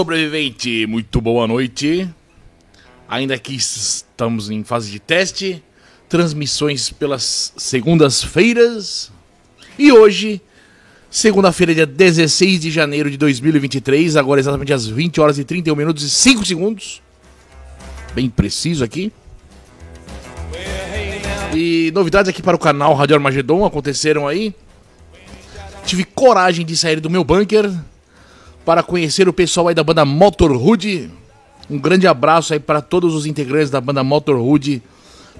sobrevivente, 0.00 0.86
muito 0.86 1.20
boa 1.20 1.46
noite. 1.46 2.08
Ainda 3.06 3.36
que 3.36 3.54
estamos 3.54 4.48
em 4.48 4.64
fase 4.64 4.90
de 4.90 4.98
teste, 4.98 5.62
transmissões 6.08 6.88
pelas 6.88 7.52
segundas-feiras. 7.54 9.12
E 9.78 9.92
hoje, 9.92 10.40
segunda-feira, 11.10 11.74
dia 11.74 11.84
16 11.84 12.60
de 12.60 12.70
janeiro 12.70 13.10
de 13.10 13.18
2023, 13.18 14.16
agora 14.16 14.40
exatamente 14.40 14.72
às 14.72 14.86
20 14.86 15.20
horas 15.20 15.38
e 15.38 15.44
31 15.44 15.76
minutos 15.76 16.02
e 16.02 16.08
5 16.08 16.46
segundos. 16.46 17.02
Bem 18.14 18.30
preciso 18.30 18.82
aqui. 18.82 19.12
E 21.54 21.92
novidades 21.94 22.30
aqui 22.30 22.40
para 22.40 22.56
o 22.56 22.58
canal 22.58 22.94
Rádio 22.94 23.16
Armagedon 23.16 23.66
aconteceram 23.66 24.26
aí. 24.26 24.54
Tive 25.84 26.04
coragem 26.04 26.64
de 26.64 26.74
sair 26.74 27.00
do 27.00 27.10
meu 27.10 27.22
bunker 27.22 27.70
para 28.70 28.84
conhecer 28.84 29.28
o 29.28 29.32
pessoal 29.32 29.66
aí 29.66 29.74
da 29.74 29.82
banda 29.82 30.04
Motorhood. 30.04 31.10
Um 31.68 31.76
grande 31.76 32.06
abraço 32.06 32.52
aí 32.52 32.60
para 32.60 32.80
todos 32.80 33.16
os 33.16 33.26
integrantes 33.26 33.68
da 33.68 33.80
banda 33.80 34.04
Motorhood. 34.04 34.80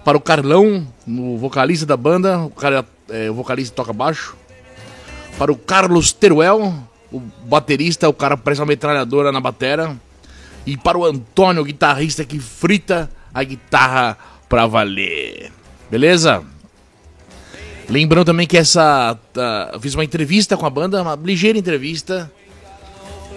Para 0.04 0.18
o 0.18 0.20
Carlão, 0.20 0.84
o 1.06 1.38
vocalista 1.38 1.86
da 1.86 1.96
banda, 1.96 2.40
o 2.40 2.50
cara 2.50 2.84
é 3.08 3.30
o 3.30 3.34
vocalista 3.34 3.72
toca 3.72 3.92
baixo. 3.92 4.34
Para 5.38 5.52
o 5.52 5.54
Carlos 5.54 6.10
Teruel, 6.10 6.74
o 7.12 7.20
baterista, 7.44 8.08
o 8.08 8.12
cara 8.12 8.36
parece 8.36 8.60
uma 8.60 8.66
metralhadora 8.66 9.30
na 9.30 9.40
batera. 9.40 9.96
E 10.66 10.76
para 10.76 10.98
o 10.98 11.04
Antônio, 11.04 11.62
o 11.62 11.64
guitarrista 11.64 12.24
que 12.24 12.40
frita 12.40 13.08
a 13.32 13.44
guitarra 13.44 14.18
pra 14.48 14.66
valer. 14.66 15.52
Beleza? 15.88 16.42
Lembrando 17.88 18.26
também 18.26 18.48
que 18.48 18.56
essa. 18.56 19.16
Eu 19.72 19.78
fiz 19.78 19.94
uma 19.94 20.02
entrevista 20.02 20.56
com 20.56 20.66
a 20.66 20.70
banda, 20.70 21.00
uma 21.00 21.14
ligeira 21.14 21.56
entrevista. 21.56 22.28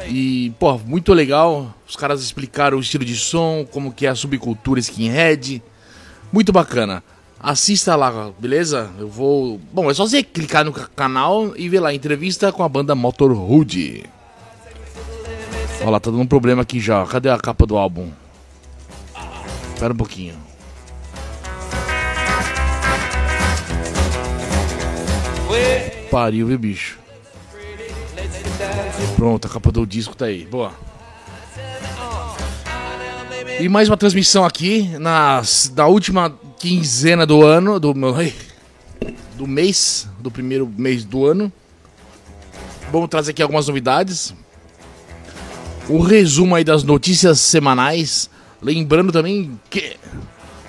E, 0.08 0.52
pô, 0.60 0.78
muito 0.80 1.14
legal. 1.14 1.74
Os 1.88 1.96
caras 1.96 2.22
explicaram 2.22 2.78
o 2.78 2.82
estilo 2.82 3.06
de 3.06 3.16
som, 3.16 3.66
como 3.72 3.92
que 3.92 4.06
é 4.06 4.10
a 4.10 4.16
subcultura 4.16 4.80
skinhead. 4.80 5.62
Muito 6.32 6.52
bacana. 6.52 7.04
Assista 7.40 7.96
lá, 7.96 8.32
beleza? 8.40 8.90
Eu 8.98 9.10
vou. 9.10 9.60
Bom, 9.72 9.92
é 9.92 9.94
só 9.94 10.08
você 10.08 10.24
clicar 10.24 10.64
no 10.64 10.72
canal 10.72 11.54
e 11.58 11.68
ver 11.68 11.82
lá 11.82 11.94
entrevista 11.94 12.52
com 12.52 12.64
a 12.64 12.70
banda 12.70 12.96
Motorhood. 12.96 14.04
Olha 15.82 15.90
lá, 15.90 16.00
tá 16.00 16.10
dando 16.10 16.22
um 16.22 16.28
problema 16.28 16.62
aqui 16.62 16.80
já. 16.80 17.06
Cadê 17.06 17.30
a 17.30 17.38
capa 17.38 17.66
do 17.66 17.76
álbum? 17.76 18.10
Espera 19.74 19.92
um 19.92 19.98
pouquinho. 19.98 20.36
Pariu, 26.10 26.48
viu, 26.48 26.60
bicho? 26.60 27.03
Pronto, 29.16 29.48
a 29.48 29.50
capa 29.50 29.72
do 29.72 29.86
disco 29.86 30.16
tá 30.16 30.26
aí. 30.26 30.46
Boa. 30.46 30.74
E 33.60 33.70
mais 33.70 33.88
uma 33.88 33.98
transmissão 33.98 34.44
aqui 34.44 34.90
na, 35.00 35.42
na 35.76 35.88
última 35.88 36.34
quinzena 36.60 37.26
do 37.26 37.46
ano, 37.46 37.80
do, 37.80 37.94
do 39.36 39.48
mês, 39.48 40.08
do 40.20 40.32
primeiro 40.32 40.72
mês 40.78 41.06
do 41.06 41.26
ano. 41.26 41.52
Vamos 42.92 43.10
trazer 43.10 43.32
aqui 43.32 43.42
algumas 43.42 43.68
novidades. 43.68 44.34
O 45.90 46.00
resumo 46.00 46.56
aí 46.56 46.64
das 46.64 46.84
notícias 46.84 47.40
semanais. 47.40 48.30
Lembrando 48.62 49.12
também 49.12 49.60
que 49.70 49.98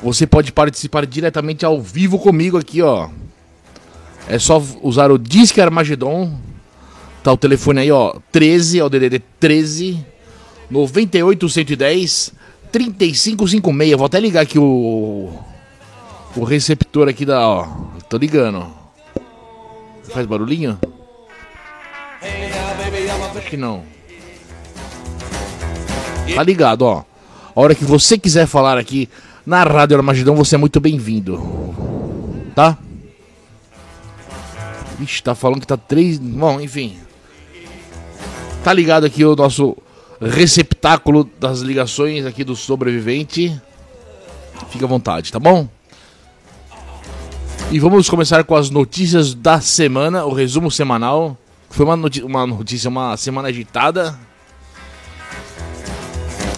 você 0.03 0.27
pode 0.27 0.53
participar 0.53 1.07
diretamente 1.07 1.65
ao 1.65 1.81
vivo 1.81 2.19
comigo 2.19 2.59
aqui, 2.59 2.83
ó. 2.83 3.09
É 4.29 4.39
só 4.39 4.63
usar 4.83 5.11
o 5.11 5.19
Disque 5.19 5.61
Armagedon. 5.61 6.39
Tá 7.25 7.33
o 7.33 7.39
telefone 7.39 7.81
aí, 7.81 7.91
ó. 7.91 8.17
13, 8.31 8.81
é 8.81 8.85
o 8.85 8.91
DDD 8.91 9.19
13 9.41 10.05
98 10.71 11.49
110 11.49 12.35
3556. 12.71 13.97
Vou 13.97 14.05
até 14.05 14.21
ligar 14.21 14.43
aqui 14.43 14.59
o 14.59 15.33
o 16.37 16.45
receptor 16.45 17.09
aqui 17.09 17.25
da, 17.25 17.49
ó. 17.49 17.67
Tô 18.11 18.19
ligando. 18.19 18.67
Faz 20.13 20.27
barulhinho? 20.27 20.79
Acho 23.35 23.49
que 23.49 23.57
não. 23.57 23.85
Tá 26.35 26.43
ligado, 26.43 26.83
ó. 26.83 27.05
A 27.57 27.61
hora 27.61 27.75
que 27.75 27.87
você 27.87 28.19
quiser 28.19 28.47
falar 28.47 28.77
aqui 28.77 29.09
na 29.47 29.63
Rádio 29.63 29.97
Armagedão, 29.97 30.37
você 30.37 30.57
é 30.57 30.59
muito 30.59 30.79
bem-vindo. 30.79 31.41
Tá? 32.55 32.77
Ixi, 35.01 35.23
tá 35.23 35.35
falando 35.35 35.61
que 35.61 35.67
tá 35.67 35.79
três. 35.79 36.19
Bom, 36.19 36.61
enfim. 36.61 36.99
Tá 38.65 38.73
ligado 38.73 39.05
aqui 39.05 39.23
o 39.23 39.37
nosso 39.37 39.77
receptáculo 40.19 41.29
das 41.39 41.61
ligações 41.61 42.25
aqui 42.25 42.43
do 42.43 42.57
sobrevivente. 42.57 43.55
Fica 44.71 44.87
à 44.87 44.89
vontade, 44.89 45.31
tá 45.31 45.39
bom? 45.39 45.69
E 47.71 47.79
vamos 47.79 48.09
começar 48.09 48.43
com 48.45 48.57
as 48.57 48.71
notícias 48.71 49.35
da 49.35 49.61
semana, 49.61 50.25
o 50.25 50.33
resumo 50.33 50.71
semanal. 50.71 51.37
Foi 51.69 51.85
uma, 51.85 51.95
notícia, 51.95 52.27
uma 52.27 52.47
notícia, 52.47 52.89
uma 52.89 53.15
semana 53.19 53.49
agitada. 53.49 54.19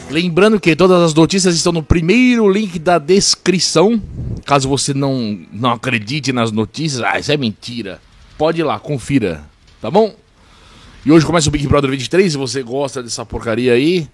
Lembrando 0.09 0.61
que 0.61 0.77
todas 0.77 1.03
as 1.03 1.13
notícias 1.13 1.57
estão 1.57 1.73
no 1.73 1.83
primeiro 1.83 2.49
link 2.49 2.79
da 2.79 2.99
descrição. 2.99 4.01
Caso 4.45 4.69
você 4.69 4.95
não, 4.95 5.41
não 5.53 5.73
acredite 5.73 6.33
nas 6.33 6.53
notícias, 6.53 7.03
ah, 7.03 7.19
isso 7.19 7.33
é 7.33 7.37
mentira. 7.37 8.01
Pode 8.39 8.61
ir 8.61 8.65
lá, 8.65 8.79
confira, 8.79 9.45
tá 9.81 9.91
bom? 9.91 10.15
E 11.07 11.13
hoje 11.13 11.25
começa 11.25 11.49
o 11.49 11.53
Big 11.53 11.69
Brother 11.69 11.89
23. 11.89 12.33
Se 12.33 12.37
você 12.37 12.65
gosta 12.65 13.01
dessa 13.01 13.25
porcaria 13.25 13.75
aí, 13.75 14.09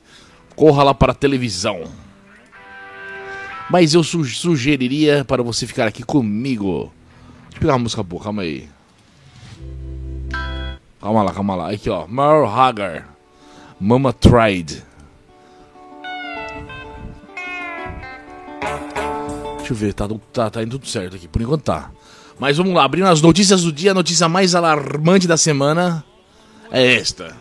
corra 0.54 0.82
lá 0.82 0.92
para 0.92 1.12
a 1.12 1.14
televisão. 1.14 1.84
Mas 3.70 3.94
eu 3.94 4.04
su 4.04 4.22
sugeriria 4.26 5.25
para 5.25 5.42
você 5.42 5.66
ficar 5.66 5.86
aqui 5.86 6.03
comigo. 6.03 6.92
Deixa 7.44 7.56
eu 7.56 7.60
pegar 7.60 7.72
uma 7.72 7.78
música 7.78 8.03
boa, 8.03 8.22
calma 8.22 8.42
aí. 8.42 8.69
Calma 11.00 11.22
lá, 11.22 11.32
calma 11.32 11.54
lá. 11.54 11.70
Aqui 11.70 11.88
ó, 11.88 12.06
Merle 12.06 12.47
Hagar. 12.47 13.09
Mama 13.80 14.12
Tried. 14.12 14.84
Deixa 19.56 19.72
eu 19.72 19.76
ver, 19.76 19.94
tá, 19.94 20.06
tá, 20.30 20.50
tá 20.50 20.62
indo 20.62 20.78
tudo 20.78 20.86
certo 20.86 21.16
aqui, 21.16 21.26
por 21.26 21.41
enquanto 21.41 21.62
tá. 21.62 21.91
Mas 22.38 22.59
vamos 22.59 22.74
lá, 22.74 22.84
abrindo 22.84 23.06
as 23.06 23.22
notícias 23.22 23.62
do 23.62 23.72
dia, 23.72 23.92
a 23.92 23.94
notícia 23.94 24.28
mais 24.28 24.54
alarmante 24.54 25.27
da 25.27 25.39
semana 25.39 26.04
é 26.72 26.95
esta. 26.95 27.36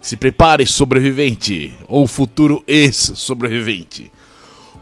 Se 0.00 0.16
prepare, 0.16 0.66
sobrevivente, 0.66 1.72
ou 1.86 2.06
futuro 2.06 2.64
ex-sobrevivente. 2.66 4.10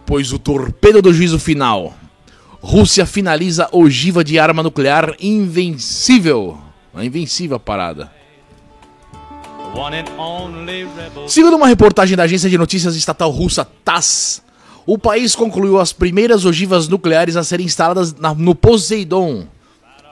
Pois 0.06 0.32
o 0.32 0.38
torpedo 0.38 1.02
do 1.02 1.12
juízo 1.12 1.38
final. 1.38 1.94
Rússia 2.61 3.05
finaliza 3.05 3.69
ogiva 3.73 4.23
de 4.23 4.38
arma 4.38 4.62
nuclear 4.62 5.14
invencível. 5.20 6.58
A 6.94 7.05
invencível 7.05 7.56
a 7.56 7.61
parada. 7.61 8.11
Segundo 11.26 11.56
uma 11.56 11.67
reportagem 11.67 12.17
da 12.17 12.25
agência 12.25 12.49
de 12.49 12.58
notícias 12.58 12.94
estatal 12.94 13.31
russa 13.31 13.64
TASS, 13.85 14.43
o 14.85 14.99
país 14.99 15.35
concluiu 15.35 15.81
as 15.81 15.93
primeiras 15.93 16.44
ogivas 16.44 16.88
nucleares 16.88 17.37
a 17.37 17.43
serem 17.43 17.67
instaladas 17.67 18.14
na, 18.14 18.35
no 18.35 18.55
Poseidon, 18.55 19.46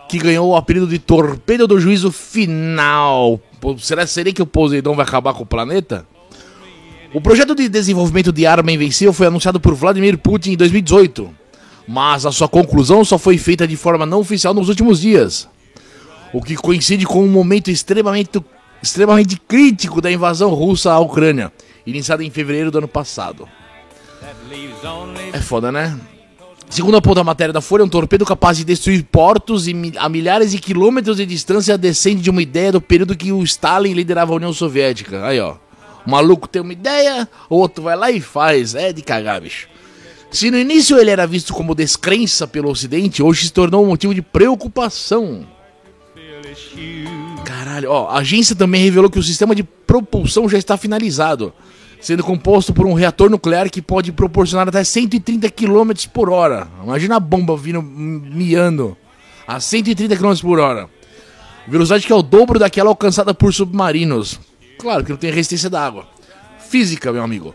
que 0.08 0.18
ganhou 0.18 0.50
o 0.50 0.56
apelido 0.56 0.86
de 0.86 0.98
torpedo 0.98 1.66
do 1.66 1.78
juízo 1.78 2.10
final. 2.10 3.40
Será, 3.78 4.06
será 4.06 4.32
que 4.32 4.42
o 4.42 4.46
Poseidon 4.46 4.94
vai 4.94 5.04
acabar 5.04 5.34
com 5.34 5.42
o 5.42 5.46
planeta? 5.46 6.06
O 7.12 7.20
projeto 7.20 7.54
de 7.54 7.68
desenvolvimento 7.68 8.32
de 8.32 8.46
arma 8.46 8.70
invencível 8.70 9.12
foi 9.12 9.26
anunciado 9.26 9.58
por 9.58 9.74
Vladimir 9.74 10.16
Putin 10.16 10.52
em 10.52 10.56
2018, 10.56 11.28
mas 11.86 12.24
a 12.24 12.30
sua 12.30 12.48
conclusão 12.48 13.04
só 13.04 13.18
foi 13.18 13.36
feita 13.36 13.66
de 13.66 13.76
forma 13.76 14.06
não 14.06 14.20
oficial 14.20 14.54
nos 14.54 14.68
últimos 14.68 15.00
dias, 15.00 15.48
o 16.32 16.40
que 16.40 16.54
coincide 16.54 17.04
com 17.04 17.24
um 17.24 17.28
momento 17.28 17.68
extremamente, 17.68 18.40
extremamente 18.80 19.36
crítico 19.36 20.00
da 20.00 20.10
invasão 20.10 20.50
russa 20.54 20.92
à 20.92 21.00
Ucrânia, 21.00 21.52
iniciada 21.84 22.22
em 22.22 22.30
fevereiro 22.30 22.70
do 22.70 22.78
ano 22.78 22.88
passado. 22.88 23.48
É 25.32 25.40
foda, 25.40 25.72
né? 25.72 25.98
Segundo 26.70 26.96
a 26.96 27.02
ponta 27.02 27.24
matéria 27.24 27.52
da 27.52 27.60
Folha, 27.60 27.84
um 27.84 27.88
torpedo 27.88 28.24
capaz 28.24 28.56
de 28.56 28.64
destruir 28.64 29.02
portos 29.02 29.66
a 29.98 30.08
milhares 30.08 30.52
de 30.52 30.58
quilômetros 30.58 31.16
de 31.16 31.26
distância 31.26 31.76
descende 31.76 32.22
de 32.22 32.30
uma 32.30 32.40
ideia 32.40 32.70
do 32.70 32.80
período 32.80 33.16
que 33.16 33.32
o 33.32 33.42
Stalin 33.42 33.92
liderava 33.92 34.32
a 34.32 34.36
União 34.36 34.52
Soviética. 34.52 35.26
Aí, 35.26 35.40
ó. 35.40 35.56
O 36.06 36.10
maluco 36.10 36.48
tem 36.48 36.62
uma 36.62 36.72
ideia, 36.72 37.28
o 37.48 37.56
outro 37.56 37.82
vai 37.82 37.96
lá 37.96 38.08
e 38.12 38.20
faz. 38.20 38.76
É 38.76 38.92
de 38.92 39.02
cagar, 39.02 39.40
bicho. 39.40 39.68
Se 40.30 40.48
no 40.48 40.56
início 40.56 40.96
ele 40.96 41.10
era 41.10 41.26
visto 41.26 41.52
como 41.52 41.74
descrença 41.74 42.46
pelo 42.46 42.70
Ocidente, 42.70 43.20
hoje 43.20 43.46
se 43.46 43.52
tornou 43.52 43.84
um 43.84 43.88
motivo 43.88 44.14
de 44.14 44.22
preocupação. 44.22 45.44
Caralho, 47.44 47.90
ó, 47.90 48.08
a 48.08 48.18
agência 48.18 48.54
também 48.54 48.84
revelou 48.84 49.10
que 49.10 49.18
o 49.18 49.22
sistema 49.24 49.56
de 49.56 49.64
propulsão 49.64 50.48
já 50.48 50.56
está 50.56 50.76
finalizado 50.76 51.52
sendo 52.00 52.24
composto 52.24 52.72
por 52.72 52.86
um 52.86 52.94
reator 52.94 53.30
nuclear 53.30 53.70
que 53.70 53.82
pode 53.82 54.10
proporcionar 54.12 54.68
até 54.68 54.82
130 54.82 55.50
km 55.50 55.92
por 56.12 56.30
hora. 56.30 56.68
Imagina 56.82 57.16
a 57.16 57.20
bomba 57.20 57.56
vindo 57.56 57.82
miando 57.82 58.96
a 59.46 59.60
130 59.60 60.16
km 60.16 60.34
por 60.40 60.58
hora. 60.58 60.88
Velocidade 61.68 62.06
que 62.06 62.12
é 62.12 62.16
o 62.16 62.22
dobro 62.22 62.58
daquela 62.58 62.88
alcançada 62.88 63.34
por 63.34 63.52
submarinos. 63.52 64.40
Claro 64.78 65.04
que 65.04 65.10
não 65.10 65.18
tem 65.18 65.30
resistência 65.30 65.68
da 65.68 65.84
água. 65.84 66.08
física, 66.70 67.12
meu 67.12 67.22
amigo. 67.22 67.54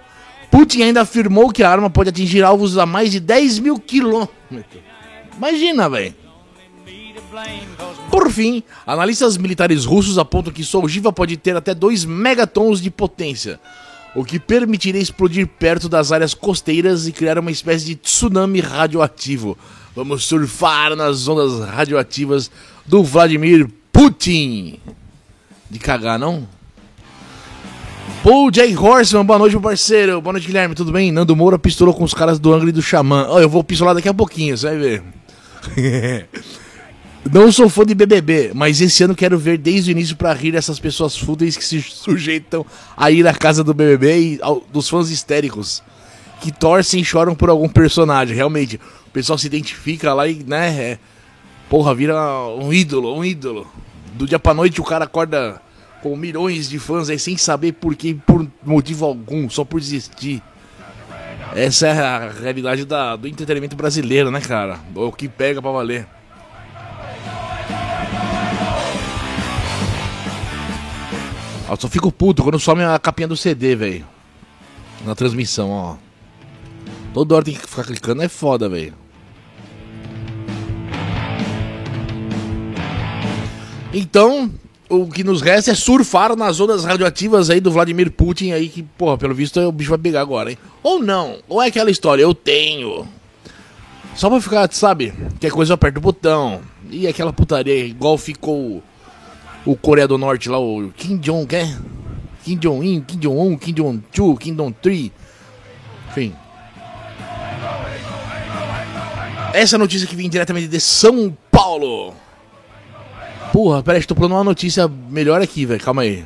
Putin 0.51 0.83
ainda 0.83 1.01
afirmou 1.01 1.49
que 1.49 1.63
a 1.63 1.69
arma 1.69 1.89
pode 1.89 2.09
atingir 2.09 2.43
alvos 2.43 2.77
a 2.77 2.85
mais 2.85 3.11
de 3.11 3.19
10 3.19 3.59
mil 3.59 3.79
quilômetros. 3.79 4.29
Imagina, 5.37 5.89
velho. 5.89 6.13
Por 8.09 8.31
fim, 8.31 8.63
analistas 8.85 9.37
militares 9.37 9.85
russos 9.85 10.17
apontam 10.17 10.53
que 10.53 10.63
sua 10.63 10.83
ogiva 10.83 11.11
pode 11.11 11.35
ter 11.35 11.55
até 11.55 11.73
2 11.73 12.05
megatons 12.05 12.79
de 12.79 12.89
potência, 12.89 13.59
o 14.15 14.23
que 14.23 14.39
permitiria 14.39 15.01
explodir 15.01 15.45
perto 15.45 15.89
das 15.89 16.11
áreas 16.13 16.33
costeiras 16.33 17.05
e 17.05 17.11
criar 17.11 17.37
uma 17.37 17.51
espécie 17.51 17.85
de 17.85 17.95
tsunami 17.95 18.61
radioativo. 18.61 19.57
Vamos 19.93 20.23
surfar 20.23 20.95
nas 20.95 21.27
ondas 21.27 21.67
radioativas 21.67 22.49
do 22.85 23.03
Vladimir 23.03 23.67
Putin. 23.91 24.79
De 25.69 25.79
cagar, 25.79 26.17
não? 26.17 26.47
Paul 28.23 28.49
J. 28.51 28.75
Horseman, 28.75 29.25
boa 29.25 29.37
noite, 29.37 29.51
meu 29.51 29.61
parceiro. 29.61 30.21
Boa 30.21 30.33
noite, 30.33 30.47
Guilherme, 30.47 30.73
tudo 30.73 30.91
bem? 30.91 31.11
Nando 31.11 31.35
Moura 31.35 31.59
pistolou 31.59 31.93
com 31.93 32.03
os 32.03 32.13
caras 32.13 32.39
do 32.39 32.53
Angra 32.53 32.69
e 32.69 32.71
do 32.71 32.81
Xamã. 32.81 33.27
Oh, 33.29 33.39
eu 33.39 33.49
vou 33.49 33.63
pistolar 33.63 33.93
daqui 33.93 34.09
a 34.09 34.13
pouquinho, 34.13 34.57
você 34.57 34.67
vai 34.67 34.77
ver. 34.77 35.03
Não 37.31 37.51
sou 37.51 37.67
fã 37.67 37.83
de 37.83 37.95
BBB, 37.95 38.51
mas 38.53 38.79
esse 38.79 39.03
ano 39.03 39.15
quero 39.15 39.37
ver 39.37 39.57
desde 39.57 39.89
o 39.89 39.93
início 39.93 40.15
para 40.15 40.31
rir 40.31 40.53
essas 40.53 40.79
pessoas 40.79 41.17
fúteis 41.17 41.57
que 41.57 41.65
se 41.65 41.81
sujeitam 41.89 42.63
a 42.95 43.09
ir 43.09 43.27
à 43.27 43.33
casa 43.33 43.63
do 43.63 43.73
BBB 43.73 44.19
e 44.19 44.39
ao, 44.41 44.63
dos 44.71 44.87
fãs 44.87 45.09
histéricos 45.09 45.81
que 46.39 46.51
torcem 46.51 47.01
e 47.01 47.05
choram 47.05 47.33
por 47.33 47.49
algum 47.49 47.67
personagem. 47.67 48.35
Realmente, 48.35 48.79
o 49.07 49.09
pessoal 49.09 49.39
se 49.39 49.47
identifica 49.47 50.13
lá 50.13 50.27
e, 50.27 50.43
né, 50.43 50.69
é, 50.79 50.99
porra, 51.67 51.95
vira 51.95 52.15
um 52.59 52.71
ídolo, 52.71 53.17
um 53.17 53.25
ídolo. 53.25 53.65
Do 54.13 54.27
dia 54.27 54.37
pra 54.37 54.53
noite 54.53 54.79
o 54.79 54.83
cara 54.83 55.05
acorda 55.05 55.59
com 56.03 56.15
milhões 56.15 56.69
de 56.69 56.77
fãs 56.77 57.09
aí 57.09 57.17
sem 57.17 57.35
saber 57.35 57.71
por 57.71 57.95
que, 57.95 58.13
por 58.13 58.47
motivo 58.63 59.03
algum, 59.03 59.49
só 59.49 59.65
por 59.65 59.79
existir. 59.79 60.43
Essa 61.55 61.87
é 61.87 61.99
a 61.99 62.29
realidade 62.29 62.85
da, 62.85 63.15
do 63.15 63.27
entretenimento 63.27 63.75
brasileiro, 63.75 64.29
né, 64.29 64.41
cara? 64.41 64.79
O 64.93 65.11
que 65.11 65.27
pega 65.27 65.59
pra 65.59 65.71
valer. 65.71 66.07
Eu 71.67 71.75
só 71.77 71.87
fico 71.89 72.11
puto 72.11 72.43
quando 72.43 72.59
some 72.59 72.83
a 72.83 72.99
capinha 72.99 73.27
do 73.27 73.35
CD, 73.35 73.75
velho. 73.75 74.05
Na 75.03 75.15
transmissão, 75.15 75.71
ó. 75.71 75.95
Toda 77.13 77.35
hora 77.35 77.45
tem 77.45 77.55
que 77.55 77.67
ficar 77.67 77.83
clicando, 77.83 78.21
é 78.21 78.27
foda, 78.27 78.69
velho. 78.69 78.93
Então, 83.91 84.51
o 84.89 85.07
que 85.07 85.23
nos 85.23 85.41
resta 85.41 85.71
é 85.71 85.75
surfar 85.75 86.35
nas 86.35 86.59
ondas 86.59 86.83
radioativas 86.83 87.49
aí 87.49 87.59
do 87.59 87.71
Vladimir 87.71 88.11
Putin 88.11 88.51
aí, 88.51 88.69
que, 88.69 88.83
porra, 88.83 89.17
pelo 89.17 89.33
visto 89.33 89.59
o 89.59 89.71
bicho 89.71 89.89
vai 89.89 89.97
pegar 89.97 90.21
agora, 90.21 90.51
hein? 90.51 90.57
Ou 90.83 91.01
não, 91.01 91.37
ou 91.47 91.61
é 91.61 91.67
aquela 91.67 91.89
história, 91.89 92.21
eu 92.21 92.33
tenho. 92.33 93.07
Só 94.15 94.29
pra 94.29 94.39
ficar, 94.39 94.71
sabe, 94.71 95.13
que 95.39 95.47
é 95.47 95.49
coisa 95.49 95.71
eu 95.71 95.75
aperto 95.75 95.97
o 95.97 96.01
botão. 96.01 96.61
E 96.91 97.07
aquela 97.07 97.33
putaria 97.33 97.85
igual 97.85 98.17
ficou 98.17 98.83
o 99.65 99.75
Coreia 99.75 100.07
do 100.07 100.17
Norte 100.17 100.47
lá, 100.47 100.59
o 100.59 100.91
Kim 100.95 101.17
Jong, 101.17 101.55
é? 101.55 101.77
Kim 102.43 102.57
Jong-un, 102.57 103.01
Kim 103.01 103.17
Jong-un, 103.17 103.57
Kim 103.57 103.73
Jong-2, 103.73 104.37
Kim 104.37 104.55
Jong-3. 104.55 105.11
Enfim. 106.09 106.35
Essa 109.53 109.77
notícia 109.77 110.07
que 110.07 110.15
vem 110.15 110.29
diretamente 110.29 110.67
de 110.67 110.79
São 110.79 111.35
Paulo. 111.49 112.13
Porra, 113.51 113.81
peraí, 113.81 113.99
estou 113.99 114.15
pulando 114.15 114.33
uma 114.33 114.43
notícia 114.43 114.87
melhor 114.87 115.41
aqui, 115.41 115.65
velho. 115.65 115.81
Calma 115.81 116.03
aí. 116.03 116.25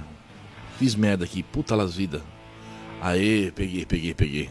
Fiz 0.77 0.95
merda 0.95 1.24
aqui. 1.24 1.44
Puta 1.44 1.75
las 1.75 1.95
vida. 1.95 2.21
Aê, 3.01 3.51
peguei, 3.51 3.85
peguei, 3.85 4.13
peguei. 4.13 4.50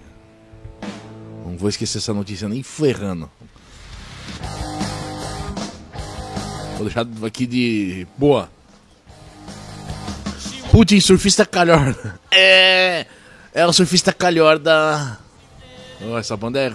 Não 1.45 1.59
vou 1.59 1.69
esquecer 1.69 1.99
essa 1.99 2.15
notícia 2.15 2.49
nem 2.49 2.63
ferrando. 2.63 3.31
Vou 6.77 6.85
deixar 6.85 7.07
aqui 7.27 7.47
de 7.47 8.07
boa. 8.17 8.49
Putin, 10.79 11.01
surfista 11.01 11.45
calhor. 11.45 11.93
É. 12.31 13.05
É 13.53 13.67
o 13.67 13.73
surfista 13.73 14.13
calhor 14.13 14.61
da. 14.61 15.19
Oh, 16.01 16.17
essa 16.17 16.37
banda 16.37 16.61
é. 16.61 16.73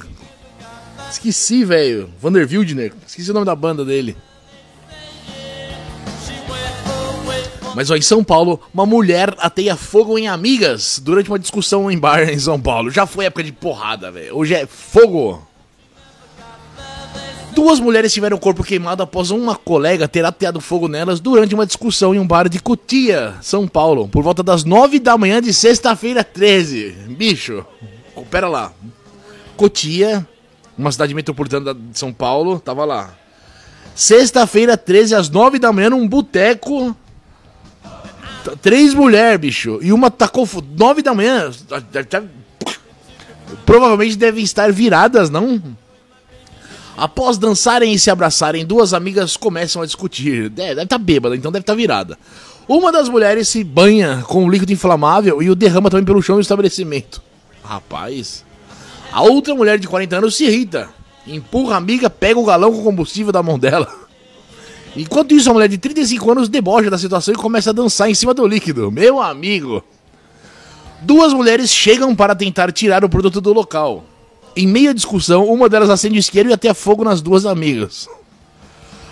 Esqueci, 1.10 1.64
velho. 1.64 2.10
Vander 2.20 2.46
Wildner. 2.46 2.92
Esqueci 3.08 3.32
o 3.32 3.34
nome 3.34 3.46
da 3.46 3.56
banda 3.56 3.86
dele. 3.86 4.18
Mas 7.74 7.90
ó, 7.90 7.96
em 7.96 8.02
São 8.02 8.26
Paulo, 8.26 8.60
uma 8.74 8.86
mulher 8.86 9.34
ateia 9.38 9.78
fogo 9.78 10.18
em 10.18 10.28
amigas 10.28 11.00
durante 11.02 11.30
uma 11.30 11.40
discussão 11.40 11.90
em 11.90 11.98
bar 11.98 12.28
em 12.28 12.38
São 12.38 12.60
Paulo. 12.60 12.92
Já 12.92 13.06
foi 13.06 13.24
época 13.24 13.42
de 13.46 13.54
porrada, 13.54 14.12
velho. 14.12 14.36
Hoje 14.36 14.54
é 14.54 14.66
fogo. 14.66 15.48
Duas 17.54 17.80
mulheres 17.80 18.12
tiveram 18.12 18.38
o 18.38 18.40
corpo 18.40 18.64
queimado 18.64 19.04
após 19.04 19.30
uma 19.30 19.56
colega 19.56 20.08
ter 20.08 20.26
ateado 20.26 20.60
fogo 20.60 20.88
nelas 20.88 21.20
durante 21.20 21.54
uma 21.54 21.66
discussão 21.66 22.14
em 22.14 22.20
um 22.20 22.26
bar 22.26 22.50
de 22.50 22.60
Cotia, 22.60 23.36
São 23.42 23.68
Paulo, 23.68 24.08
por 24.08 24.24
volta 24.24 24.42
das 24.42 24.64
9 24.64 25.00
da 25.00 25.18
manhã 25.18 25.42
de 25.42 25.54
sexta-feira 25.54 26.24
13. 26.24 26.92
Bicho, 27.10 27.66
pera 28.32 28.48
lá. 28.48 28.74
Cotia, 29.56 30.28
uma 30.78 30.92
cidade 30.92 31.14
metropolitana 31.14 31.74
de 31.74 31.98
São 31.98 32.12
Paulo, 32.12 32.60
tava 32.60 32.86
lá. 32.86 33.14
Sexta-feira 33.96 34.76
13, 34.76 35.14
às 35.14 35.30
9 35.30 35.60
da 35.60 35.72
manhã, 35.72 35.92
num 35.92 36.08
boteco. 36.08 36.96
Três 38.62 38.94
mulheres, 38.94 39.40
bicho. 39.40 39.80
E 39.82 39.94
uma 39.94 40.10
tacou. 40.10 40.48
9 40.76 41.02
da 41.04 41.14
manhã. 41.14 41.52
Provavelmente 43.66 44.18
devem 44.18 44.44
estar 44.44 44.72
viradas, 44.72 45.30
não? 45.30 45.62
Após 46.96 47.38
dançarem 47.38 47.94
e 47.94 48.00
se 48.00 48.12
abraçarem, 48.12 48.66
duas 48.66 48.94
amigas 48.94 49.36
começam 49.36 49.82
a 49.82 49.86
discutir. 49.86 50.50
Deve 50.50 50.84
estar 50.84 50.86
tá 50.86 50.98
bêbada, 50.98 51.36
então 51.36 51.52
deve 51.52 51.64
estar 51.64 51.74
tá 51.74 51.78
virada. 51.78 52.18
Uma 52.68 52.92
das 52.92 53.10
mulheres 53.10 53.50
se 53.50 53.64
banha 53.64 54.24
com 54.28 54.46
um 54.46 54.50
líquido 54.50 54.72
inflamável 54.72 55.42
e 55.42 55.50
o 55.50 55.56
derrama 55.56 55.90
também 55.90 56.06
pelo 56.06 56.22
chão 56.22 56.36
do 56.36 56.42
estabelecimento. 56.42 57.22
Rapaz. 57.64 58.46
A 59.12 59.22
outra 59.22 59.54
mulher 59.54 59.78
de 59.78 59.88
40 59.88 60.18
anos 60.18 60.36
se 60.36 60.46
irrita. 60.46 60.90
Empurra 61.26 61.76
a 61.76 61.78
amiga, 61.78 62.10
pega 62.10 62.40
o 62.40 62.46
galão 62.46 62.72
com 62.72 62.84
combustível 62.84 63.32
da 63.32 63.44
mão 63.44 63.58
dela. 63.58 63.92
Enquanto 64.96 65.34
isso, 65.34 65.50
a 65.50 65.54
mulher 65.54 65.68
de 65.68 65.78
35 65.78 66.32
anos 66.32 66.50
debocha 66.50 66.90
da 66.90 66.98
situação 66.98 67.34
e 67.34 67.38
começa 67.38 67.72
a 67.72 67.74
dançar 67.74 68.10
em 68.10 68.14
cima 68.14 68.34
do 68.34 68.46
líquido. 68.46 68.92
Meu 68.92 69.22
amigo. 69.22 69.84
Duas 71.02 71.34
mulheres 71.34 71.70
chegam 71.70 72.16
para 72.16 72.36
tentar 72.36 72.72
tirar 72.72 73.04
o 73.04 73.10
produto 73.10 73.42
do 73.42 73.52
local. 73.52 74.06
Em 74.56 74.68
meia 74.68 74.94
discussão, 74.94 75.48
uma 75.48 75.68
delas 75.68 75.90
acende 75.90 76.18
o 76.18 76.20
isqueiro 76.20 76.50
e 76.50 76.54
até 76.54 76.74
fogo 76.74 77.04
nas 77.04 77.22
duas 77.22 77.46
amigas. 77.46 78.08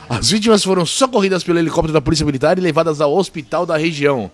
As 0.07 0.29
vítimas 0.29 0.63
foram 0.63 0.85
socorridas 0.85 1.43
pelo 1.43 1.57
helicóptero 1.57 1.93
da 1.93 2.01
Polícia 2.01 2.25
Militar 2.25 2.57
e 2.57 2.61
levadas 2.61 3.01
ao 3.01 3.15
hospital 3.15 3.65
da 3.65 3.77
região. 3.77 4.29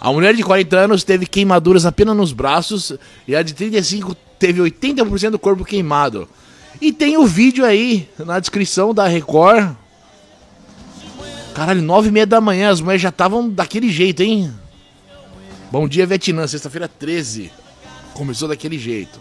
A 0.00 0.12
mulher 0.12 0.34
de 0.34 0.42
40 0.42 0.76
anos 0.76 1.02
teve 1.02 1.24
queimaduras 1.24 1.86
apenas 1.86 2.14
nos 2.14 2.32
braços 2.32 2.92
e 3.26 3.34
a 3.34 3.42
de 3.42 3.54
35 3.54 4.14
teve 4.38 4.60
80% 4.60 5.30
do 5.30 5.38
corpo 5.38 5.64
queimado. 5.64 6.28
E 6.78 6.92
tem 6.92 7.16
o 7.16 7.24
vídeo 7.24 7.64
aí 7.64 8.06
na 8.18 8.38
descrição 8.38 8.92
da 8.92 9.06
Record. 9.06 9.74
Caralho, 11.54 11.80
9 11.80 12.08
e 12.08 12.12
meia 12.12 12.26
da 12.26 12.40
manhã, 12.40 12.70
as 12.70 12.80
mulheres 12.80 13.00
já 13.00 13.08
estavam 13.08 13.48
daquele 13.48 13.90
jeito, 13.90 14.22
hein? 14.22 14.52
Bom 15.70 15.88
dia, 15.88 16.04
Vietnã, 16.04 16.46
sexta-feira 16.46 16.86
13. 16.86 17.50
Começou 18.12 18.48
daquele 18.48 18.76
jeito. 18.76 19.18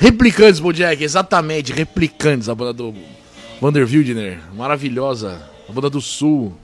Replicantes, 0.00 0.58
Bojack, 0.58 1.04
exatamente, 1.04 1.74
Replicantes, 1.74 2.48
a 2.48 2.54
banda 2.54 2.72
do 2.72 2.94
Vander 3.60 3.86
Wildner, 3.86 4.40
maravilhosa, 4.54 5.42
a 5.68 5.72
banda 5.72 5.90
do 5.90 6.00
Sul. 6.00 6.56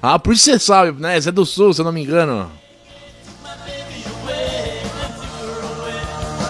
Ah, 0.00 0.18
por 0.18 0.32
isso 0.32 0.44
você 0.44 0.58
sabe, 0.58 0.98
né? 0.98 1.20
Você 1.20 1.28
é 1.28 1.32
do 1.32 1.44
Sul, 1.44 1.74
se 1.74 1.82
eu 1.82 1.84
não 1.84 1.92
me 1.92 2.02
engano. 2.02 2.50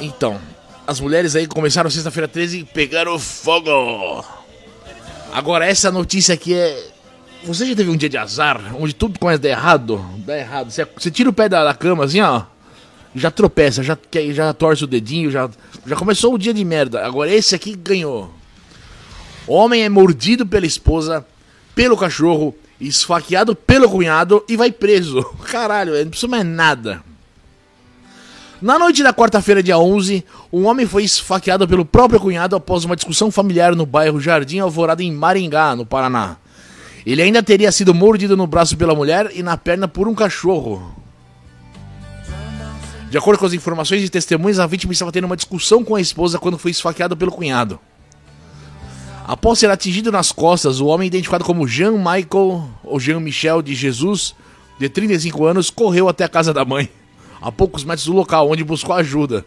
Então, 0.00 0.40
as 0.86 1.00
mulheres 1.00 1.34
aí 1.34 1.48
começaram 1.48 1.90
sexta-feira 1.90 2.28
13 2.28 2.60
e 2.60 2.64
pegaram 2.64 3.18
fogo. 3.18 4.24
Agora, 5.32 5.66
essa 5.66 5.90
notícia 5.90 6.32
aqui 6.32 6.54
é. 6.54 6.90
Você 7.42 7.66
já 7.66 7.74
teve 7.74 7.90
um 7.90 7.96
dia 7.96 8.08
de 8.08 8.18
azar, 8.18 8.76
onde 8.78 8.94
tudo 8.94 9.18
começa 9.18 9.38
a 9.38 9.42
dar 9.42 9.48
errado? 9.48 10.04
Dá 10.18 10.38
errado. 10.38 10.70
Você, 10.70 10.86
você 10.96 11.10
tira 11.10 11.28
o 11.28 11.32
pé 11.32 11.48
da, 11.48 11.64
da 11.64 11.74
cama 11.74 12.04
assim, 12.04 12.20
ó 12.20 12.44
já 13.14 13.30
tropeça, 13.30 13.82
já, 13.82 13.98
já 14.32 14.52
torce 14.52 14.84
o 14.84 14.86
dedinho, 14.86 15.30
já, 15.30 15.48
já 15.86 15.96
começou 15.96 16.34
o 16.34 16.38
dia 16.38 16.54
de 16.54 16.64
merda. 16.64 17.04
Agora 17.04 17.30
esse 17.30 17.54
aqui 17.54 17.74
ganhou. 17.74 18.32
Homem 19.46 19.82
é 19.82 19.88
mordido 19.88 20.46
pela 20.46 20.66
esposa, 20.66 21.26
pelo 21.74 21.96
cachorro, 21.96 22.54
esfaqueado 22.80 23.54
pelo 23.54 23.88
cunhado 23.88 24.44
e 24.48 24.56
vai 24.56 24.70
preso. 24.70 25.24
Caralho, 25.50 25.92
não 25.92 26.10
precisa 26.10 26.28
mais 26.28 26.46
nada. 26.46 27.02
Na 28.62 28.78
noite 28.78 29.02
da 29.02 29.12
quarta-feira, 29.12 29.62
dia 29.62 29.78
11, 29.78 30.22
um 30.52 30.66
homem 30.66 30.86
foi 30.86 31.02
esfaqueado 31.02 31.66
pelo 31.66 31.84
próprio 31.84 32.20
cunhado 32.20 32.54
após 32.54 32.84
uma 32.84 32.94
discussão 32.94 33.30
familiar 33.30 33.74
no 33.74 33.86
bairro 33.86 34.20
Jardim 34.20 34.58
Alvorada, 34.58 35.02
em 35.02 35.10
Maringá, 35.10 35.74
no 35.74 35.86
Paraná. 35.86 36.36
Ele 37.06 37.22
ainda 37.22 37.42
teria 37.42 37.72
sido 37.72 37.94
mordido 37.94 38.36
no 38.36 38.46
braço 38.46 38.76
pela 38.76 38.94
mulher 38.94 39.30
e 39.34 39.42
na 39.42 39.56
perna 39.56 39.88
por 39.88 40.06
um 40.06 40.14
cachorro. 40.14 40.99
De 43.10 43.18
acordo 43.18 43.40
com 43.40 43.46
as 43.46 43.52
informações 43.52 44.00
de 44.02 44.08
testemunhas, 44.08 44.60
a 44.60 44.66
vítima 44.68 44.92
estava 44.92 45.10
tendo 45.10 45.24
uma 45.24 45.36
discussão 45.36 45.82
com 45.82 45.96
a 45.96 46.00
esposa 46.00 46.38
quando 46.38 46.56
foi 46.56 46.70
esfaqueado 46.70 47.16
pelo 47.16 47.32
cunhado. 47.32 47.80
Após 49.26 49.58
ser 49.58 49.68
atingido 49.68 50.12
nas 50.12 50.30
costas, 50.30 50.78
o 50.78 50.86
homem 50.86 51.08
identificado 51.08 51.44
como 51.44 51.66
Jean 51.66 51.92
Michael 51.92 52.68
ou 52.84 53.00
Jean 53.00 53.18
Michel 53.18 53.62
de 53.62 53.74
Jesus, 53.74 54.32
de 54.78 54.88
35 54.88 55.44
anos, 55.44 55.70
correu 55.70 56.08
até 56.08 56.22
a 56.22 56.28
casa 56.28 56.54
da 56.54 56.64
mãe, 56.64 56.88
a 57.42 57.50
poucos 57.50 57.82
metros 57.82 58.06
do 58.06 58.12
local, 58.12 58.48
onde 58.48 58.62
buscou 58.62 58.94
ajuda. 58.94 59.44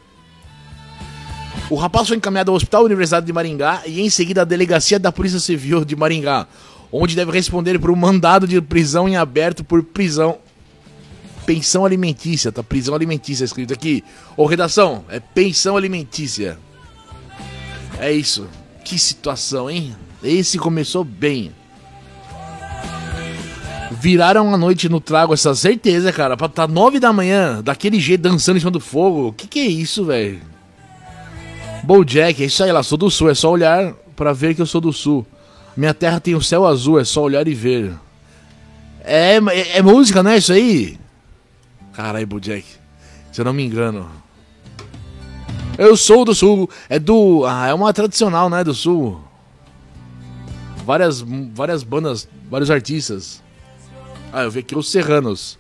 O 1.70 1.75
rapaz 1.75 2.10
foi 2.10 2.17
encaminhado 2.17 2.51
ao 2.51 2.58
Hospital 2.58 2.84
Universidade 2.84 3.25
de 3.25 3.32
Maringá 3.32 3.82
e 3.86 4.01
em 4.01 4.10
seguida 4.10 4.41
à 4.41 4.46
Delegacia 4.46 5.00
da 5.00 5.12
Polícia 5.12 5.39
Civil 5.39 5.86
de 5.86 5.96
Maringá, 5.96 6.48
onde 6.91 7.15
deve 7.15 7.32
responder 7.32 7.79
por 7.79 7.89
um 7.89 7.96
mandado 7.96 8.46
de 8.46 8.62
prisão 8.62 9.08
em 9.08 9.15
aberto 9.15 9.63
por 9.63 9.82
prisão. 9.82 10.38
Pensão 11.45 11.85
alimentícia, 11.85 12.51
tá? 12.51 12.63
Prisão 12.63 12.95
alimentícia 12.95 13.43
escrito 13.43 13.73
aqui. 13.73 14.03
Ô, 14.38 14.45
redação, 14.45 15.03
é 15.09 15.19
pensão 15.19 15.75
alimentícia. 15.75 16.57
É 18.00 18.12
isso. 18.12 18.47
Que 18.83 18.97
situação, 18.97 19.69
hein? 19.69 19.95
Esse 20.23 20.57
começou 20.57 21.03
bem. 21.03 21.51
Viraram 23.91 24.53
a 24.53 24.57
noite 24.57 24.89
no 24.89 25.00
trago, 25.00 25.33
essa 25.33 25.53
certeza, 25.53 26.12
cara. 26.12 26.35
Pra 26.35 26.50
tá 26.50 26.67
nove 26.67 27.00
da 27.00 27.13
manhã, 27.13 27.62
daquele 27.62 28.00
jeito, 28.00 28.21
dançando 28.21 28.57
em 28.57 28.59
cima 28.59 28.71
do 28.71 28.79
fogo. 28.79 29.33
Que 29.33 29.47
que 29.47 29.59
é 29.59 29.65
isso, 29.65 30.05
velho? 30.05 30.41
Bojack, 31.83 32.41
é 32.41 32.45
isso 32.45 32.63
aí 32.63 32.71
lá, 32.71 32.81
sou 32.81 32.97
do 32.97 33.12
sul, 33.12 33.29
é 33.29 33.35
só 33.35 33.51
olhar 33.51 33.93
para 34.15 34.31
ver 34.31 34.55
que 34.55 34.62
eu 34.62 34.65
sou 34.65 34.79
do 34.79 34.93
sul. 34.93 35.25
Minha 35.75 35.93
terra 35.93 36.19
tem 36.19 36.33
o 36.33 36.41
céu 36.41 36.65
azul, 36.65 37.00
é 37.00 37.03
só 37.03 37.21
olhar 37.21 37.47
e 37.47 37.53
ver. 37.53 37.93
É, 39.03 39.35
é, 39.35 39.77
é 39.77 39.81
música, 39.81 40.23
né? 40.23 40.38
Isso 40.38 40.53
aí? 40.53 40.97
Caralho, 41.93 42.27
Bojack. 42.27 42.65
Se 43.31 43.41
eu 43.41 43.45
não 43.45 43.53
me 43.53 43.63
engano. 43.63 44.09
Eu 45.77 45.95
sou 45.95 46.25
do 46.25 46.35
sul. 46.35 46.69
É 46.89 47.00
do. 47.00 47.45
Ah, 47.45 47.67
é 47.67 47.73
uma 47.73 47.93
tradicional, 47.93 48.50
né? 48.50 48.63
Do 48.63 48.73
sul. 48.73 49.21
Várias, 50.85 51.21
várias 51.21 51.83
bandas, 51.83 52.27
vários 52.50 52.69
artistas. 52.69 53.41
Ah, 54.31 54.43
eu 54.43 54.51
vi 54.51 54.59
aqui 54.59 54.75
os 54.75 54.91
Serranos. 54.91 55.57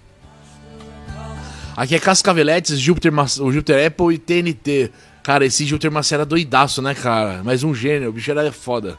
Aqui 1.75 1.95
é 1.95 1.99
Cascaveletes, 1.99 2.77
Júpiter, 2.79 3.11
o 3.41 3.51
Júpiter 3.51 3.87
Apple 3.87 4.13
e 4.13 4.17
TNT. 4.17 4.91
Cara, 5.23 5.45
esse 5.45 5.65
Júpiter 5.65 5.91
Macia 5.91 6.17
era 6.17 6.25
doidaço, 6.25 6.81
né, 6.81 6.93
cara? 6.93 7.41
Mas 7.43 7.63
um 7.63 7.73
gênio, 7.73 8.09
o 8.09 8.13
bicho 8.13 8.29
era 8.29 8.51
foda. 8.51 8.97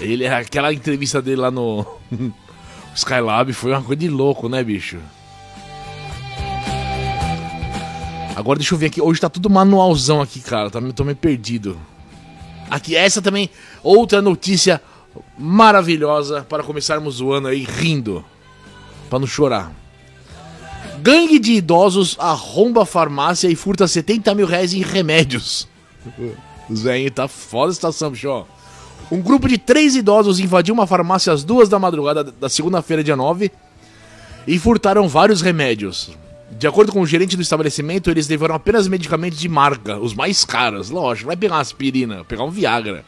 Ele, 0.00 0.26
aquela 0.26 0.72
entrevista 0.72 1.22
dele 1.22 1.40
lá 1.40 1.50
no 1.50 1.86
Skylab 2.94 3.52
foi 3.52 3.70
uma 3.70 3.82
coisa 3.82 4.00
de 4.00 4.08
louco, 4.08 4.48
né, 4.48 4.62
bicho? 4.62 4.98
Agora 8.36 8.58
deixa 8.58 8.74
eu 8.74 8.78
ver 8.78 8.86
aqui. 8.86 9.00
Hoje 9.00 9.20
tá 9.20 9.28
tudo 9.28 9.48
manualzão 9.48 10.20
aqui, 10.20 10.40
cara. 10.40 10.70
Tá, 10.70 10.80
tô 10.94 11.04
meio 11.04 11.16
perdido. 11.16 11.78
Aqui, 12.70 12.96
essa 12.96 13.22
também, 13.22 13.48
outra 13.82 14.20
notícia 14.20 14.80
maravilhosa 15.38 16.42
para 16.48 16.62
começarmos 16.62 17.20
o 17.20 17.32
ano 17.32 17.48
aí 17.48 17.64
rindo. 17.64 18.24
Pra 19.08 19.18
não 19.18 19.26
chorar. 19.26 19.72
Gangue 21.00 21.38
de 21.38 21.52
idosos 21.52 22.16
arromba 22.18 22.86
farmácia 22.86 23.48
e 23.48 23.54
furta 23.54 23.86
70 23.86 24.34
mil 24.34 24.46
reais 24.46 24.72
em 24.72 24.80
remédios. 24.80 25.68
Zé, 26.72 27.10
tá 27.10 27.28
foda 27.28 27.70
a 27.70 27.74
situação, 27.74 28.10
bicho. 28.10 28.46
Um 29.10 29.20
grupo 29.20 29.46
de 29.46 29.58
três 29.58 29.94
idosos 29.94 30.40
invadiu 30.40 30.74
uma 30.74 30.86
farmácia 30.86 31.32
às 31.32 31.44
duas 31.44 31.68
da 31.68 31.78
madrugada 31.78 32.24
da 32.24 32.48
segunda-feira, 32.48 33.04
dia 33.04 33.14
9, 33.14 33.52
e 34.46 34.58
furtaram 34.58 35.06
vários 35.06 35.42
remédios. 35.42 36.10
De 36.58 36.66
acordo 36.66 36.92
com 36.92 37.00
o 37.00 37.06
gerente 37.06 37.36
do 37.36 37.42
estabelecimento, 37.42 38.10
eles 38.10 38.28
levaram 38.28 38.54
apenas 38.54 38.86
medicamentos 38.86 39.38
de 39.38 39.48
marca, 39.48 39.98
os 39.98 40.14
mais 40.14 40.44
caros. 40.44 40.88
Lógico, 40.88 41.26
vai 41.26 41.36
pegar 41.36 41.56
uma 41.56 41.60
aspirina, 41.60 42.24
pegar 42.24 42.44
um 42.44 42.50
Viagra. 42.50 43.04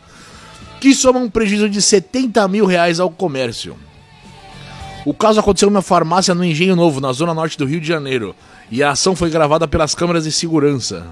Que 0.80 0.94
soma 0.94 1.20
um 1.20 1.30
prejuízo 1.30 1.68
de 1.68 1.80
70 1.80 2.46
mil 2.48 2.66
reais 2.66 3.00
ao 3.00 3.10
comércio. 3.10 3.76
O 5.04 5.14
caso 5.14 5.38
aconteceu 5.38 5.68
em 5.68 5.70
uma 5.70 5.82
farmácia 5.82 6.34
no 6.34 6.44
Engenho 6.44 6.74
Novo, 6.74 7.00
na 7.00 7.12
zona 7.12 7.32
norte 7.32 7.56
do 7.56 7.64
Rio 7.64 7.80
de 7.80 7.86
Janeiro, 7.86 8.34
e 8.70 8.82
a 8.82 8.90
ação 8.90 9.14
foi 9.14 9.30
gravada 9.30 9.68
pelas 9.68 9.94
câmeras 9.94 10.24
de 10.24 10.32
segurança. 10.32 11.06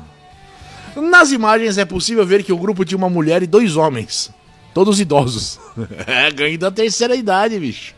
Nas 0.97 1.31
imagens 1.31 1.79
é 1.79 1.85
possível 1.85 2.27
ver 2.27 2.43
que 2.43 2.53
o 2.53 2.59
grupo 2.59 2.85
tinha 2.85 2.99
uma 2.99 3.09
mulher 3.09 3.43
e 3.43 3.47
dois 3.47 3.77
homens, 3.77 4.33
todos 4.75 4.99
idosos. 4.99 5.61
é, 6.07 6.31
ganho 6.33 6.59
da 6.59 6.73
terceira 6.73 7.15
idade, 7.15 7.59
bicho. 7.59 7.95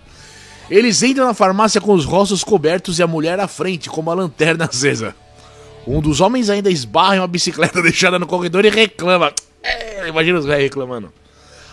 Eles 0.71 1.03
entram 1.03 1.27
na 1.27 1.35
farmácia 1.35 1.81
com 1.81 1.93
os 1.93 2.05
rostos 2.05 2.43
cobertos 2.43 2.99
e 2.99 3.03
a 3.03 3.07
mulher 3.07 3.39
à 3.39 3.47
frente, 3.47 3.89
com 3.89 4.01
uma 4.01 4.15
lanterna 4.15 4.65
acesa. 4.65 5.15
Um 5.87 6.01
dos 6.01 6.21
homens 6.21 6.51
ainda 6.51 6.71
esbarra 6.71 7.17
em 7.17 7.21
uma 7.21 7.29
bicicleta 7.29 7.81
deixada 7.83 8.19
no 8.19 8.27
corredor 8.27 8.65
e 8.65 8.71
reclama. 8.71 9.33
É, 9.63 10.09
imagina 10.09 10.39
os 10.39 10.45
velhos 10.45 10.65
reclamando. 10.65 11.13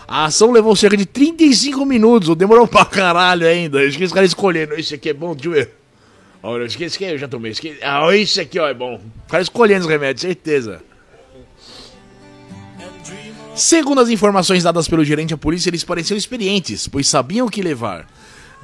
A 0.06 0.26
ação 0.26 0.52
levou 0.52 0.76
cerca 0.76 0.96
de 0.96 1.06
35 1.06 1.84
minutos, 1.84 2.36
demorou 2.36 2.68
pra 2.68 2.84
caralho 2.84 3.46
ainda. 3.46 3.80
Acho 3.80 3.96
que 3.96 4.04
os 4.04 4.12
caras 4.12 4.30
escolhendo. 4.30 4.74
Esse 4.74 4.94
aqui 4.94 5.08
é 5.08 5.14
bom, 5.14 5.34
deixa 5.34 5.48
eu 5.48 5.52
ver. 5.52 5.70
Olha, 6.42 6.64
esse 6.64 6.76
aqui 6.76 7.04
eu 7.04 7.18
já 7.18 7.26
tomei. 7.26 7.52
Aqui, 7.52 7.78
ah, 7.82 8.14
esse 8.14 8.40
aqui 8.40 8.58
ó, 8.58 8.68
é 8.68 8.74
bom. 8.74 9.00
O 9.32 9.36
escolhendo 9.36 9.80
os 9.80 9.90
remédios, 9.90 10.20
certeza. 10.20 10.82
Segundo 13.54 14.00
as 14.00 14.10
informações 14.10 14.62
dadas 14.62 14.86
pelo 14.86 15.04
gerente 15.04 15.30
da 15.30 15.38
polícia, 15.38 15.70
eles 15.70 15.84
pareciam 15.84 16.18
experientes, 16.18 16.86
pois 16.86 17.08
sabiam 17.08 17.46
o 17.46 17.50
que 17.50 17.62
levar, 17.62 18.06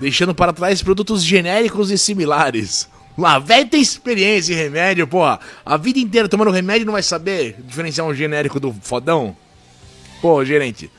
deixando 0.00 0.34
para 0.34 0.52
trás 0.52 0.82
produtos 0.82 1.22
genéricos 1.22 1.90
e 1.90 1.98
similares. 1.98 2.88
Lá, 3.18 3.38
velho 3.38 3.68
tem 3.68 3.82
experiência 3.82 4.54
em 4.54 4.56
remédio, 4.56 5.06
porra. 5.06 5.38
A 5.64 5.76
vida 5.76 5.98
inteira 5.98 6.26
tomando 6.26 6.50
remédio 6.50 6.86
não 6.86 6.94
vai 6.94 7.02
saber 7.02 7.56
diferenciar 7.66 8.06
um 8.06 8.14
genérico 8.14 8.58
do 8.58 8.74
fodão? 8.80 9.36
Pô, 10.22 10.42
gerente. 10.42 10.90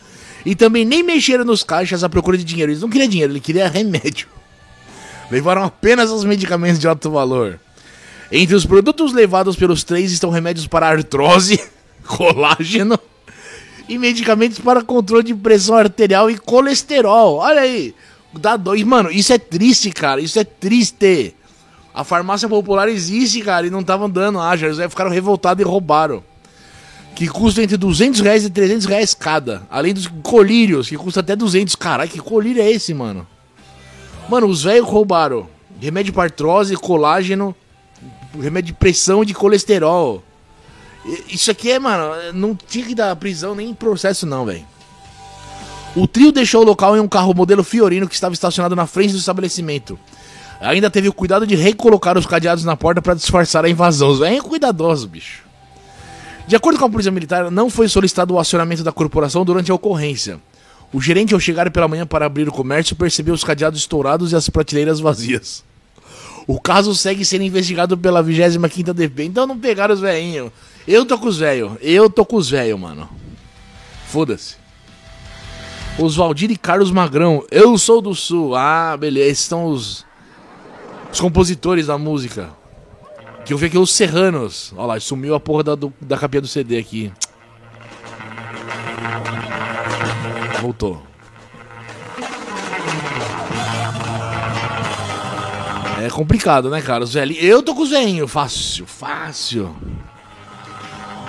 E 0.46 0.56
também 0.56 0.86
nem 0.86 1.02
mexeram 1.02 1.44
nos 1.44 1.64
caixas 1.64 2.04
à 2.04 2.10
procura 2.10 2.38
de 2.38 2.44
dinheiro. 2.44 2.72
Eles 2.72 2.82
não 2.82 2.90
queriam 2.90 3.10
dinheiro, 3.10 3.34
eles 3.34 3.42
queriam 3.42 3.68
remédio. 3.70 4.28
Levaram 5.32 5.64
apenas 5.64 6.12
os 6.12 6.24
medicamentos 6.24 6.80
de 6.80 6.88
alto 6.88 7.10
valor. 7.10 7.60
Entre 8.32 8.56
os 8.56 8.66
produtos 8.66 9.14
levados 9.14 9.56
pelos 9.56 9.84
três 9.84 10.12
estão 10.12 10.30
remédios 10.30 10.68
para 10.68 10.88
artrose, 10.88 11.60
colágeno 12.06 13.00
e 13.90 13.98
medicamentos 13.98 14.60
para 14.60 14.84
controle 14.84 15.24
de 15.24 15.34
pressão 15.34 15.76
arterial 15.76 16.30
e 16.30 16.38
colesterol. 16.38 17.38
Olha 17.38 17.62
aí, 17.62 17.96
dá 18.34 18.58
dois. 18.58 18.84
Mano, 18.84 19.12
isso 19.12 19.34
é 19.34 19.38
triste, 19.38 19.92
cara. 19.92 20.22
Isso 20.22 20.40
é 20.40 20.44
triste. 20.44 21.36
A 21.94 22.04
farmácia 22.04 22.48
popular 22.48 22.88
existe, 22.88 23.42
cara, 23.42 23.68
e 23.68 23.70
não 23.70 23.82
estavam 23.82 24.10
dando. 24.10 24.40
Ah, 24.40 24.56
já 24.56 24.90
ficaram 24.90 25.12
revoltados 25.12 25.64
e 25.64 25.68
roubaram 25.68 26.24
que 27.16 27.28
custa 27.28 27.62
entre 27.62 27.78
200 27.78 28.20
reais 28.22 28.46
e 28.46 28.50
300 28.50 28.86
reais 28.86 29.14
cada. 29.14 29.64
Além 29.70 29.94
dos 29.94 30.08
colírios, 30.24 30.90
que 30.90 30.98
custa 30.98 31.20
até 31.20 31.36
200. 31.36 31.76
Caralho, 31.76 32.10
que 32.10 32.20
colírio 32.20 32.62
é 32.62 32.72
esse, 32.72 32.94
mano? 32.94 33.28
Mano, 34.30 34.48
os 34.48 34.64
velhos 34.64 34.88
roubaram 34.88 35.48
remédio 35.80 36.14
para 36.14 36.24
artrose, 36.24 36.76
colágeno, 36.76 37.56
remédio 38.40 38.74
de 38.74 38.80
pressão 38.80 39.26
de 39.26 39.34
colesterol. 39.34 40.24
Isso 41.28 41.50
aqui 41.50 41.72
é, 41.72 41.80
mano, 41.80 42.14
não 42.34 42.56
tinha 42.56 42.86
que 42.86 42.94
dar 42.94 43.16
prisão 43.16 43.56
nem 43.56 43.74
processo 43.74 44.26
não, 44.26 44.46
velho. 44.46 44.66
O 45.96 46.08
trio 46.08 46.32
deixou 46.32 46.62
o 46.62 46.66
local 46.66 46.96
em 46.96 47.02
um 47.02 47.08
carro 47.08 47.34
modelo 47.34 47.64
Fiorino 47.64 48.08
que 48.08 48.16
estava 48.16 48.34
estacionado 48.34 48.76
na 48.76 48.88
frente 48.88 49.12
do 49.12 49.20
estabelecimento. 49.20 50.00
Ainda 50.62 50.90
teve 50.90 51.10
o 51.10 51.14
cuidado 51.14 51.46
de 51.46 51.56
recolocar 51.56 52.18
os 52.18 52.26
cadeados 52.26 52.64
na 52.64 52.78
porta 52.78 53.02
para 53.02 53.14
disfarçar 53.14 53.66
a 53.66 53.70
invasão. 53.70 54.10
Os 54.10 54.20
velhos 54.20 54.44
cuidadosos, 54.44 55.06
bicho. 55.06 55.44
De 56.48 56.56
acordo 56.56 56.80
com 56.80 56.86
a 56.86 56.90
Polícia 56.90 57.12
Militar, 57.12 57.52
não 57.52 57.70
foi 57.70 57.90
solicitado 57.90 58.34
o 58.34 58.40
acionamento 58.40 58.84
da 58.84 58.92
corporação 58.92 59.44
durante 59.44 59.72
a 59.72 59.76
ocorrência. 59.76 60.40
O 60.94 61.02
gerente, 61.02 61.34
ao 61.34 61.40
chegar 61.40 61.70
pela 61.72 61.88
manhã 61.88 62.06
para 62.06 62.26
abrir 62.26 62.48
o 62.48 62.52
comércio, 62.52 62.96
percebeu 62.96 63.34
os 63.34 63.44
cadeados 63.44 63.80
estourados 63.80 64.32
e 64.32 64.36
as 64.36 64.50
prateleiras 64.50 65.00
vazias. 65.00 65.64
O 66.48 66.60
caso 66.60 66.96
segue 66.96 67.26
sendo 67.26 67.44
investigado 67.44 67.98
pela 67.98 68.24
25ª 68.24 68.94
DP. 68.94 69.24
Então 69.24 69.48
não 69.48 69.58
pegaram 69.58 69.94
os 69.94 70.00
velhinhos. 70.00 70.52
Eu 70.88 71.06
tô 71.06 71.18
com 71.18 71.28
os 71.28 71.38
velhos. 71.38 71.74
Eu 71.82 72.10
tô 72.10 72.26
com 72.26 72.36
os 72.36 72.50
velhos, 72.50 72.80
mano. 72.80 73.10
Foda-se. 74.08 74.61
Oswaldir 76.00 76.52
e 76.52 76.58
Carlos 76.58 76.92
Magrão. 76.92 77.44
Eu 77.52 77.78
sou 77.78 78.02
do 78.02 78.16
Sul. 78.16 78.56
Ah, 78.56 78.96
beleza. 78.98 79.30
Esses 79.30 79.46
são 79.46 79.66
os, 79.66 80.06
os 81.12 81.20
compositores 81.20 81.88
da 81.88 81.98
música. 81.98 82.50
Que 83.46 83.54
eu 83.54 83.58
vi 83.58 83.68
aqui 83.68 83.78
os 83.78 83.94
Serranos. 83.94 84.74
Olha 84.76 84.86
lá, 84.88 85.00
sumiu 85.00 85.36
a 85.36 85.40
porra 85.40 85.64
da, 85.64 85.76
do, 85.76 85.94
da 86.00 86.18
capinha 86.18 86.42
do 86.42 86.48
CD 86.48 86.78
aqui. 86.78 87.12
Voltou. 90.62 91.02
É 96.02 96.10
complicado, 96.10 96.70
né, 96.70 96.82
cara? 96.82 97.04
Os 97.04 97.14
velhinhos. 97.14 97.44
Eu 97.44 97.62
tô 97.62 97.76
com 97.76 97.84
os 97.84 97.90
velhinhos. 97.92 98.32
Fácil, 98.32 98.86
fácil. 98.88 99.76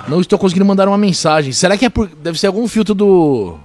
Não 0.07 0.19
estou 0.19 0.37
conseguindo 0.37 0.65
mandar 0.65 0.87
uma 0.87 0.97
mensagem. 0.97 1.53
Será 1.53 1.77
que 1.77 1.85
é 1.85 1.89
por. 1.89 2.07
Deve 2.07 2.39
ser 2.39 2.47
algum 2.47 2.67
filtro 2.67 2.93
do. 2.93 3.57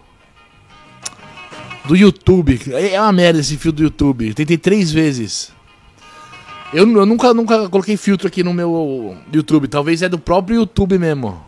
Do 1.88 1.96
YouTube. 1.96 2.60
É 2.70 3.00
uma 3.00 3.12
merda 3.12 3.40
esse 3.40 3.56
filtro 3.56 3.78
do 3.78 3.82
YouTube. 3.84 4.34
tentei 4.34 4.58
três 4.58 4.92
vezes. 4.92 5.50
Eu, 6.72 6.86
eu 6.86 7.06
nunca, 7.06 7.32
nunca 7.32 7.66
coloquei 7.70 7.96
filtro 7.96 8.28
aqui 8.28 8.44
no 8.44 8.52
meu 8.52 9.16
YouTube. 9.32 9.66
Talvez 9.68 10.02
é 10.02 10.08
do 10.08 10.18
próprio 10.18 10.56
YouTube 10.56 10.98
mesmo. 10.98 11.42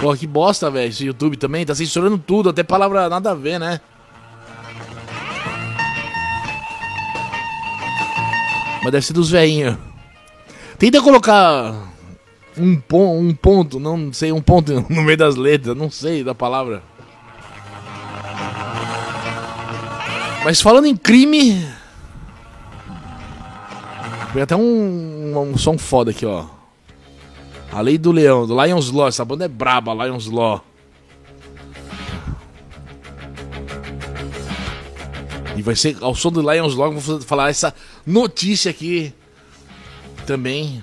Pô, 0.00 0.16
que 0.16 0.26
bosta, 0.26 0.68
velho, 0.68 0.88
esse 0.88 1.04
YouTube 1.04 1.36
também. 1.36 1.64
Tá 1.64 1.76
censurando 1.76 2.18
tudo, 2.18 2.48
até 2.48 2.64
palavra 2.64 3.08
nada 3.08 3.30
a 3.30 3.34
ver, 3.34 3.60
né? 3.60 3.80
Mas 8.82 8.90
deve 8.90 9.06
ser 9.06 9.12
dos 9.12 9.30
velhinhos. 9.30 9.76
Tenta 10.76 11.00
colocar 11.00 11.89
um, 12.56 12.76
pon 12.80 13.18
um 13.18 13.34
ponto, 13.34 13.78
não 13.78 14.12
sei, 14.12 14.32
um 14.32 14.40
ponto 14.40 14.84
no 14.88 15.02
meio 15.02 15.16
das 15.16 15.36
letras, 15.36 15.76
não 15.76 15.90
sei 15.90 16.24
da 16.24 16.34
palavra. 16.34 16.82
Mas 20.44 20.60
falando 20.60 20.86
em 20.86 20.96
crime. 20.96 21.66
Foi 24.32 24.42
até 24.42 24.54
um, 24.54 24.60
um, 24.60 25.38
um 25.38 25.58
som 25.58 25.76
foda 25.76 26.12
aqui, 26.12 26.24
ó. 26.24 26.46
A 27.72 27.80
Lei 27.80 27.98
do 27.98 28.10
Leão, 28.10 28.46
do 28.46 28.64
Lions 28.64 28.90
Law. 28.90 29.08
Essa 29.08 29.24
banda 29.24 29.44
é 29.44 29.48
braba, 29.48 29.92
Lions 29.92 30.26
Law. 30.26 30.64
E 35.56 35.62
vai 35.62 35.76
ser 35.76 35.96
ao 36.00 36.14
som 36.14 36.32
do 36.32 36.40
Lions 36.40 36.74
Law, 36.74 36.90
vou 36.92 37.20
falar 37.20 37.50
essa 37.50 37.74
notícia 38.06 38.70
aqui 38.70 39.12
também. 40.26 40.82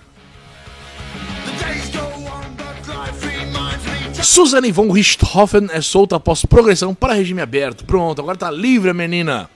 Suzanne 4.30 4.74
von 4.74 4.92
Richthofen 4.92 5.70
é 5.72 5.80
solta 5.80 6.18
após 6.18 6.44
progressão 6.44 6.94
para 6.94 7.14
regime 7.14 7.42
aberto. 7.42 7.86
Pronto, 7.86 8.20
agora 8.22 8.38
tá 8.38 8.52
livre 8.52 8.90
a 8.90 8.94
menina. 8.94 9.50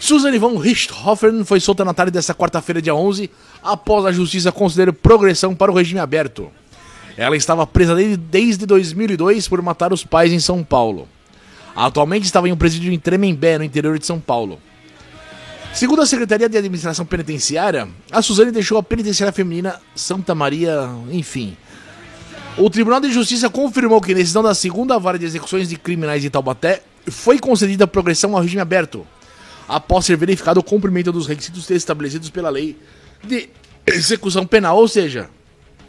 Suzanne 0.00 0.38
von 0.38 0.56
Richthofen 0.56 1.44
foi 1.44 1.60
solta 1.60 1.84
na 1.84 1.92
tarde 1.92 2.10
desta 2.10 2.34
quarta-feira, 2.34 2.80
dia 2.80 2.94
11, 2.94 3.30
após 3.62 4.06
a 4.06 4.10
justiça 4.10 4.50
considerar 4.50 4.94
progressão 4.94 5.54
para 5.54 5.70
o 5.70 5.74
regime 5.74 6.00
aberto. 6.00 6.50
Ela 7.18 7.36
estava 7.36 7.66
presa 7.66 7.94
desde 8.16 8.64
2002 8.64 9.46
por 9.46 9.60
matar 9.60 9.92
os 9.92 10.02
pais 10.02 10.32
em 10.32 10.40
São 10.40 10.64
Paulo. 10.64 11.06
Atualmente 11.76 12.24
estava 12.24 12.48
em 12.48 12.52
um 12.52 12.56
presídio 12.56 12.90
em 12.90 12.98
Tremembé, 12.98 13.58
no 13.58 13.64
interior 13.64 13.98
de 13.98 14.06
São 14.06 14.18
Paulo. 14.18 14.58
Segundo 15.74 16.00
a 16.00 16.06
Secretaria 16.06 16.48
de 16.48 16.56
Administração 16.56 17.04
Penitenciária, 17.04 17.86
a 18.10 18.22
Suzane 18.22 18.52
deixou 18.52 18.78
a 18.78 18.82
penitenciária 18.82 19.34
feminina 19.34 19.78
Santa 19.94 20.34
Maria, 20.34 20.88
enfim, 21.10 21.58
o 22.58 22.68
Tribunal 22.68 23.00
de 23.00 23.12
Justiça 23.12 23.48
confirmou 23.48 24.00
que, 24.00 24.12
decisão 24.12 24.42
da 24.42 24.54
segunda 24.54 24.98
vara 24.98 25.18
de 25.18 25.24
execuções 25.24 25.68
de 25.68 25.76
criminais 25.76 26.22
de 26.22 26.28
Taubaté, 26.28 26.82
foi 27.08 27.38
concedida 27.38 27.86
progressão 27.86 28.34
ao 28.34 28.42
regime 28.42 28.60
aberto, 28.60 29.06
após 29.68 30.04
ser 30.04 30.16
verificado 30.16 30.58
o 30.58 30.62
cumprimento 30.62 31.12
dos 31.12 31.26
requisitos 31.26 31.70
estabelecidos 31.70 32.30
pela 32.30 32.50
lei 32.50 32.76
de 33.22 33.48
execução 33.86 34.44
penal. 34.44 34.76
Ou 34.76 34.88
seja, 34.88 35.30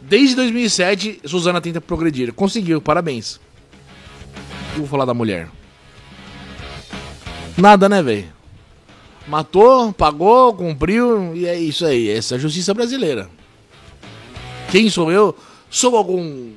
desde 0.00 0.36
2007, 0.36 1.20
Suzana 1.24 1.60
tenta 1.60 1.80
progredir. 1.80 2.32
Conseguiu, 2.32 2.80
parabéns. 2.80 3.40
Eu 4.74 4.80
vou 4.80 4.86
falar 4.86 5.04
da 5.04 5.14
mulher? 5.14 5.48
Nada, 7.56 7.88
né, 7.88 8.02
velho? 8.02 8.26
Matou, 9.26 9.92
pagou, 9.92 10.54
cumpriu, 10.54 11.34
e 11.34 11.46
é 11.46 11.58
isso 11.58 11.84
aí. 11.84 12.08
Essa 12.08 12.34
é 12.34 12.36
a 12.36 12.40
justiça 12.40 12.72
brasileira. 12.72 13.28
Quem 14.70 14.88
sou 14.88 15.10
eu? 15.10 15.36
Sou 15.70 15.96
algum 15.96 16.52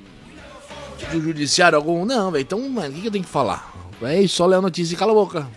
do 1.12 1.22
judiciário, 1.22 1.78
algum. 1.78 2.04
Não, 2.04 2.32
velho. 2.32 2.42
Então, 2.42 2.60
mano, 2.68 2.90
o 2.90 2.94
que, 2.94 3.02
que 3.02 3.08
eu 3.08 3.12
tenho 3.12 3.24
que 3.24 3.30
falar? 3.30 3.72
É 4.02 4.28
só 4.28 4.48
ler 4.48 4.56
a 4.56 4.62
notícia 4.62 4.96
e 4.96 4.98
cala 4.98 5.12
a 5.12 5.16
boca. 5.16 5.48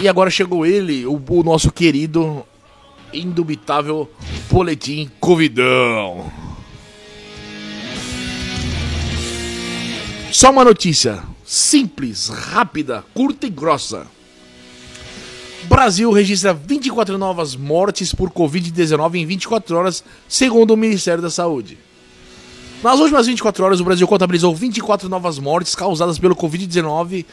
E 0.00 0.08
agora 0.08 0.30
chegou 0.30 0.66
ele, 0.66 1.06
o, 1.06 1.22
o 1.28 1.42
nosso 1.44 1.70
querido, 1.70 2.44
indubitável 3.12 4.10
Boletim 4.50 5.08
Covidão. 5.20 6.32
Só 10.32 10.50
uma 10.50 10.64
notícia 10.64 11.22
simples, 11.44 12.28
rápida, 12.28 13.04
curta 13.14 13.46
e 13.46 13.50
grossa. 13.50 14.06
Brasil 15.72 16.12
registra 16.12 16.52
24 16.52 17.16
novas 17.16 17.56
mortes 17.56 18.14
por 18.14 18.30
Covid-19 18.30 19.14
em 19.14 19.24
24 19.24 19.74
horas, 19.74 20.04
segundo 20.28 20.74
o 20.74 20.76
Ministério 20.76 21.22
da 21.22 21.30
Saúde. 21.30 21.78
Nas 22.82 23.00
últimas 23.00 23.26
24 23.26 23.64
horas, 23.64 23.80
o 23.80 23.84
Brasil 23.84 24.06
contabilizou 24.06 24.54
24 24.54 25.08
novas 25.08 25.38
mortes 25.38 25.74
causadas 25.74 26.18
pelo 26.18 26.36
Covid-19. 26.36 27.24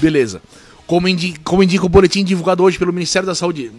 Beleza. 0.00 0.40
Como 0.86 1.08
indica, 1.08 1.40
como 1.42 1.64
indica 1.64 1.84
o 1.84 1.88
boletim 1.88 2.22
divulgado 2.22 2.62
hoje 2.62 2.78
pelo 2.78 2.92
Ministério 2.92 3.26
da 3.26 3.34
Saúde. 3.34 3.72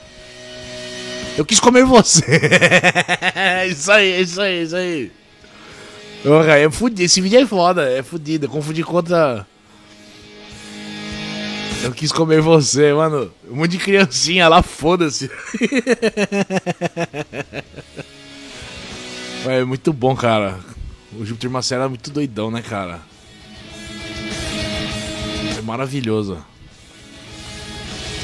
Eu 1.36 1.44
quis 1.44 1.60
comer 1.60 1.84
você. 1.84 2.24
isso 3.70 3.92
aí, 3.92 4.22
isso 4.22 4.40
aí, 4.40 4.62
isso 4.62 4.74
aí. 4.74 5.12
Porra, 6.22 6.58
é 6.58 6.70
fudido. 6.70 7.02
Esse 7.02 7.20
vídeo 7.20 7.40
é 7.40 7.46
foda, 7.46 7.90
é 7.90 8.02
fudido. 8.02 8.46
Eu 8.46 8.50
confundi 8.50 8.82
contra. 8.82 9.46
Eu 11.82 11.92
quis 11.92 12.10
comer 12.10 12.40
você, 12.40 12.94
mano. 12.94 13.30
Um 13.50 13.56
monte 13.56 13.72
de 13.72 13.78
criancinha 13.78 14.48
lá, 14.48 14.62
foda-se. 14.62 15.30
é 19.46 19.62
muito 19.62 19.92
bom, 19.92 20.16
cara. 20.16 20.58
O 21.12 21.22
Júpiter 21.24 21.50
Macera 21.50 21.84
é 21.84 21.88
muito 21.88 22.10
doidão, 22.10 22.50
né, 22.50 22.62
cara? 22.62 23.00
É 25.56 25.62
maravilhoso. 25.62 26.44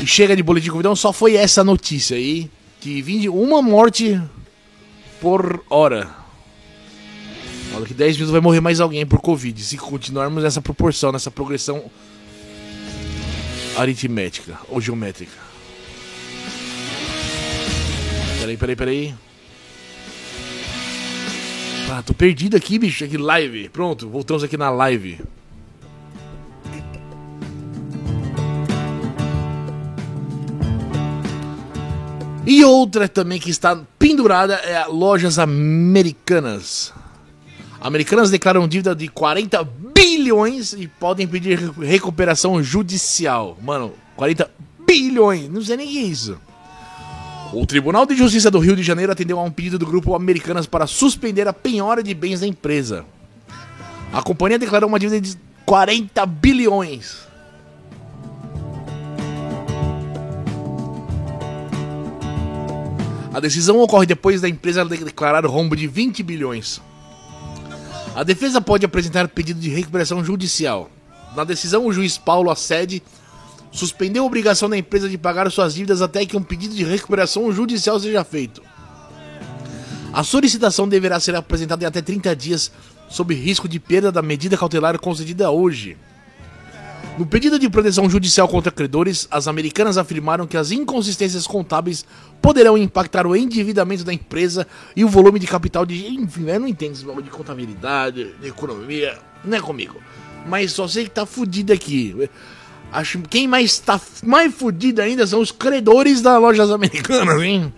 E 0.02 0.07
chega 0.07 0.37
de 0.37 0.42
boletim 0.42 0.64
de 0.64 0.70
convidão, 0.70 0.94
só 0.94 1.12
foi 1.12 1.37
essa 1.37 1.64
notícia 1.64 2.16
aí. 2.16 2.50
Que 2.80 3.00
vim 3.00 3.28
uma 3.28 3.62
morte 3.62 4.20
por 5.20 5.64
hora. 5.70 6.14
Olha 7.74 7.87
que 7.87 7.94
10 7.94 8.16
minutos 8.16 8.33
vai 8.33 8.40
morrer 8.40 8.61
mais 8.61 8.80
alguém 8.80 9.07
por 9.07 9.20
Covid. 9.20 9.62
Se 9.62 9.76
continuarmos 9.76 10.42
nessa 10.42 10.61
proporção, 10.61 11.11
nessa 11.11 11.30
progressão 11.30 11.90
aritmética 13.76 14.59
ou 14.68 14.80
geométrica. 14.80 15.33
Peraí, 18.38 18.57
peraí, 18.57 18.76
peraí. 18.76 19.14
Ah, 21.90 22.02
tô 22.02 22.12
perdido 22.12 22.57
aqui, 22.57 22.78
bicho. 22.78 23.04
Aqui, 23.04 23.16
live. 23.16 23.68
Pronto, 23.70 24.09
voltamos 24.09 24.44
aqui 24.44 24.57
na 24.57 24.70
live. 24.70 25.20
E 32.46 32.62
outra 32.62 33.09
também 33.09 33.40
que 33.40 33.50
está 33.50 33.74
pendurada 33.98 34.54
é 34.54 34.76
a 34.76 34.87
Lojas 34.87 35.38
Americanas. 35.38 36.92
Americanas 37.80 38.30
declaram 38.30 38.68
dívida 38.68 38.94
de 38.94 39.09
40 39.09 39.64
bilhões 39.94 40.74
e 40.74 40.87
podem 40.87 41.26
pedir 41.26 41.59
recuperação 41.80 42.62
judicial. 42.62 43.59
Mano, 43.62 43.92
40 44.16 44.50
bilhões, 44.87 45.48
não 45.48 45.62
sei 45.62 45.76
nem 45.78 45.88
o 45.88 45.90
que 45.90 45.98
é 45.98 46.02
isso. 46.02 46.38
O 47.52 47.64
Tribunal 47.64 48.04
de 48.04 48.14
Justiça 48.14 48.50
do 48.50 48.59
Rio 48.59 48.76
de 48.76 48.83
Janeiro 48.83 49.12
atendeu 49.12 49.38
a 49.38 49.42
um 49.42 49.50
pedido 49.50 49.78
do 49.78 49.87
grupo 49.87 50.14
Americanas 50.14 50.66
para 50.66 50.87
suspender 50.87 51.48
a 51.48 51.52
penhora 51.52 52.02
de 52.02 52.12
bens 52.12 52.40
da 52.40 52.46
empresa. 52.46 53.04
A 54.12 54.22
companhia 54.22 54.59
declarou 54.59 54.88
uma 54.88 54.98
dívida 54.98 55.20
de 55.20 55.38
40 55.64 56.26
bilhões. 56.26 57.26
A 63.35 63.40
decisão 63.40 63.81
ocorre 63.81 64.07
depois 64.07 64.40
da 64.40 64.49
empresa 64.49 64.85
declarar 64.85 65.44
rombo 65.44 65.75
de 65.75 65.88
20 65.88 66.23
bilhões. 66.23 66.81
A 68.14 68.23
defesa 68.23 68.61
pode 68.61 68.87
apresentar 68.87 69.27
pedido 69.27 69.59
de 69.59 69.68
recuperação 69.68 70.25
judicial. 70.25 70.88
Na 71.35 71.42
decisão, 71.42 71.85
o 71.85 71.92
juiz 71.92 72.16
Paulo 72.16 72.49
Assede 72.49 73.03
suspendeu 73.73 74.23
a 74.23 74.27
obrigação 74.27 74.70
da 74.70 74.79
empresa 74.79 75.09
de 75.09 75.18
pagar 75.18 75.51
suas 75.51 75.75
dívidas 75.75 76.01
até 76.01 76.25
que 76.25 76.37
um 76.37 76.42
pedido 76.44 76.77
de 76.77 76.85
recuperação 76.85 77.53
judicial 77.53 77.99
seja 77.99 78.23
feito. 78.23 78.62
A 80.12 80.23
solicitação 80.23 80.87
deverá 80.87 81.18
ser 81.18 81.35
apresentada 81.35 81.83
em 81.83 81.88
até 81.88 82.01
30 82.01 82.37
dias, 82.37 82.70
sob 83.09 83.35
risco 83.35 83.68
de 83.68 83.81
perda 83.81 84.12
da 84.12 84.23
medida 84.23 84.57
cautelar 84.57 84.97
concedida 85.01 85.51
hoje. 85.51 85.97
No 87.16 87.24
pedido 87.24 87.61
de 87.61 87.70
proteção 87.70 88.11
judicial 88.11 88.48
contra 88.48 88.72
credores, 88.72 89.29
as 89.31 89.46
americanas 89.46 89.96
afirmaram 89.96 90.48
que 90.48 90.57
as 90.57 90.72
inconsistências 90.72 91.46
contábeis 91.46 92.05
poderão 92.42 92.77
impactar 92.77 93.24
o 93.24 93.37
endividamento 93.37 94.03
da 94.03 94.12
empresa 94.12 94.66
e 94.96 95.05
o 95.05 95.09
volume 95.09 95.38
de 95.38 95.46
capital 95.46 95.87
de. 95.87 96.09
Enfim, 96.09 96.48
eu 96.48 96.59
não 96.59 96.66
entendo 96.66 96.92
esse 96.92 97.05
bagulho 97.05 97.24
de 97.24 97.31
contabilidade, 97.31 98.33
de 98.40 98.48
economia, 98.48 99.16
não 99.44 99.57
é 99.57 99.61
comigo. 99.61 100.03
Mas 100.44 100.72
só 100.72 100.88
sei 100.88 101.05
que 101.05 101.11
tá 101.11 101.24
fudido 101.24 101.72
aqui. 101.72 102.29
Acho 102.90 103.20
quem 103.22 103.46
mais 103.46 103.79
tá 103.79 104.00
mais 104.24 104.53
fudido 104.53 105.00
ainda 105.00 105.24
são 105.24 105.40
os 105.40 105.53
credores 105.53 106.20
das 106.20 106.40
lojas 106.40 106.70
americanas, 106.70 107.40
hein? 107.40 107.72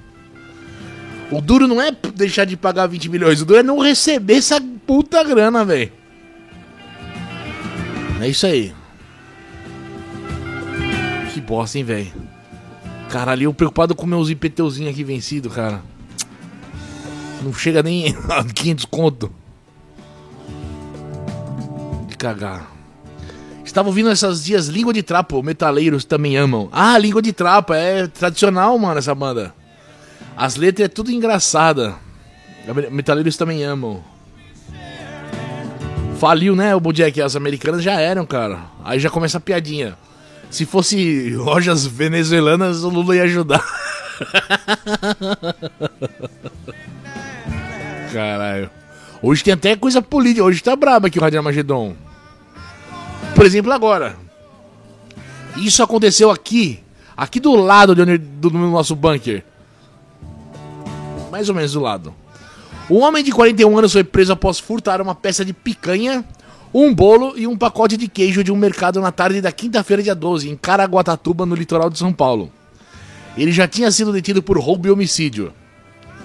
O 1.31 1.43
duro 1.43 1.67
não 1.67 1.81
é 1.83 1.95
deixar 2.15 2.47
de 2.47 2.57
pagar 2.57 2.87
20 2.87 3.11
milhões, 3.11 3.43
o 3.43 3.45
duro 3.45 3.61
é 3.61 3.63
não 3.63 3.81
receber 3.81 4.37
essa 4.37 4.59
puta 4.87 5.23
grana, 5.23 5.63
velho. 5.63 5.93
É 8.19 8.29
isso 8.29 8.47
aí 8.47 8.73
bosta, 11.47 11.79
hein, 11.79 11.85
velho. 11.85 12.13
Caralho, 13.09 13.45
eu 13.45 13.55
preocupado 13.55 13.95
com 13.95 14.05
meus 14.05 14.29
IPTUzinhos 14.29 14.93
aqui 14.93 15.05
vencido, 15.05 15.49
cara. 15.49 15.83
Não 17.43 17.53
chega 17.53 17.83
nem 17.83 18.17
a 18.29 18.45
500 18.45 18.85
conto. 18.87 19.33
De 22.09 22.17
cagar. 22.17 22.73
Estava 23.65 23.89
ouvindo 23.89 24.11
essas 24.11 24.45
dias 24.45 24.69
Língua 24.69 24.93
de 24.93 25.03
Trapo, 25.03 25.43
metaleiros 25.43 26.05
também 26.05 26.37
amam. 26.37 26.69
Ah, 26.73 26.99
Língua 26.99 27.23
de 27.23 27.33
Trapo, 27.33 27.73
é 27.73 28.07
tradicional, 28.07 28.77
mano, 28.79 28.99
essa 28.99 29.15
banda. 29.15 29.55
As 30.37 30.57
letras 30.57 30.87
é 30.87 30.89
tudo 30.89 31.11
engraçada. 31.11 31.95
Metaleiros 32.91 33.37
também 33.37 33.63
amam. 33.63 34.03
Faliu, 36.19 36.57
né, 36.57 36.75
o 36.75 36.81
Bojack? 36.81 37.21
As 37.21 37.37
americanas 37.37 37.83
já 37.83 38.01
eram, 38.01 38.25
cara. 38.25 38.61
Aí 38.83 38.99
já 38.99 39.11
começa 39.11 39.39
a 39.39 39.41
piadinha. 39.41 39.97
Se 40.51 40.65
fosse 40.65 41.31
lojas 41.31 41.85
venezuelanas, 41.87 42.83
o 42.85 42.89
Lula 42.89 43.17
ia 43.17 43.25
ajudar. 43.25 43.63
Caralho. 48.13 48.71
Hoje 49.23 49.43
tem 49.45 49.55
até 49.55 49.77
coisa 49.77 50.01
política. 50.01 50.45
Hoje 50.45 50.63
tá 50.63 50.77
braba 50.77 51.09
aqui 51.09 51.19
o 51.19 51.23
Rádio 51.23 51.39
Armagedon. 51.39 51.95
Por 53.35 53.45
exemplo, 53.45 53.73
agora. 53.73 54.17
Isso 55.57 55.83
aconteceu 55.83 56.31
aqui. 56.31 56.81
Aqui 57.17 57.41
do 57.41 57.55
lado 57.55 57.95
do, 57.95 58.19
do 58.19 58.51
nosso 58.51 58.95
bunker. 58.95 59.43
Mais 61.31 61.49
ou 61.49 61.55
menos 61.55 61.73
do 61.73 61.81
lado. 61.81 62.15
Um 62.89 62.99
homem 63.01 63.25
de 63.25 63.33
41 63.33 63.79
anos 63.79 63.93
foi 63.93 64.05
preso 64.05 64.33
após 64.33 64.61
furtar 64.61 65.01
uma 65.01 65.15
peça 65.15 65.45
de 65.45 65.53
picanha 65.53 66.25
um 66.73 66.95
bolo 66.95 67.35
e 67.37 67.47
um 67.47 67.57
pacote 67.57 67.97
de 67.97 68.09
queijo 68.09 68.43
de 68.43 68.53
um 68.53 68.57
mercado 68.57 69.01
na 69.01 69.13
tarde 69.13 69.41
da 69.41 69.53
quinta-feira, 69.53 70.03
dia 70.03 70.15
12, 70.15 70.51
em 70.51 70.57
Caraguatatuba, 70.57 71.47
no 71.47 71.55
litoral 71.55 71.89
de 71.89 71.99
São 71.99 72.13
Paulo. 72.13 72.51
Ele 73.37 73.53
já 73.53 73.69
tinha 73.69 73.91
sido 73.91 74.13
detido 74.13 74.43
por 74.43 74.59
roubo 74.59 74.87
e 74.87 74.91
homicídio. 74.91 75.53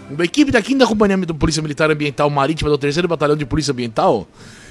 Uma 0.10 0.26
equipe 0.26 0.52
da 0.52 0.62
5 0.62 0.86
Companhia 0.88 1.18
da 1.18 1.34
Polícia 1.34 1.62
Militar 1.62 1.90
Ambiental 1.90 2.30
Marítima 2.30 2.70
do 2.70 2.78
3 2.78 2.98
Batalhão 3.02 3.36
de 3.36 3.46
Polícia 3.46 3.72
Ambiental, 3.72 4.28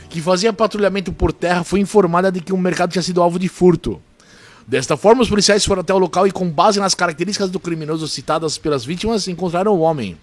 que 0.09 0.20
fazia 0.20 0.52
patrulhamento 0.52 1.12
por 1.12 1.33
terra, 1.33 1.64
foi 1.64 1.80
informada 1.80 2.30
de 2.30 2.40
que 2.40 2.52
o 2.52 2.59
mercado 2.59 2.90
tinha 2.92 3.02
sido 3.02 3.22
alvo 3.22 3.38
de 3.38 3.48
furto. 3.48 4.00
Desta 4.66 4.96
forma, 4.96 5.22
os 5.22 5.28
policiais 5.28 5.64
foram 5.64 5.80
até 5.80 5.94
o 5.94 5.98
local 5.98 6.26
e, 6.26 6.30
com 6.30 6.48
base 6.48 6.78
nas 6.78 6.94
características 6.94 7.50
do 7.50 7.59
criminoso 7.59 8.06
citadas 8.06 8.59
pelas 8.59 8.85
vítimas, 8.85 9.26
encontraram 9.28 9.72
o 9.72 9.80
homem. 9.80 10.16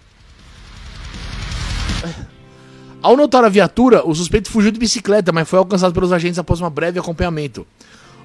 Ao 3.02 3.16
notar 3.16 3.44
a 3.44 3.50
viatura, 3.50 4.06
o 4.06 4.14
suspeito 4.14 4.50
fugiu 4.50 4.72
de 4.72 4.80
bicicleta, 4.80 5.32
mas 5.32 5.48
foi 5.48 5.60
alcançado 5.60 5.94
pelos 5.94 6.12
agentes 6.12 6.40
após 6.40 6.60
um 6.60 6.70
breve 6.70 7.00
acompanhamento. 7.00 7.66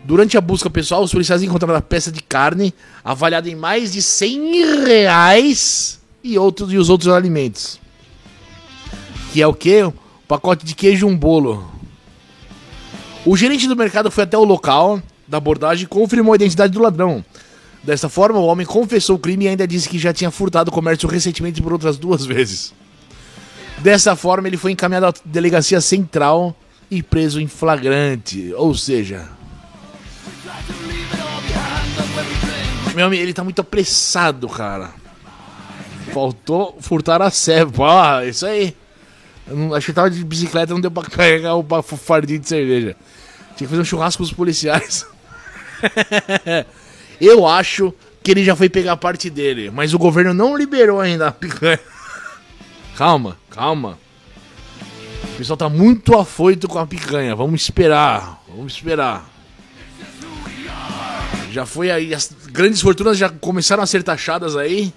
Durante 0.05 0.37
a 0.37 0.41
busca 0.41 0.69
pessoal, 0.71 1.03
os 1.03 1.13
policiais 1.13 1.43
encontraram 1.43 1.77
a 1.77 1.83
peça 1.83 2.11
de 2.11 2.23
carne 2.23 2.75
avaliada 3.05 3.49
em 3.49 3.55
mais 3.55 3.93
de 3.93 4.03
100 4.03 4.85
reais 4.85 6.01
e, 6.25 6.39
outros, 6.39 6.73
e 6.73 6.79
os 6.79 6.89
outros 6.89 7.13
alimentos. 7.13 7.79
Que 9.33 9.43
é 9.43 9.47
o 9.47 9.55
que? 9.55 9.85
Um 9.85 9.93
pacote 10.27 10.65
de 10.65 10.75
queijo 10.75 11.07
e 11.07 11.11
um 11.11 11.17
bolo. 11.17 11.71
O 13.25 13.37
gerente 13.37 13.69
do 13.69 13.77
mercado 13.77 14.11
foi 14.11 14.25
até 14.25 14.37
o 14.37 14.45
local 14.45 15.01
da 15.29 15.37
abordagem 15.37 15.85
e 15.85 15.89
confirmou 15.89 16.33
a 16.33 16.37
identidade 16.37 16.73
do 16.73 16.83
ladrão. 16.83 17.25
Dessa 17.85 18.09
forma, 18.09 18.39
o 18.39 18.47
homem 18.47 18.67
confessou 18.67 19.17
o 19.17 19.19
crime 19.19 19.45
e 19.45 19.49
ainda 19.49 19.67
disse 19.69 19.89
que 19.89 19.99
já 19.99 20.13
tinha 20.13 20.31
furtado 20.31 20.71
o 20.71 20.75
comércio 20.75 21.09
recentemente 21.09 21.63
por 21.63 21.73
outras 21.73 21.97
duas 21.97 22.25
vezes. 22.27 22.73
Dessa 23.83 24.15
forma, 24.15 24.47
ele 24.47 24.57
foi 24.57 24.71
encaminhado 24.71 25.07
à 25.07 25.15
delegacia 25.25 25.81
central 25.81 26.57
e 26.89 27.03
preso 27.03 27.41
em 27.41 27.49
flagrante. 27.49 28.53
Ou 28.55 28.75
seja. 28.75 29.29
Meu 32.95 33.07
amigo, 33.07 33.23
ele 33.23 33.33
tá 33.33 33.43
muito 33.43 33.61
apressado, 33.61 34.49
cara. 34.49 34.91
Faltou 36.13 36.79
furtar 36.81 37.21
a 37.21 37.31
serva. 37.31 38.19
Ah, 38.19 38.25
isso 38.25 38.47
aí. 38.47 38.77
Não, 39.49 39.75
acho 39.75 39.87
que 39.87 39.93
tava 39.93 40.11
de 40.11 40.25
bicicleta, 40.25 40.73
não 40.73 40.81
deu 40.81 40.91
pra 40.91 41.03
carregar 41.03 41.57
o 41.57 41.83
fardinho 41.83 42.39
de 42.39 42.49
cerveja. 42.49 42.95
Tinha 43.57 43.67
que 43.67 43.67
fazer 43.67 43.81
um 43.81 43.85
churrasco 43.85 44.23
com 44.23 44.25
os 44.25 44.33
policiais. 44.33 45.05
Eu 47.21 47.47
acho 47.47 47.93
que 48.23 48.31
ele 48.31 48.45
já 48.45 48.55
foi 48.55 48.69
pegar 48.69 48.93
a 48.93 48.97
parte 48.97 49.29
dele, 49.29 49.71
mas 49.71 49.93
o 49.93 49.99
governo 49.99 50.33
não 50.33 50.57
liberou 50.57 51.01
ainda 51.01 51.29
a 51.29 51.33
picanha. 51.33 51.81
Calma, 52.97 53.39
calma. 53.51 53.99
O 55.33 55.37
pessoal 55.37 55.57
tá 55.57 55.69
muito 55.69 56.17
afoito 56.17 56.69
com 56.69 56.79
a 56.79 56.87
picanha. 56.87 57.35
Vamos 57.35 57.63
esperar. 57.63 58.43
Vamos 58.49 58.75
esperar. 58.75 59.29
Já 61.51 61.65
foi 61.67 61.91
aí. 61.91 62.15
As 62.15 62.31
grandes 62.51 62.81
fortunas 62.81 63.17
já 63.17 63.29
começaram 63.29 63.83
a 63.83 63.87
ser 63.87 64.03
taxadas 64.03 64.57
aí. 64.57 64.93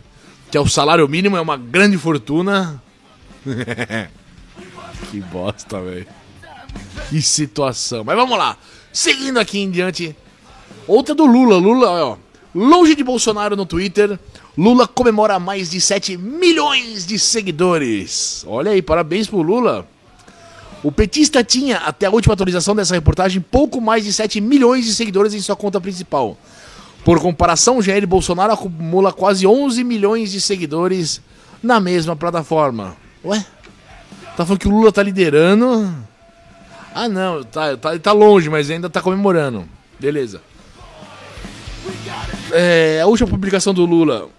Que 0.51 0.58
é 0.58 0.62
o 0.62 0.67
salário 0.67 1.08
mínimo, 1.08 1.38
é 1.38 1.41
uma 1.41 1.58
grande 1.58 1.97
fortuna. 1.97 2.81
que 5.12 5.19
bosta, 5.21 5.81
velho. 5.81 6.08
Que 7.10 7.21
situação. 7.21 8.03
Mas 8.03 8.15
vamos 8.15 8.38
lá. 8.38 8.58
Seguindo 8.91 9.39
aqui 9.39 9.60
em 9.60 9.71
diante. 9.71 10.15
Outra 10.88 11.15
do 11.15 11.25
Lula. 11.25 11.58
Lula, 11.58 11.89
ó. 11.89 12.17
Longe 12.53 12.95
de 12.95 13.03
Bolsonaro 13.03 13.55
no 13.55 13.65
Twitter. 13.65 14.19
Lula 14.58 14.88
comemora 14.88 15.38
mais 15.38 15.70
de 15.70 15.82
7 15.82 16.15
milhões 16.18 17.06
de 17.06 17.20
seguidores. 17.20 18.46
Olha 18.48 18.72
aí, 18.72 18.82
parabéns 18.82 19.28
pro 19.28 19.41
Lula. 19.41 19.86
O 20.82 20.91
petista 20.91 21.44
tinha, 21.44 21.78
até 21.78 22.06
a 22.06 22.12
última 22.12 22.34
atualização 22.34 22.76
dessa 22.76 22.94
reportagem, 22.94 23.41
pouco 23.41 23.82
mais 23.82 24.04
de 24.06 24.13
7 24.13 24.39
milhões 24.39 24.86
de 24.86 24.94
seguidores 24.94 25.34
em 25.34 25.41
sua 25.41 25.56
conta 25.56 25.82
principal. 25.82 26.38
Por 27.04 27.20
comparação, 27.20 27.82
Jair 27.82 28.08
Bolsonaro 28.08 28.54
acumula 28.54 29.12
quase 29.12 29.46
11 29.46 29.84
milhões 29.84 30.32
de 30.32 30.39
seguidores 30.39 31.22
na 31.62 31.80
mesma 31.80 32.15
plataforma. 32.15 32.96
Ué? 33.24 33.46
Tá 34.38 34.46
falando 34.46 34.60
que 34.60 34.68
o 34.68 34.72
Lula 34.72 34.91
tá 34.91 35.04
liderando? 35.04 35.94
Ah, 36.94 37.10
não, 37.10 37.44
tá, 37.44 37.76
tá, 37.76 38.00
tá 38.00 38.12
longe, 38.12 38.50
mas 38.50 38.70
ainda 38.70 38.89
tá 38.89 39.02
comemorando. 39.02 39.65
Beleza. 40.00 40.41
É, 42.52 43.02
a 43.02 43.08
última 43.08 43.30
publicação 43.30 43.74
do 43.74 43.86
Lula, 43.86 44.30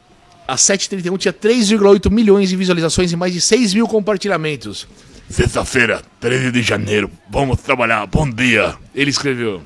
a 0.46 0.56
731 0.56 1.16
tinha 1.18 1.32
3,8 1.32 2.10
milhões 2.10 2.48
de 2.48 2.56
visualizações 2.56 3.12
e 3.12 3.16
mais 3.16 3.32
de 3.32 3.40
6 3.40 3.74
mil 3.74 3.88
compartilhamentos. 3.88 4.86
Sexta-feira, 5.28 6.02
13 6.20 6.52
de 6.52 6.62
janeiro, 6.62 7.10
vamos 7.28 7.60
trabalhar, 7.60 8.06
bom 8.06 8.30
dia. 8.30 8.76
Ele 8.94 9.10
escreveu. 9.10 9.60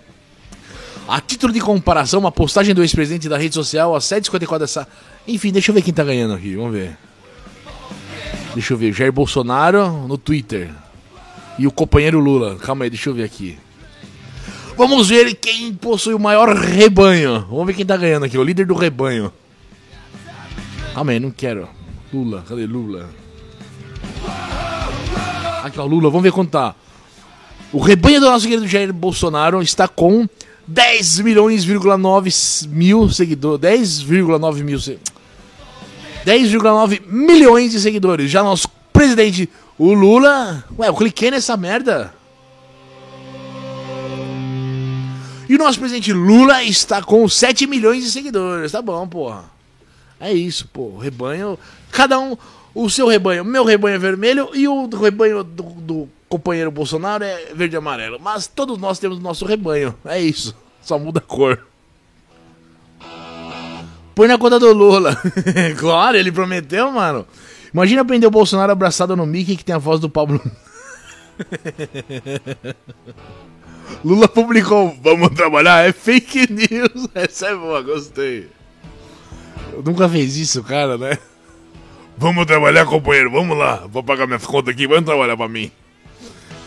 A 1.06 1.20
título 1.20 1.52
de 1.52 1.60
comparação, 1.60 2.20
uma 2.20 2.32
postagem 2.32 2.74
do 2.74 2.82
ex-presidente 2.82 3.28
da 3.28 3.36
rede 3.36 3.54
social, 3.54 3.94
a 3.94 3.98
7h54 3.98 4.58
dessa. 4.58 4.88
Enfim, 5.26 5.52
deixa 5.52 5.70
eu 5.70 5.74
ver 5.74 5.82
quem 5.82 5.92
tá 5.92 6.04
ganhando 6.04 6.34
aqui, 6.34 6.54
vamos 6.54 6.72
ver. 6.72 6.96
Deixa 8.54 8.72
eu 8.72 8.78
ver, 8.78 8.92
Jair 8.92 9.12
Bolsonaro 9.12 10.06
no 10.08 10.16
Twitter. 10.16 10.70
E 11.58 11.66
o 11.66 11.70
companheiro 11.70 12.18
Lula. 12.18 12.56
Calma 12.56 12.84
aí, 12.84 12.90
deixa 12.90 13.10
eu 13.10 13.14
ver 13.14 13.24
aqui. 13.24 13.58
Vamos 14.76 15.08
ver 15.10 15.34
quem 15.34 15.74
possui 15.74 16.14
o 16.14 16.18
maior 16.18 16.56
rebanho. 16.56 17.46
Vamos 17.50 17.66
ver 17.66 17.74
quem 17.74 17.84
tá 17.84 17.96
ganhando 17.96 18.24
aqui, 18.24 18.38
o 18.38 18.42
líder 18.42 18.66
do 18.66 18.74
rebanho. 18.74 19.30
Calma 20.94 21.12
aí, 21.12 21.20
não 21.20 21.30
quero. 21.30 21.68
Lula, 22.12 22.44
cadê 22.48 22.66
Lula? 22.66 23.08
Aqui, 25.62 25.78
ó, 25.78 25.84
Lula, 25.84 26.10
vamos 26.10 26.22
ver 26.22 26.32
quanto 26.32 26.50
tá. 26.50 26.74
O 27.72 27.78
rebanho 27.78 28.20
do 28.20 28.26
nosso 28.26 28.48
querido 28.48 28.66
Jair 28.66 28.92
Bolsonaro 28.92 29.62
está 29.62 29.86
com 29.86 30.28
10 30.66 31.20
milhões,9 31.20 32.68
mil 32.68 33.08
seguidores. 33.08 33.60
10,9 33.60 34.64
mil 34.64 34.78
10,9 34.78 37.02
milhões 37.06 37.70
de 37.72 37.80
seguidores. 37.80 38.30
Já 38.30 38.42
nosso 38.42 38.68
presidente, 38.92 39.48
o 39.78 39.92
Lula. 39.92 40.64
Ué, 40.76 40.88
eu 40.88 40.94
cliquei 40.94 41.30
nessa 41.30 41.56
merda. 41.56 42.12
E 45.48 45.54
o 45.54 45.58
nosso 45.58 45.78
presidente 45.78 46.12
Lula 46.12 46.64
está 46.64 47.00
com 47.02 47.28
7 47.28 47.66
milhões 47.66 48.04
de 48.04 48.10
seguidores. 48.10 48.72
Tá 48.72 48.82
bom, 48.82 49.08
porra. 49.08 49.59
É 50.20 50.32
isso, 50.32 50.68
pô. 50.68 50.82
O 50.82 50.98
rebanho. 50.98 51.58
Cada 51.90 52.20
um. 52.20 52.36
O 52.74 52.88
seu 52.90 53.08
rebanho. 53.08 53.44
Meu 53.44 53.64
rebanho 53.64 53.96
é 53.96 53.98
vermelho 53.98 54.50
e 54.52 54.68
o 54.68 54.86
rebanho 54.88 55.42
do, 55.42 55.62
do 55.62 56.08
companheiro 56.28 56.70
Bolsonaro 56.70 57.24
é 57.24 57.46
verde 57.54 57.74
e 57.74 57.78
amarelo. 57.78 58.20
Mas 58.20 58.46
todos 58.46 58.78
nós 58.78 58.98
temos 58.98 59.18
o 59.18 59.22
nosso 59.22 59.44
rebanho. 59.44 59.94
É 60.04 60.20
isso. 60.20 60.54
Só 60.82 60.98
muda 60.98 61.18
a 61.18 61.22
cor. 61.22 61.66
Põe 64.14 64.28
na 64.28 64.36
conta 64.36 64.58
do 64.58 64.72
Lula. 64.72 65.16
claro, 65.78 66.16
ele 66.16 66.30
prometeu, 66.30 66.92
mano. 66.92 67.26
Imagina 67.72 68.04
prender 68.04 68.28
o 68.28 68.32
Bolsonaro 68.32 68.70
abraçado 68.72 69.16
no 69.16 69.24
Mickey 69.24 69.56
que 69.56 69.64
tem 69.64 69.74
a 69.74 69.78
voz 69.78 69.98
do 69.98 70.10
Pablo. 70.10 70.40
Lula 74.04 74.28
publicou, 74.28 74.94
vamos 75.02 75.30
trabalhar, 75.30 75.88
é 75.88 75.92
fake 75.92 76.52
news. 76.52 77.08
Essa 77.14 77.46
é 77.48 77.56
boa, 77.56 77.80
gostei. 77.82 78.48
Nunca 79.84 80.08
fez 80.08 80.36
isso, 80.36 80.62
cara, 80.62 80.96
né? 80.98 81.18
Vamos 82.16 82.44
trabalhar, 82.46 82.84
companheiro, 82.84 83.30
vamos 83.30 83.56
lá. 83.56 83.86
Vou 83.90 84.02
pagar 84.02 84.26
minhas 84.26 84.44
contas 84.44 84.74
aqui, 84.74 84.86
vamos 84.86 85.04
trabalhar 85.04 85.36
pra 85.36 85.48
mim. 85.48 85.70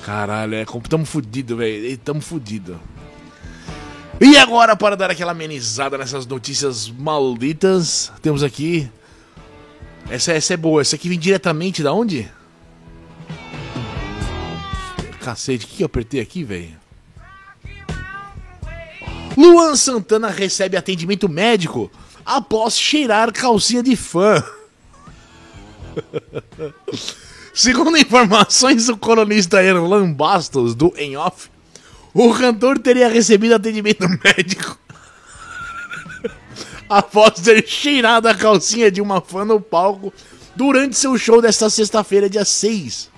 Caralho, 0.04 0.56
é, 0.56 0.66
tamo 0.90 1.06
fudido, 1.06 1.58
velho. 1.58 1.98
Tamo 2.00 2.22
fudido. 2.22 2.80
E 4.20 4.38
agora, 4.38 4.76
para 4.76 4.96
dar 4.96 5.12
aquela 5.12 5.32
amenizada 5.32 5.98
nessas 5.98 6.26
notícias 6.26 6.90
malditas, 6.90 8.12
temos 8.22 8.44
aqui. 8.44 8.90
Essa, 10.10 10.34
essa 10.34 10.54
é 10.54 10.58
boa. 10.58 10.82
Essa 10.82 10.96
aqui 10.96 11.08
vem 11.08 11.20
diretamente 11.20 11.84
da 11.84 11.94
onde? 11.94 12.30
Cacete, 15.22 15.66
o 15.66 15.68
que, 15.70 15.76
que 15.78 15.84
eu 15.84 15.88
apertei 15.88 16.20
aqui, 16.20 16.44
velho? 16.44 16.84
Luan 19.38 19.76
Santana 19.76 20.30
recebe 20.30 20.78
atendimento 20.78 21.28
médico 21.30 21.90
após 22.26 22.78
cheirar 22.78 23.32
calcinha 23.32 23.84
de 23.84 23.96
fã. 23.96 24.44
Segundo 27.54 27.98
informações 27.98 28.88
do 28.88 28.98
colunista 28.98 29.64
Erlan 29.64 30.12
Bastos, 30.12 30.74
do 30.74 30.92
Em 30.98 31.16
Off, 31.16 31.50
o 32.14 32.34
cantor 32.34 32.80
teria 32.80 33.08
recebido 33.08 33.54
atendimento 33.54 34.08
médico 34.24 34.78
após 36.90 37.40
ter 37.40 37.68
cheirado 37.68 38.28
a 38.28 38.36
calcinha 38.36 38.90
de 38.92 39.02
uma 39.02 39.22
fã 39.22 39.46
no 39.46 39.62
palco 39.62 40.12
durante 40.56 40.98
seu 40.98 41.18
show 41.18 41.42
desta 41.42 41.70
sexta-feira, 41.70 42.30
dia 42.30 42.46
6. 42.46 43.12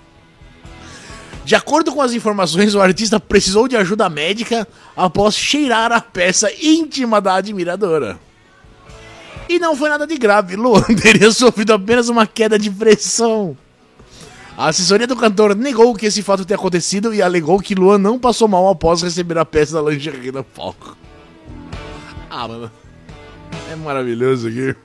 De 1.45 1.55
acordo 1.55 1.93
com 1.93 2.01
as 2.01 2.11
informações, 2.11 2.73
o 2.73 2.81
artista 2.81 3.19
precisou 3.19 3.67
de 3.67 3.77
ajuda 3.77 4.09
médica 4.09 4.67
após 4.97 5.35
cheirar 5.35 5.91
a 5.91 6.01
peça 6.01 6.51
íntima 6.59 7.21
da 7.21 7.35
admiradora. 7.35 8.19
E 9.47 9.59
não 9.59 9.75
foi 9.75 9.89
nada 9.89 10.07
de 10.07 10.17
grave, 10.17 10.55
Luan 10.55 10.81
teria 11.01 11.31
sofrido 11.31 11.73
apenas 11.73 12.09
uma 12.09 12.25
queda 12.25 12.57
de 12.57 12.69
pressão. 12.69 13.55
A 14.57 14.69
assessoria 14.69 15.05
do 15.05 15.15
cantor 15.15 15.53
negou 15.53 15.93
que 15.93 16.05
esse 16.05 16.21
fato 16.21 16.45
tenha 16.45 16.57
acontecido 16.57 17.13
e 17.13 17.21
alegou 17.21 17.59
que 17.59 17.75
Luan 17.75 17.97
não 17.97 18.17
passou 18.17 18.47
mal 18.47 18.67
após 18.69 19.01
receber 19.01 19.37
a 19.37 19.45
peça 19.45 19.73
da 19.81 19.89
lingerie 19.89 20.31
no 20.31 20.43
palco. 20.43 20.97
Ah, 22.29 22.47
mano. 22.47 22.71
É 23.69 23.75
maravilhoso 23.75 24.47
aqui. 24.47 24.75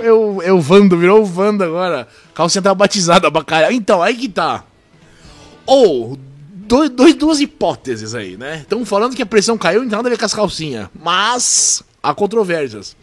Eu, 0.00 0.40
eu 0.44 0.60
Vando, 0.60 0.96
virou 0.96 1.22
o 1.22 1.24
Vando 1.24 1.64
agora. 1.64 2.06
Calcinha 2.34 2.62
tá 2.62 2.74
batizada, 2.74 3.30
bacalhau. 3.30 3.72
Então, 3.72 4.02
aí 4.02 4.14
que 4.14 4.28
tá. 4.28 4.64
Ou, 5.66 6.18
dois, 6.52 6.90
dois, 6.90 7.14
duas 7.14 7.40
hipóteses 7.40 8.14
aí, 8.14 8.36
né? 8.36 8.58
Estão 8.58 8.84
falando 8.84 9.16
que 9.16 9.22
a 9.22 9.26
pressão 9.26 9.56
caiu, 9.56 9.82
então 9.82 10.02
ver 10.02 10.18
com 10.18 10.24
as 10.24 10.34
calcinhas. 10.34 10.88
Mas, 10.94 11.82
há 12.04 12.14
controvérsias. 12.14 12.96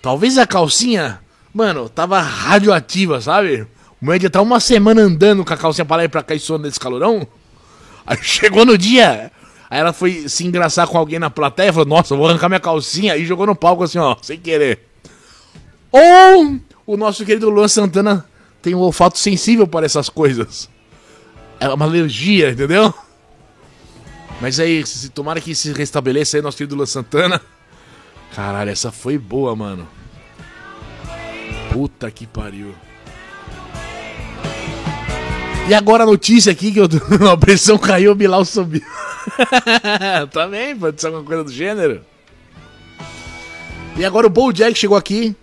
Talvez 0.00 0.38
a 0.38 0.46
calcinha, 0.46 1.20
mano, 1.52 1.88
tava 1.88 2.20
radioativa, 2.20 3.20
sabe? 3.20 3.66
O 4.02 4.06
média 4.06 4.28
tá 4.28 4.40
uma 4.40 4.60
semana 4.60 5.02
andando 5.02 5.44
com 5.44 5.52
a 5.54 5.56
calcinha 5.56 5.84
pra 5.84 5.96
lá 5.96 6.04
e 6.04 6.08
pra 6.08 6.22
cá 6.22 6.34
e 6.34 6.40
sono 6.40 6.64
nesse 6.64 6.80
calorão. 6.80 7.26
Aí 8.06 8.18
chegou 8.22 8.64
no 8.64 8.76
dia. 8.76 9.30
Aí 9.70 9.80
ela 9.80 9.92
foi 9.92 10.28
se 10.28 10.46
engraçar 10.46 10.86
com 10.86 10.98
alguém 10.98 11.18
na 11.18 11.30
plateia 11.30 11.68
e 11.68 11.72
falou: 11.72 11.88
Nossa, 11.88 12.16
vou 12.16 12.28
arrancar 12.28 12.48
minha 12.48 12.60
calcinha. 12.60 13.14
Aí 13.14 13.24
jogou 13.24 13.46
no 13.46 13.54
palco 13.54 13.82
assim, 13.82 13.98
ó, 13.98 14.16
sem 14.20 14.38
querer. 14.38 14.80
Ou 15.90 16.58
o 16.86 16.96
nosso 16.96 17.24
querido 17.24 17.48
Luan 17.48 17.68
Santana 17.68 18.26
tem 18.60 18.74
um 18.74 18.80
olfato 18.80 19.18
sensível 19.18 19.66
para 19.66 19.86
essas 19.86 20.08
coisas. 20.08 20.68
É 21.60 21.68
uma 21.68 21.84
alergia, 21.84 22.50
entendeu? 22.50 22.92
Mas 24.40 24.58
aí, 24.60 24.84
se 24.84 25.08
tomara 25.08 25.40
que 25.40 25.54
se 25.54 25.72
restabeleça 25.72 26.36
aí 26.36 26.42
nosso 26.42 26.56
querido 26.56 26.74
Luan 26.74 26.86
Santana. 26.86 27.40
Caralho, 28.34 28.70
essa 28.70 28.90
foi 28.90 29.16
boa, 29.16 29.54
mano. 29.54 29.86
Puta 31.72 32.10
que 32.10 32.26
pariu. 32.26 32.74
E 35.68 35.72
agora 35.72 36.02
a 36.02 36.06
notícia 36.06 36.50
aqui 36.50 36.72
que 36.72 36.80
eu, 36.80 36.88
a 37.30 37.36
pressão 37.36 37.78
caiu, 37.78 38.12
o 38.12 38.14
Bilal 38.14 38.44
subiu. 38.44 38.82
Também, 40.32 40.76
pode 40.76 41.00
ser 41.00 41.06
alguma 41.06 41.24
coisa 41.24 41.44
do 41.44 41.52
gênero. 41.52 42.02
E 43.96 44.04
agora 44.04 44.26
o 44.26 44.30
Bojack 44.30 44.76
chegou 44.76 44.96
aqui 44.96 45.34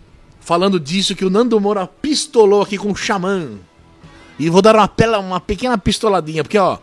falando 0.42 0.80
disso 0.80 1.16
que 1.16 1.24
o 1.24 1.30
Nando 1.30 1.60
Moura 1.62 1.88
pistolou 1.88 2.62
aqui 2.62 2.78
com 2.78 2.92
o 2.92 2.96
Xamã. 2.96 3.52
E 4.38 4.50
vou 4.50 4.62
dar 4.62 4.76
uma, 4.76 4.88
pela, 4.88 5.18
uma 5.20 5.40
pequena 5.40 5.78
pistoladinha, 5.78 6.44
porque 6.44 6.58
ó, 6.58 6.78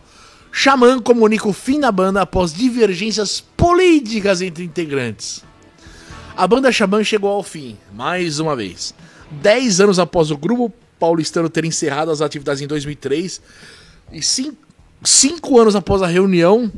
Xamã 0.51 0.99
comunica 0.99 1.47
o 1.47 1.53
fim 1.53 1.79
da 1.79 1.91
banda 1.91 2.21
após 2.21 2.51
divergências 2.51 3.39
políticas 3.55 4.41
entre 4.41 4.63
integrantes. 4.63 5.47
A 6.39 6.47
banda 6.47 6.71
Xamã 6.71 7.03
chegou 7.03 7.29
ao 7.31 7.43
fim, 7.43 7.75
mais 7.93 8.39
uma 8.39 8.55
vez. 8.55 8.95
Dez 9.29 9.81
anos 9.81 9.99
após 9.99 10.31
o 10.31 10.37
grupo 10.37 10.73
paulistano 10.97 11.49
ter 11.49 11.65
encerrado 11.65 12.11
as 12.11 12.21
atividades 12.21 12.61
em 12.61 12.65
2003 12.65 13.41
e 14.13 14.21
cinco, 14.21 14.55
cinco 15.03 15.59
anos 15.59 15.75
após 15.75 16.01
a 16.01 16.07
reunião, 16.07 16.71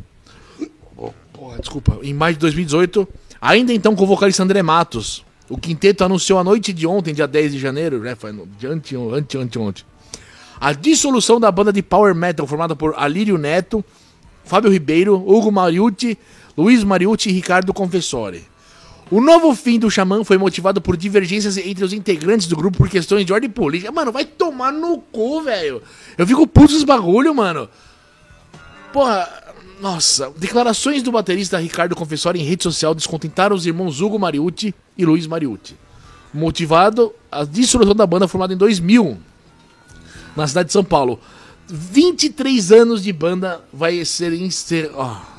desculpa, 1.60 2.00
em 2.02 2.12
maio 2.12 2.34
de 2.34 2.39
2018, 2.39 3.08
ainda 3.39 3.71
então 3.71 3.95
com 3.95 4.04
o 4.04 4.08
vocalista 4.08 4.41
André 4.41 4.63
Matos. 4.63 5.24
O 5.47 5.60
quinteto 5.60 6.04
anunciou 6.04 6.39
a 6.39 6.43
noite 6.43 6.74
de 6.74 6.88
ontem, 6.88 7.13
dia 7.13 7.28
10 7.28 7.52
de 7.52 7.60
janeiro, 7.60 8.00
né? 8.00 8.15
Foi 8.15 8.32
ante, 8.32 8.95
ante, 8.95 9.38
ante, 9.38 9.60
ante, 9.60 9.86
a 10.60 10.74
dissolução 10.74 11.39
da 11.39 11.52
banda 11.52 11.71
de 11.71 11.84
power 11.84 12.15
metal 12.15 12.47
formada 12.47 12.76
por 12.76 12.95
Alírio 12.97 13.38
Neto, 13.38 13.86
Fábio 14.43 14.71
Ribeiro, 14.71 15.17
Hugo 15.17 15.52
Mariucci, 15.52 16.17
Luiz 16.58 16.84
Mariucci 16.84 17.30
e 17.30 17.34
Ricardo 17.34 17.71
Confessori. 17.71 18.50
O 19.12 19.19
novo 19.19 19.54
fim 19.54 19.78
do 19.78 19.91
Xamã 19.91 20.24
foi 20.24 20.38
motivado 20.38 20.80
por 20.80 20.95
divergências 20.95 21.58
entre 21.58 21.84
os 21.84 21.91
integrantes 21.91 22.47
do 22.47 22.56
grupo 22.56 22.78
por 22.78 22.89
questões 22.89 23.26
de 23.26 23.34
ordem 23.34 23.50
política. 23.50 23.91
Mano, 23.91 24.10
vai 24.10 24.24
tomar 24.24 24.71
no 24.71 25.00
cu, 25.00 25.41
velho. 25.41 25.84
Eu 26.17 26.26
fico 26.26 26.47
puto 26.47 26.71
dos 26.71 26.86
bagulho, 26.86 27.36
mano. 27.36 27.67
Porra, 28.93 29.28
nossa. 29.82 30.32
Declarações 30.38 31.04
do 31.04 31.12
baterista 31.12 31.58
Ricardo 31.58 31.93
Confessori 31.93 32.39
em 32.39 32.45
rede 32.45 32.63
social 32.63 32.95
descontentaram 32.95 33.54
os 33.54 33.65
irmãos 33.65 34.00
Hugo 34.00 34.17
Mariucci 34.17 34.74
e 34.97 35.06
Luiz 35.06 35.28
Mariucci. 35.28 35.76
Motivado 36.34 37.13
a 37.30 37.43
dissolução 37.43 37.93
da 37.93 38.08
banda 38.08 38.30
formada 38.30 38.54
em 38.54 38.58
2000 38.58 39.17
na 40.38 40.47
cidade 40.47 40.67
de 40.67 40.74
São 40.74 40.86
Paulo. 40.86 41.19
23 41.67 42.71
anos 42.71 43.04
de 43.04 43.12
banda 43.12 43.62
vai 43.74 44.06
ser 44.06 44.32
encerrado. 44.32 45.31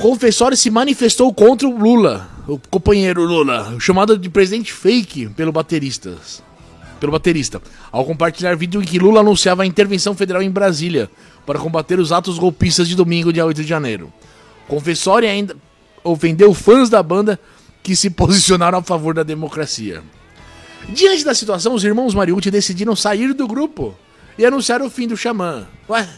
Confessório 0.00 0.56
se 0.56 0.70
manifestou 0.70 1.32
contra 1.32 1.68
o 1.68 1.78
Lula, 1.78 2.26
o 2.48 2.58
companheiro 2.70 3.22
Lula, 3.22 3.76
chamado 3.78 4.16
de 4.16 4.30
presidente 4.30 4.72
fake 4.72 5.28
pelo 5.28 5.52
baterista. 5.52 6.16
Pelo 6.98 7.12
baterista, 7.12 7.60
ao 7.92 8.06
compartilhar 8.06 8.56
vídeo 8.56 8.80
em 8.80 8.84
que 8.84 8.98
Lula 8.98 9.20
anunciava 9.20 9.62
a 9.62 9.66
intervenção 9.66 10.14
federal 10.14 10.42
em 10.42 10.50
Brasília 10.50 11.10
para 11.44 11.58
combater 11.58 11.98
os 11.98 12.12
atos 12.12 12.38
golpistas 12.38 12.88
de 12.88 12.96
domingo, 12.96 13.30
dia 13.30 13.44
8 13.44 13.60
de 13.60 13.68
janeiro. 13.68 14.10
Confessório 14.66 15.28
ainda 15.28 15.54
ofendeu 16.02 16.54
fãs 16.54 16.88
da 16.88 17.02
banda 17.02 17.38
que 17.82 17.94
se 17.94 18.08
posicionaram 18.08 18.78
a 18.78 18.82
favor 18.82 19.12
da 19.12 19.22
democracia. 19.22 20.02
Diante 20.88 21.26
da 21.26 21.34
situação, 21.34 21.74
os 21.74 21.84
irmãos 21.84 22.14
Mariucci 22.14 22.50
decidiram 22.50 22.96
sair 22.96 23.34
do 23.34 23.46
grupo 23.46 23.94
e 24.38 24.46
anunciar 24.46 24.80
o 24.80 24.88
fim 24.88 25.06
do 25.06 25.16
Xamã. 25.16 25.66
Ué, 25.90 26.08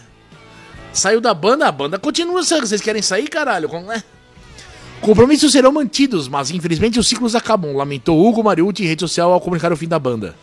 Saiu 0.93 1.21
da 1.21 1.33
banda, 1.33 1.67
a 1.67 1.73
banda 1.73 1.99
continua. 1.99 2.43
Vocês 2.43 2.81
querem 2.81 3.03
sair, 3.03 3.29
caralho? 3.29 3.69
Como 3.69 3.91
é? 3.91 4.03
Compromissos 5.01 5.51
serão 5.51 5.73
mantidos, 5.73 6.29
mas 6.29 6.51
infelizmente 6.51 6.99
os 6.99 7.09
ciclos 7.09 7.35
acabam, 7.35 7.75
lamentou 7.75 8.25
Hugo 8.25 8.45
Mariucci 8.45 8.85
em 8.85 8.87
rede 8.87 9.01
social 9.01 9.33
ao 9.33 9.41
comunicar 9.41 9.73
o 9.73 9.77
fim 9.77 9.89
da 9.89 9.99
banda. 9.99 10.37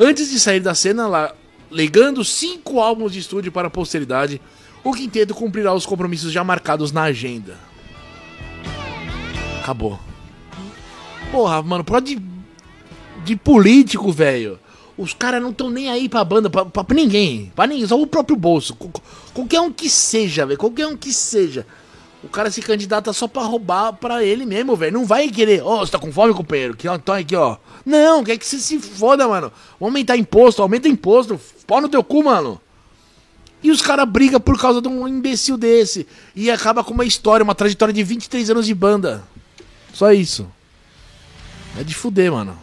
Antes 0.00 0.30
de 0.30 0.40
sair 0.40 0.60
da 0.60 0.74
cena, 0.74 1.06
lá, 1.06 1.34
legando 1.70 2.24
cinco 2.24 2.80
álbuns 2.80 3.12
de 3.12 3.18
estúdio 3.18 3.52
para 3.52 3.68
a 3.68 3.70
posteridade, 3.70 4.40
o 4.82 4.92
quinteto 4.92 5.34
cumprirá 5.34 5.74
os 5.74 5.84
compromissos 5.84 6.32
já 6.32 6.42
marcados 6.42 6.90
na 6.90 7.02
agenda. 7.02 7.58
Acabou. 9.60 10.00
Porra, 11.30 11.62
mano, 11.62 11.84
pode 11.84 12.14
de, 12.14 12.22
de 13.24 13.36
político, 13.36 14.10
velho. 14.10 14.58
Os 14.96 15.14
caras 15.14 15.42
não 15.42 15.50
estão 15.50 15.70
nem 15.70 15.88
aí 15.88 16.08
pra 16.08 16.24
banda, 16.24 16.50
pra, 16.50 16.64
pra, 16.64 16.84
pra, 16.84 16.94
ninguém. 16.94 17.50
Pra 17.54 17.66
ninguém, 17.66 17.86
só 17.86 18.00
o 18.00 18.06
próprio 18.06 18.36
bolso. 18.36 18.76
Qualquer 19.32 19.60
um 19.60 19.72
que 19.72 19.88
seja, 19.88 20.44
velho. 20.44 20.58
Qualquer 20.58 20.86
um 20.86 20.96
que 20.96 21.12
seja. 21.12 21.66
O 22.22 22.28
cara 22.28 22.50
se 22.50 22.62
candidata 22.62 23.12
só 23.12 23.26
pra 23.26 23.42
roubar 23.42 23.94
pra 23.94 24.22
ele 24.22 24.46
mesmo, 24.46 24.76
velho. 24.76 24.92
Não 24.92 25.06
vai 25.06 25.28
querer. 25.28 25.62
Ô, 25.62 25.74
oh, 25.74 25.78
você 25.78 25.90
tá 25.90 25.98
com 25.98 26.12
fome, 26.12 26.34
companheiro? 26.34 26.76
Que, 26.76 26.88
então 26.88 27.14
aqui, 27.14 27.34
ó. 27.34 27.56
Não, 27.84 28.22
quer 28.22 28.36
que 28.36 28.46
você 28.46 28.58
se 28.58 28.78
foda, 28.78 29.26
mano. 29.26 29.50
Vamos 29.80 29.92
aumentar 29.92 30.16
imposto, 30.16 30.62
aumenta 30.62 30.86
imposto. 30.88 31.40
Pau 31.66 31.80
no 31.80 31.88
teu 31.88 32.04
cu, 32.04 32.22
mano. 32.22 32.60
E 33.62 33.70
os 33.70 33.80
caras 33.80 34.08
brigam 34.08 34.40
por 34.40 34.60
causa 34.60 34.82
de 34.82 34.88
um 34.88 35.08
imbecil 35.08 35.56
desse. 35.56 36.06
E 36.34 36.50
acaba 36.50 36.84
com 36.84 36.92
uma 36.92 37.04
história, 37.04 37.42
uma 37.42 37.54
trajetória 37.54 37.94
de 37.94 38.02
23 38.02 38.50
anos 38.50 38.66
de 38.66 38.74
banda. 38.74 39.24
Só 39.92 40.12
isso. 40.12 40.46
É 41.78 41.82
de 41.82 41.94
fuder, 41.94 42.30
mano. 42.30 42.56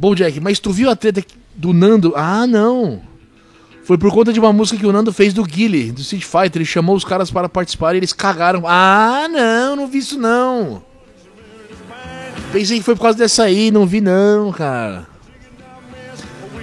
Bom, 0.00 0.14
Jack, 0.14 0.40
mas 0.40 0.58
tu 0.58 0.72
viu 0.72 0.88
a 0.88 0.96
treta 0.96 1.22
do 1.54 1.74
Nando? 1.74 2.14
Ah, 2.16 2.46
não. 2.46 3.02
Foi 3.84 3.98
por 3.98 4.10
conta 4.10 4.32
de 4.32 4.40
uma 4.40 4.50
música 4.50 4.80
que 4.80 4.86
o 4.86 4.92
Nando 4.92 5.12
fez 5.12 5.34
do 5.34 5.44
Guile, 5.44 5.92
do 5.92 6.00
Street 6.00 6.24
Fighter. 6.24 6.56
Ele 6.56 6.64
chamou 6.64 6.96
os 6.96 7.04
caras 7.04 7.30
para 7.30 7.50
participar 7.50 7.92
e 7.92 7.98
eles 7.98 8.14
cagaram. 8.14 8.62
Ah, 8.66 9.28
não, 9.30 9.76
não 9.76 9.86
vi 9.86 9.98
isso 9.98 10.18
não. 10.18 10.82
Pensei 12.50 12.78
que 12.78 12.82
foi 12.82 12.96
por 12.96 13.02
causa 13.02 13.18
dessa 13.18 13.42
aí, 13.42 13.70
não 13.70 13.84
vi 13.84 14.00
não, 14.00 14.50
cara. 14.52 15.06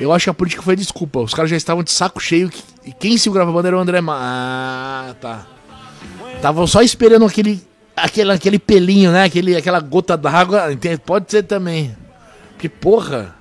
Eu 0.01 0.11
acho 0.11 0.23
que 0.23 0.29
a 0.31 0.33
política 0.33 0.63
foi 0.63 0.75
desculpa. 0.75 1.19
Os 1.19 1.35
caras 1.35 1.51
já 1.51 1.57
estavam 1.57 1.83
de 1.83 1.91
saco 1.91 2.19
cheio 2.19 2.49
e 2.83 2.91
quem 2.91 3.19
segurava 3.19 3.51
a 3.51 3.53
banda 3.53 3.67
era 3.67 3.77
o 3.77 3.79
André 3.79 4.01
Ma... 4.01 4.17
Ah, 4.19 5.15
tá. 5.21 5.45
Estavam 6.35 6.65
só 6.65 6.81
esperando 6.81 7.23
aquele, 7.25 7.61
aquele, 7.95 8.31
aquele 8.31 8.57
pelinho, 8.57 9.11
né? 9.11 9.25
Aquele, 9.25 9.55
aquela 9.55 9.79
gota 9.79 10.17
d'água. 10.17 10.69
Pode 11.05 11.29
ser 11.29 11.43
também. 11.43 11.95
Que 12.57 12.67
porra. 12.67 13.35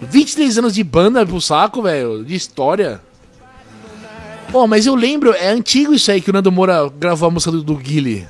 23 0.00 0.58
anos 0.58 0.74
de 0.74 0.84
banda 0.84 1.24
pro 1.24 1.40
saco, 1.40 1.82
velho. 1.82 2.24
De 2.24 2.34
história. 2.34 3.00
Pô, 4.50 4.66
mas 4.66 4.86
eu 4.86 4.94
lembro, 4.94 5.32
é 5.32 5.48
antigo 5.48 5.94
isso 5.94 6.10
aí 6.10 6.20
que 6.20 6.30
o 6.30 6.32
Nando 6.32 6.52
Moura 6.52 6.88
gravou 6.88 7.28
a 7.28 7.30
música 7.30 7.50
do, 7.50 7.62
do 7.62 7.76
Guile. 7.76 8.26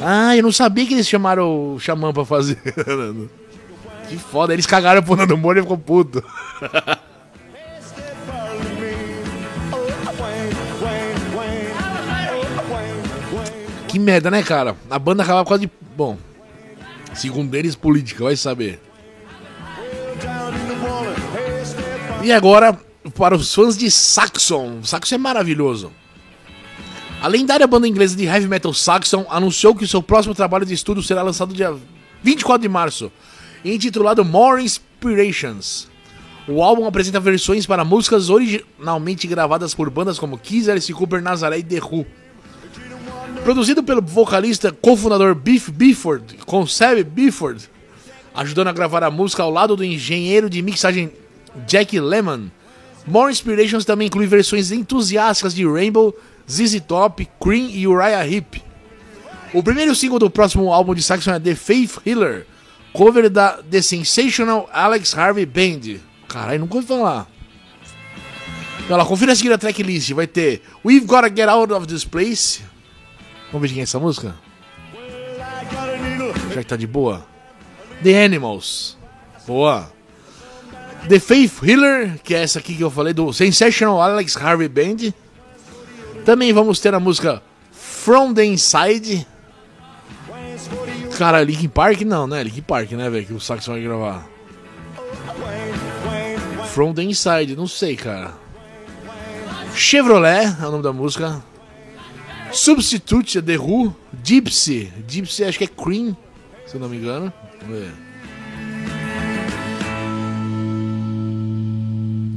Ah, 0.00 0.36
eu 0.36 0.42
não 0.42 0.52
sabia 0.52 0.86
que 0.86 0.94
eles 0.94 1.08
chamaram 1.08 1.74
o 1.74 1.80
Xamã 1.80 2.12
pra 2.12 2.24
fazer. 2.24 2.58
que 4.08 4.16
foda, 4.16 4.52
eles 4.52 4.66
cagaram 4.66 5.02
pro 5.02 5.16
Nando 5.16 5.36
Moura 5.36 5.60
e 5.60 5.62
ficou 5.62 5.78
puto. 5.78 6.22
que 13.88 13.98
merda, 13.98 14.30
né, 14.30 14.42
cara? 14.42 14.76
A 14.90 14.98
banda 14.98 15.22
acabava 15.22 15.48
causa 15.48 15.60
de. 15.60 15.70
Bom, 15.96 16.18
Segundo 17.16 17.54
eles, 17.54 17.74
política, 17.74 18.24
vai 18.24 18.36
saber. 18.36 18.80
E 22.22 22.32
agora, 22.32 22.78
para 23.16 23.34
os 23.34 23.54
fãs 23.54 23.76
de 23.76 23.90
Saxon. 23.90 24.82
Saxon 24.82 25.14
é 25.14 25.18
maravilhoso. 25.18 25.92
A 27.20 27.28
lendária 27.28 27.66
banda 27.66 27.88
inglesa 27.88 28.14
de 28.16 28.24
heavy 28.24 28.46
metal 28.46 28.74
Saxon 28.74 29.26
anunciou 29.30 29.74
que 29.74 29.86
seu 29.86 30.02
próximo 30.02 30.34
trabalho 30.34 30.66
de 30.66 30.74
estudo 30.74 31.02
será 31.02 31.22
lançado 31.22 31.54
dia 31.54 31.74
24 32.22 32.62
de 32.62 32.68
março, 32.68 33.10
intitulado 33.64 34.24
More 34.24 34.62
Inspirations. 34.62 35.88
O 36.46 36.62
álbum 36.62 36.86
apresenta 36.86 37.18
versões 37.18 37.66
para 37.66 37.84
músicas 37.84 38.28
originalmente 38.28 39.26
gravadas 39.26 39.74
por 39.74 39.88
bandas 39.90 40.18
como 40.18 40.38
Kiss, 40.38 40.70
Alice 40.70 40.92
Cooper, 40.92 41.22
Nazaré 41.22 41.58
e 41.58 41.62
The 41.62 41.78
Who. 41.80 42.06
Produzido 43.46 43.80
pelo 43.80 44.02
vocalista 44.02 44.72
cofundador 44.72 45.32
Biff 45.32 45.70
Bifford, 45.70 46.38
com 46.44 46.66
Seb 46.66 47.04
Bifford, 47.04 47.70
ajudando 48.34 48.66
a 48.66 48.72
gravar 48.72 49.04
a 49.04 49.10
música 49.10 49.40
ao 49.40 49.52
lado 49.52 49.76
do 49.76 49.84
engenheiro 49.84 50.50
de 50.50 50.60
mixagem 50.60 51.12
Jack 51.64 51.96
Lemmon. 52.00 52.48
More 53.06 53.30
Inspirations 53.30 53.84
também 53.84 54.08
inclui 54.08 54.26
versões 54.26 54.72
entusiásticas 54.72 55.54
de 55.54 55.64
Rainbow, 55.64 56.12
ZZ 56.50 56.80
Top, 56.88 57.24
Cream 57.40 57.68
e 57.70 57.86
Uriah 57.86 58.26
Heep. 58.26 58.60
O 59.54 59.62
primeiro 59.62 59.94
single 59.94 60.18
do 60.18 60.28
próximo 60.28 60.72
álbum 60.72 60.92
de 60.92 61.04
Saxon 61.04 61.34
é 61.34 61.38
The 61.38 61.54
Faith 61.54 62.00
Healer, 62.04 62.48
cover 62.92 63.30
da 63.30 63.62
The 63.62 63.80
Sensational 63.80 64.68
Alex 64.72 65.16
Harvey 65.16 65.46
Band. 65.46 66.00
Caralho, 66.26 66.58
nunca 66.58 66.74
ouvi 66.74 66.88
falar. 66.88 67.28
Olha 68.88 68.96
lá, 68.96 69.06
confira 69.06 69.30
a 69.30 69.36
seguir 69.36 69.52
a 69.52 69.58
tracklist. 69.58 70.10
Vai 70.14 70.26
ter 70.26 70.62
We've 70.84 71.06
Gotta 71.06 71.28
Get 71.28 71.48
Out 71.48 71.72
of 71.72 71.86
This 71.86 72.04
Place, 72.04 72.60
Vamos 73.52 73.62
ver 73.62 73.68
de 73.68 73.74
quem 73.74 73.80
é 73.80 73.84
essa 73.84 73.98
música? 73.98 74.34
Já 76.52 76.60
que 76.60 76.66
tá 76.66 76.76
de 76.76 76.86
boa. 76.86 77.26
The 78.02 78.24
Animals. 78.24 78.96
Boa. 79.46 79.90
The 81.08 81.20
Faith 81.20 81.62
Healer, 81.62 82.18
que 82.22 82.34
é 82.34 82.42
essa 82.42 82.58
aqui 82.58 82.74
que 82.74 82.82
eu 82.82 82.90
falei, 82.90 83.12
do 83.12 83.32
Sensational 83.32 84.00
Alex 84.02 84.36
Harvey 84.36 84.68
Band. 84.68 85.12
Também 86.24 86.52
vamos 86.52 86.80
ter 86.80 86.92
a 86.94 87.00
música 87.00 87.42
From 87.70 88.34
the 88.34 88.44
Inside. 88.44 89.26
Cara, 91.16 91.42
Linkin 91.42 91.68
Park 91.68 92.00
não, 92.02 92.26
né? 92.26 92.42
Linkin 92.42 92.62
Park, 92.62 92.92
né, 92.92 93.08
velho? 93.08 93.26
Que 93.26 93.32
o 93.32 93.40
Saxon 93.40 93.72
vai 93.72 93.82
gravar. 93.82 94.26
From 96.72 96.92
the 96.92 97.02
Inside, 97.02 97.54
não 97.56 97.66
sei, 97.66 97.96
cara. 97.96 98.34
Chevrolet 99.74 100.44
é 100.60 100.66
o 100.66 100.70
nome 100.70 100.82
da 100.82 100.92
música. 100.92 101.42
Substitute, 102.56 103.42
The 103.42 103.58
Who, 103.58 103.94
Gypsy. 104.24 104.90
Gypsy 105.06 105.44
acho 105.44 105.58
que 105.58 105.64
é 105.64 105.66
Cream, 105.66 106.16
se 106.66 106.74
eu 106.74 106.80
não 106.80 106.88
me 106.88 106.96
engano. 106.96 107.32
Ver. 107.68 107.92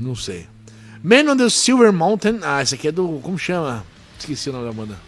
Não 0.01 0.15
sei. 0.15 0.47
Man 1.01 1.31
on 1.31 1.37
the 1.37 1.49
Silver 1.49 1.93
Mountain. 1.93 2.39
Ah, 2.43 2.61
esse 2.61 2.75
aqui 2.75 2.89
é 2.89 2.91
do. 2.91 3.19
Como 3.23 3.39
chama? 3.39 3.85
Esqueci 4.19 4.49
o 4.49 4.53
nome 4.53 4.65
da 4.65 4.73
banda. 4.73 4.99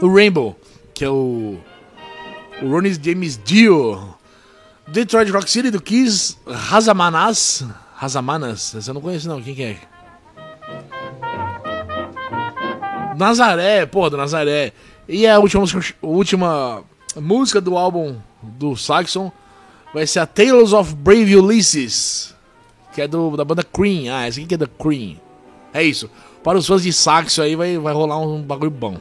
O 0.00 0.14
Rainbow, 0.14 0.58
que 0.94 1.04
é 1.04 1.10
o. 1.10 1.58
O 2.62 2.70
Ronnie 2.70 2.98
James 3.02 3.38
Dio. 3.44 4.14
Detroit 4.88 5.30
Rock 5.30 5.50
City 5.50 5.70
do 5.70 5.82
Kiss. 5.82 6.36
Razamanas. 6.46 7.64
Razamanas. 7.94 8.74
Essa 8.74 8.90
eu 8.90 8.94
não 8.94 9.00
conheço, 9.02 9.28
não. 9.28 9.42
Quem 9.42 9.54
que 9.54 9.62
é? 9.62 9.80
Nazaré, 13.16 13.86
porra, 13.86 14.10
do 14.10 14.16
Nazaré. 14.16 14.72
E 15.08 15.26
a 15.26 15.38
última, 15.38 15.64
a 15.64 16.06
última 16.06 16.82
música 17.16 17.60
do 17.60 17.76
álbum 17.76 18.16
do 18.42 18.76
Saxon 18.76 19.30
vai 19.94 20.06
ser 20.06 20.20
a 20.20 20.26
Tales 20.26 20.72
of 20.72 20.94
Brave 20.94 21.36
Ulysses, 21.36 22.34
que 22.92 23.00
é 23.02 23.08
do, 23.08 23.36
da 23.36 23.44
banda 23.44 23.62
Cream. 23.62 24.12
Ah, 24.12 24.26
essa 24.26 24.38
aqui 24.38 24.48
que 24.48 24.54
é 24.54 24.58
da 24.58 24.66
Cream. 24.66 25.16
É 25.72 25.82
isso. 25.82 26.10
Para 26.42 26.58
os 26.58 26.66
fãs 26.66 26.82
de 26.82 26.92
saxo 26.92 27.42
aí 27.42 27.56
vai, 27.56 27.78
vai 27.78 27.92
rolar 27.92 28.18
um 28.18 28.42
bagulho 28.42 28.70
bom. 28.70 28.96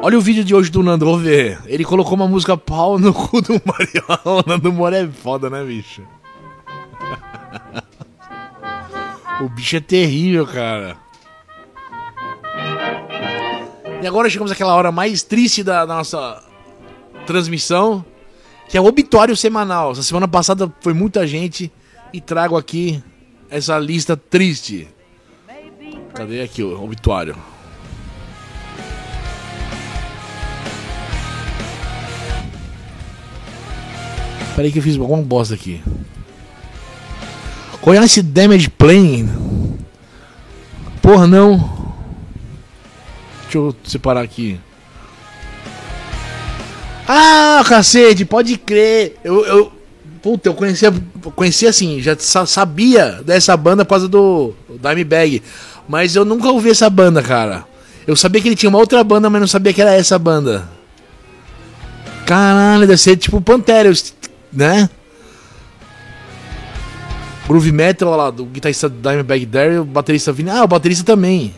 Olha 0.00 0.16
o 0.16 0.20
vídeo 0.20 0.44
de 0.44 0.54
hoje 0.54 0.70
do 0.70 0.82
Nando, 0.82 1.04
vou 1.04 1.18
ver. 1.18 1.58
Ele 1.66 1.84
colocou 1.84 2.14
uma 2.14 2.28
música 2.28 2.56
pau 2.56 2.98
no 2.98 3.12
cu 3.12 3.42
do 3.42 3.60
Mariano. 3.64 4.42
O 4.44 4.48
Nando 4.48 4.72
Moura 4.72 4.98
é 4.98 5.06
foda, 5.08 5.50
né, 5.50 5.64
bicho? 5.64 6.02
o 9.42 9.48
bicho 9.48 9.76
é 9.76 9.80
terrível, 9.80 10.46
cara. 10.46 10.96
E 14.00 14.06
agora 14.06 14.30
chegamos 14.30 14.52
àquela 14.52 14.76
hora 14.76 14.92
mais 14.92 15.24
triste 15.24 15.64
da 15.64 15.84
nossa 15.84 16.40
transmissão, 17.26 18.04
que 18.68 18.76
é 18.78 18.80
o 18.80 18.84
obituário 18.84 19.36
semanal. 19.36 19.90
Essa 19.90 20.04
semana 20.04 20.28
passada 20.28 20.72
foi 20.80 20.94
muita 20.94 21.26
gente 21.26 21.72
e 22.12 22.20
trago 22.20 22.56
aqui 22.56 23.02
essa 23.50 23.76
lista 23.76 24.16
triste. 24.16 24.86
Cadê 26.14 26.42
aqui 26.42 26.62
o 26.62 26.80
obituário? 26.82 27.36
Peraí 34.54 34.70
que 34.70 34.78
eu 34.78 34.82
fiz 34.82 34.96
alguma 34.96 35.22
bosta 35.22 35.54
aqui. 35.54 35.82
Conhece 37.80 38.22
Damage 38.22 38.70
Plane? 38.70 39.28
Porra, 41.02 41.26
não. 41.26 41.77
Deixa 43.48 43.56
eu 43.56 43.74
separar 43.82 44.20
aqui. 44.20 44.60
Ah, 47.08 47.64
cacete, 47.66 48.26
pode 48.26 48.58
crer. 48.58 49.16
Eu, 49.24 49.42
eu, 49.46 49.72
puta, 50.22 50.50
eu 50.50 50.54
conhecia, 50.54 50.92
conhecia 51.34 51.70
assim, 51.70 51.98
já 52.02 52.14
sabia 52.18 53.22
dessa 53.24 53.56
banda 53.56 53.86
por 53.86 53.90
causa 53.90 54.06
do 54.06 54.52
Dimebag. 54.68 55.42
Mas 55.88 56.14
eu 56.14 56.26
nunca 56.26 56.50
ouvi 56.50 56.68
essa 56.68 56.90
banda, 56.90 57.22
cara. 57.22 57.64
Eu 58.06 58.14
sabia 58.14 58.42
que 58.42 58.48
ele 58.48 58.56
tinha 58.56 58.68
uma 58.68 58.78
outra 58.78 59.02
banda, 59.02 59.30
mas 59.30 59.40
não 59.40 59.48
sabia 59.48 59.72
que 59.72 59.80
era 59.80 59.94
essa 59.94 60.18
banda. 60.18 60.68
Caralho, 62.26 62.86
deve 62.86 62.98
ser 62.98 63.16
tipo 63.16 63.40
Pantera, 63.40 63.90
né? 64.52 64.90
Groove 67.46 67.72
Metal, 67.72 68.14
lá, 68.14 68.30
do 68.30 68.44
guitarrista 68.44 68.90
Dimebag 68.90 69.46
Darrell, 69.46 69.80
o 69.80 69.86
baterista 69.86 70.30
Vini. 70.34 70.50
Ah, 70.50 70.64
o 70.64 70.68
baterista 70.68 71.02
também. 71.02 71.54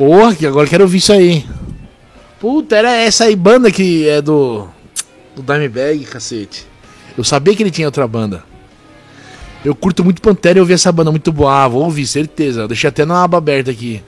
Porra, 0.00 0.34
que 0.34 0.46
agora 0.46 0.66
quero 0.66 0.84
ouvir 0.84 0.96
isso 0.96 1.12
aí. 1.12 1.44
Puta, 2.40 2.74
era 2.74 2.90
essa 2.90 3.24
aí 3.24 3.36
banda 3.36 3.70
que 3.70 4.08
é 4.08 4.22
do. 4.22 4.66
Do 5.36 5.42
Dimebag, 5.42 6.06
cacete. 6.06 6.66
Eu 7.18 7.22
sabia 7.22 7.54
que 7.54 7.62
ele 7.62 7.70
tinha 7.70 7.86
outra 7.86 8.08
banda. 8.08 8.42
Eu 9.62 9.74
curto 9.74 10.02
muito 10.02 10.22
Pantera 10.22 10.56
e 10.56 10.60
ouvi 10.62 10.72
essa 10.72 10.90
banda 10.90 11.10
muito 11.10 11.30
boa. 11.30 11.52
Ah, 11.52 11.68
vou 11.68 11.84
ouvir, 11.84 12.06
certeza. 12.06 12.66
Deixei 12.66 12.88
até 12.88 13.04
na 13.04 13.22
aba 13.22 13.36
aberta 13.36 13.70
aqui. 13.70 14.02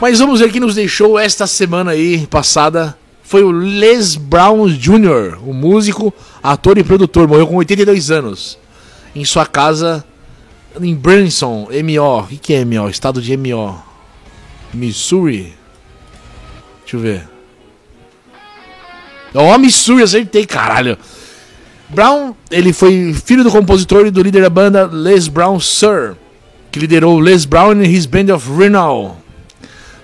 Mas 0.00 0.18
vamos 0.18 0.40
ver 0.40 0.50
quem 0.50 0.60
nos 0.60 0.74
deixou 0.74 1.16
esta 1.16 1.46
semana 1.46 1.92
aí, 1.92 2.26
passada. 2.26 2.98
Foi 3.22 3.44
o 3.44 3.52
Les 3.52 4.16
Brown 4.16 4.66
Jr., 4.66 5.38
o 5.46 5.54
músico, 5.54 6.12
ator 6.42 6.76
e 6.76 6.82
produtor. 6.82 7.28
Morreu 7.28 7.46
com 7.46 7.54
82 7.54 8.10
anos. 8.10 8.58
Em 9.14 9.24
sua 9.24 9.46
casa 9.46 10.04
em 10.82 10.94
Branson, 10.94 11.68
MO. 11.70 12.20
O 12.20 12.26
que, 12.26 12.36
que 12.36 12.54
é 12.54 12.64
MO? 12.64 12.88
Estado 12.88 13.20
de 13.20 13.36
MO. 13.36 13.78
Missouri. 14.72 15.54
Deixa 16.80 16.96
eu 16.96 17.00
ver. 17.00 17.28
Ó, 19.34 19.54
oh, 19.54 19.58
Missouri, 19.58 20.02
acertei, 20.02 20.46
caralho. 20.46 20.96
Brown, 21.88 22.34
ele 22.50 22.72
foi 22.72 23.14
filho 23.14 23.42
do 23.42 23.50
compositor 23.50 24.06
e 24.06 24.10
do 24.10 24.22
líder 24.22 24.42
da 24.42 24.50
banda 24.50 24.86
Les 24.86 25.28
Brown 25.28 25.58
Sir, 25.58 26.16
que 26.70 26.78
liderou 26.78 27.18
Les 27.18 27.44
Brown 27.44 27.82
e 27.82 27.94
his 27.94 28.06
Band 28.06 28.34
of 28.34 28.50
Renown. 28.56 29.16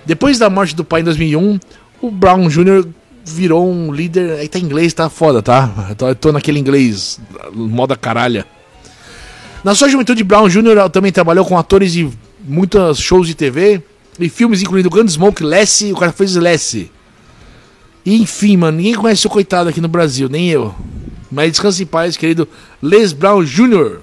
Depois 0.05 0.39
da 0.39 0.49
morte 0.49 0.75
do 0.75 0.83
pai 0.83 1.01
em 1.01 1.03
2001, 1.03 1.59
o 2.01 2.11
Brown 2.11 2.47
Jr. 2.47 2.87
virou 3.23 3.67
um 3.71 3.91
líder. 3.91 4.39
Aí 4.39 4.47
tá 4.47 4.59
em 4.59 4.63
inglês, 4.63 4.93
tá 4.93 5.09
foda, 5.09 5.41
tá? 5.41 5.95
Eu 5.99 6.15
tô 6.15 6.31
naquele 6.31 6.59
inglês, 6.59 7.19
moda 7.53 7.95
caralha. 7.95 8.45
Na 9.65 9.73
sua 9.73 9.89
juventude, 9.89 10.23
Brown 10.23 10.47
Jr. 10.47 10.87
também 10.93 11.11
trabalhou 11.11 11.43
com 11.43 11.57
atores 11.57 11.91
de 11.91 12.07
muitos 12.47 12.99
shows 12.99 13.25
de 13.25 13.33
TV 13.33 13.81
e 14.19 14.29
filmes, 14.29 14.61
incluindo 14.61 14.91
Gunsmoke, 14.91 15.43
Lassie, 15.43 15.91
o 15.91 15.95
cara 15.95 16.11
fez 16.11 16.35
Lassie. 16.35 16.91
Enfim, 18.05 18.57
mano, 18.57 18.77
ninguém 18.77 18.93
conhece 18.93 19.25
o 19.25 19.29
coitado 19.29 19.67
aqui 19.67 19.81
no 19.81 19.87
Brasil, 19.87 20.29
nem 20.29 20.51
eu. 20.51 20.75
Mas 21.31 21.49
descanse 21.49 21.81
em 21.81 21.87
paz, 21.87 22.15
querido 22.15 22.47
Les 22.79 23.11
Brown 23.11 23.43
Jr. 23.43 24.01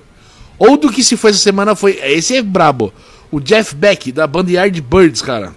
Ou 0.58 0.76
do 0.76 0.90
que 0.90 1.04
se 1.04 1.16
foi 1.16 1.30
essa 1.30 1.38
semana 1.38 1.76
foi. 1.76 1.92
Esse 2.02 2.34
é 2.34 2.42
brabo. 2.42 2.92
O 3.30 3.38
Jeff 3.38 3.72
Beck, 3.76 4.10
da 4.10 4.26
banda 4.26 4.50
Yardbirds, 4.50 5.22
cara. 5.22 5.54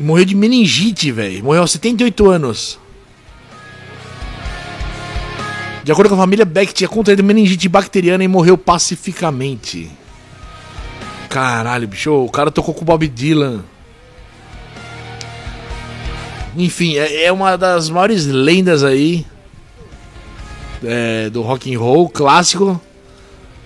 Morreu 0.00 0.24
de 0.24 0.34
meningite, 0.34 1.12
velho. 1.12 1.44
Morreu 1.44 1.60
aos 1.60 1.70
78 1.70 2.28
anos. 2.28 2.76
De 5.84 5.92
acordo 5.92 6.08
com 6.08 6.14
a 6.14 6.18
família, 6.18 6.46
Beck 6.46 6.72
tinha 6.72 6.88
contraído 6.88 7.22
meningite 7.22 7.68
bacteriana 7.68 8.24
e 8.24 8.28
morreu 8.28 8.56
pacificamente. 8.56 9.90
Caralho, 11.28 11.86
bicho. 11.86 12.10
O 12.10 12.30
cara 12.30 12.50
tocou 12.50 12.72
com 12.72 12.80
o 12.80 12.84
Bob 12.86 13.06
Dylan. 13.06 13.62
Enfim, 16.56 16.96
é, 16.96 17.24
é 17.24 17.32
uma 17.32 17.58
das 17.58 17.90
maiores 17.90 18.24
lendas 18.24 18.82
aí 18.82 19.26
é, 20.82 21.28
do 21.28 21.42
rock 21.42 21.74
and 21.74 21.78
roll 21.78 22.08
clássico. 22.08 22.80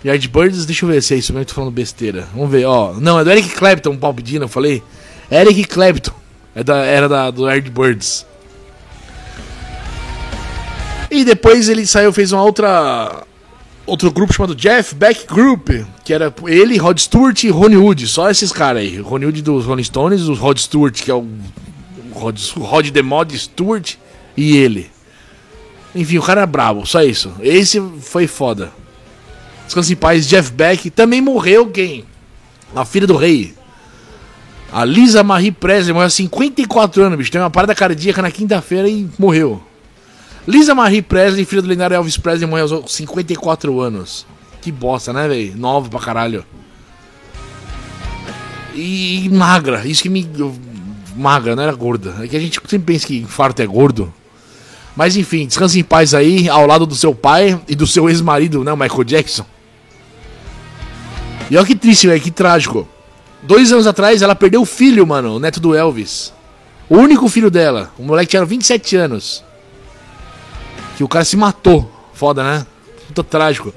Yardbirds, 0.05 0.67
deixa 0.67 0.85
eu 0.87 0.91
ver 0.91 1.03
se 1.03 1.15
é 1.15 1.19
isso 1.19 1.33
mesmo 1.33 1.45
que 1.45 1.53
tô 1.53 1.57
falando 1.57 1.73
besteira. 1.73 2.27
Vamos 2.35 2.51
ver, 2.51 2.65
ó. 2.65 2.95
Não, 2.95 3.21
é 3.21 3.25
do 3.25 3.31
Eric 3.31 3.51
Clapton, 3.51 3.97
Bob 3.97 4.23
Dylan, 4.23 4.45
eu 4.47 4.49
falei. 4.49 4.83
Eric 5.31 5.65
Clapton. 5.65 6.13
É 6.55 6.65
da, 6.65 6.79
era 6.79 7.09
da, 7.09 7.31
do 7.31 7.49
Yardbirds. 7.49 8.27
E 11.11 11.25
depois 11.25 11.69
ele 11.69 11.87
saiu, 11.87 12.13
fez 12.13 12.33
uma 12.33 12.43
outra. 12.43 13.25
Outro 13.87 14.11
grupo 14.11 14.35
chamado 14.35 14.55
Jeff 14.55 14.95
Beck 14.95 15.27
Group, 15.27 15.71
que 16.05 16.13
era 16.13 16.33
ele, 16.47 16.77
Rod 16.77 16.99
Stewart 16.99 17.43
e 17.45 17.49
Ronnie 17.49 17.79
Wood, 17.79 18.07
só 18.07 18.31
esses 18.31 18.53
caras 18.53 18.83
aí. 18.83 18.99
Ronnie 18.99 19.25
Wood 19.25 19.41
dos 19.41 19.65
Rolling 19.65 19.85
Stones, 19.85 20.29
o 20.29 20.35
Rod 20.35 20.59
Stewart, 20.59 21.03
que 21.03 21.11
é 21.11 21.15
o 21.15 21.27
Rod, 22.13 22.39
Rod 22.59 22.95
Mod 23.03 23.39
Stewart, 23.39 23.95
e 24.37 24.59
ele. 24.59 24.91
Enfim, 25.95 26.19
o 26.19 26.23
cara 26.23 26.43
é 26.43 26.47
brabo, 26.47 26.85
só 26.87 27.03
isso. 27.03 27.33
Esse 27.41 27.81
foi 28.03 28.27
foda. 28.27 28.71
Descanse 29.65 29.95
em 29.95 29.97
paz, 29.97 30.29
Jeff 30.29 30.53
Beck. 30.53 30.91
Também 30.91 31.23
morreu 31.23 31.67
quem? 31.69 32.05
A 32.77 32.85
filha 32.85 33.07
do 33.07 33.17
rei. 33.17 33.55
A 34.71 34.85
Lisa 34.85 35.23
Marie 35.23 35.51
Presley 35.51 35.95
morreu 35.95 36.05
aos 36.05 36.15
54 36.15 37.03
anos, 37.03 37.19
bicho. 37.19 37.33
Tem 37.33 37.41
uma 37.41 37.51
parada 37.51 37.75
cardíaca 37.75 38.21
na 38.21 38.31
quinta-feira 38.31 38.87
e 38.87 39.09
morreu. 39.19 39.63
Lisa 40.49 40.75
Marie 40.75 41.03
Presley, 41.03 41.45
filha 41.45 41.61
do 41.61 41.69
lendário 41.69 41.95
Elvis 41.95 42.17
Presley, 42.17 42.49
morreu 42.49 42.77
aos 42.77 42.95
54 42.95 43.81
anos. 43.83 44.25
Que 44.63 44.73
bosta, 44.73 45.13
né, 45.13 45.29
velho? 45.29 45.55
Nova 45.55 45.91
pra 45.91 46.01
caralho. 46.01 46.43
E 48.75 49.29
magra, 49.31 49.87
isso 49.87 50.03
que 50.03 50.09
me. 50.09 50.27
Magra, 51.15 51.55
não 51.55 51.63
era 51.63 51.73
gorda. 51.73 52.17
É 52.21 52.27
que 52.27 52.35
a 52.35 52.41
gente 52.41 52.59
sempre 52.67 52.95
pensa 52.95 53.07
que 53.07 53.19
infarto 53.19 53.61
é 53.61 53.67
gordo. 53.67 54.11
Mas 54.97 55.19
enfim, 55.19 55.47
descanse 55.47 55.79
em 55.79 55.85
paz 55.85 56.15
aí, 56.15 56.49
ao 56.49 56.67
lado 56.67 56.87
do 56.87 56.95
seu 56.95 57.15
pai 57.15 57.61
e 57.69 57.75
do 57.75 57.87
seu 57.87 58.09
ex-marido, 58.09 58.65
né, 58.65 58.75
Michael 58.75 59.05
Jackson. 59.05 59.45
E 61.51 61.59
olha 61.59 61.67
que 61.67 61.77
triste, 61.77 62.07
velho, 62.07 62.23
que 62.23 62.31
trágico. 62.31 62.89
Dois 63.43 63.71
anos 63.71 63.87
atrás 63.87 64.23
ela 64.23 64.35
perdeu 64.35 64.63
o 64.63 64.67
filho, 64.67 65.07
mano, 65.07 65.37
o 65.37 65.39
neto 65.39 65.61
do 65.61 65.75
Elvis. 65.75 66.33
O 66.89 66.97
único 66.97 67.29
filho 67.29 67.51
dela. 67.51 67.93
O 67.99 68.03
moleque 68.03 68.31
tinha 68.31 68.47
27 68.47 68.97
anos. 68.97 69.47
Que 70.99 71.05
o 71.05 71.09
cara 71.09 71.25
se 71.25 71.37
matou. 71.37 71.89
Foda, 72.13 72.43
né? 72.43 72.67
Muito 73.05 73.23
trágico. 73.23 73.73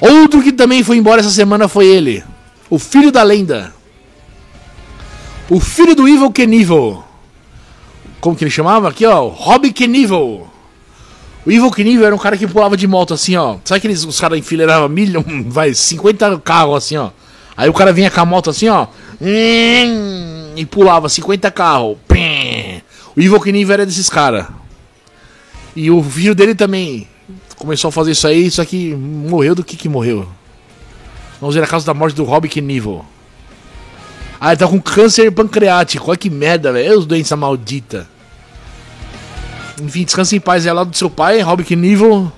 Outro 0.00 0.42
que 0.42 0.50
também 0.50 0.82
foi 0.82 0.96
embora 0.96 1.20
essa 1.20 1.28
semana 1.28 1.68
foi 1.68 1.84
ele. 1.84 2.24
O 2.70 2.78
filho 2.78 3.12
da 3.12 3.22
lenda. 3.22 3.74
O 5.50 5.60
filho 5.60 5.94
do 5.94 6.08
Evil 6.08 6.30
Knievel. 6.30 7.04
Como 8.18 8.34
que 8.34 8.44
ele 8.44 8.50
chamava? 8.50 8.88
Aqui, 8.88 9.04
ó. 9.04 9.28
Rob 9.28 9.70
Knievel. 9.74 10.48
O 11.44 11.52
Evil 11.52 11.70
Knievel 11.70 12.06
era 12.06 12.14
um 12.14 12.18
cara 12.18 12.38
que 12.38 12.46
pulava 12.46 12.78
de 12.78 12.86
moto 12.86 13.12
assim, 13.12 13.36
ó. 13.36 13.58
Sabe 13.62 13.76
aqueles 13.76 14.06
os 14.06 14.18
caras 14.18 14.38
enfileiravam 14.38 14.88
milhão, 14.88 15.22
vai, 15.48 15.74
50 15.74 16.38
carros 16.38 16.78
assim, 16.78 16.96
ó. 16.96 17.10
Aí 17.54 17.68
o 17.68 17.74
cara 17.74 17.92
vinha 17.92 18.10
com 18.10 18.20
a 18.22 18.24
moto 18.24 18.48
assim, 18.48 18.70
ó. 18.70 18.86
E 19.20 20.64
pulava 20.64 21.10
50 21.10 21.50
carros. 21.50 21.98
O 23.14 23.20
Evil 23.20 23.38
Knievel 23.38 23.74
era 23.74 23.84
desses 23.84 24.08
caras. 24.08 24.46
E 25.76 25.90
o 25.90 26.02
filho 26.02 26.34
dele 26.34 26.54
também 26.54 27.08
começou 27.56 27.88
a 27.88 27.92
fazer 27.92 28.12
isso 28.12 28.26
aí, 28.26 28.50
só 28.50 28.64
que 28.64 28.94
morreu 28.94 29.54
do 29.54 29.64
que 29.64 29.76
que 29.76 29.88
morreu. 29.88 30.28
Vamos 31.40 31.54
ver 31.54 31.64
a 31.64 31.66
causa 31.66 31.86
da 31.86 31.94
morte 31.94 32.14
do 32.14 32.24
Rob 32.24 32.48
Knievel. 32.48 33.04
Ah, 34.40 34.50
ele 34.50 34.56
tá 34.56 34.68
com 34.68 34.80
câncer 34.80 35.30
pancreático. 35.32 36.08
Olha 36.08 36.16
que 36.16 36.30
merda, 36.30 36.72
velho. 36.72 36.98
Os 36.98 37.06
doença 37.06 37.36
maldita. 37.36 38.08
Enfim, 39.82 40.04
descansa 40.04 40.36
em 40.36 40.40
paz. 40.40 40.66
É 40.66 40.72
lá 40.72 40.84
do 40.84 40.96
seu 40.96 41.10
pai, 41.10 41.40
Rob 41.40 41.64
Knievel. 41.64 42.30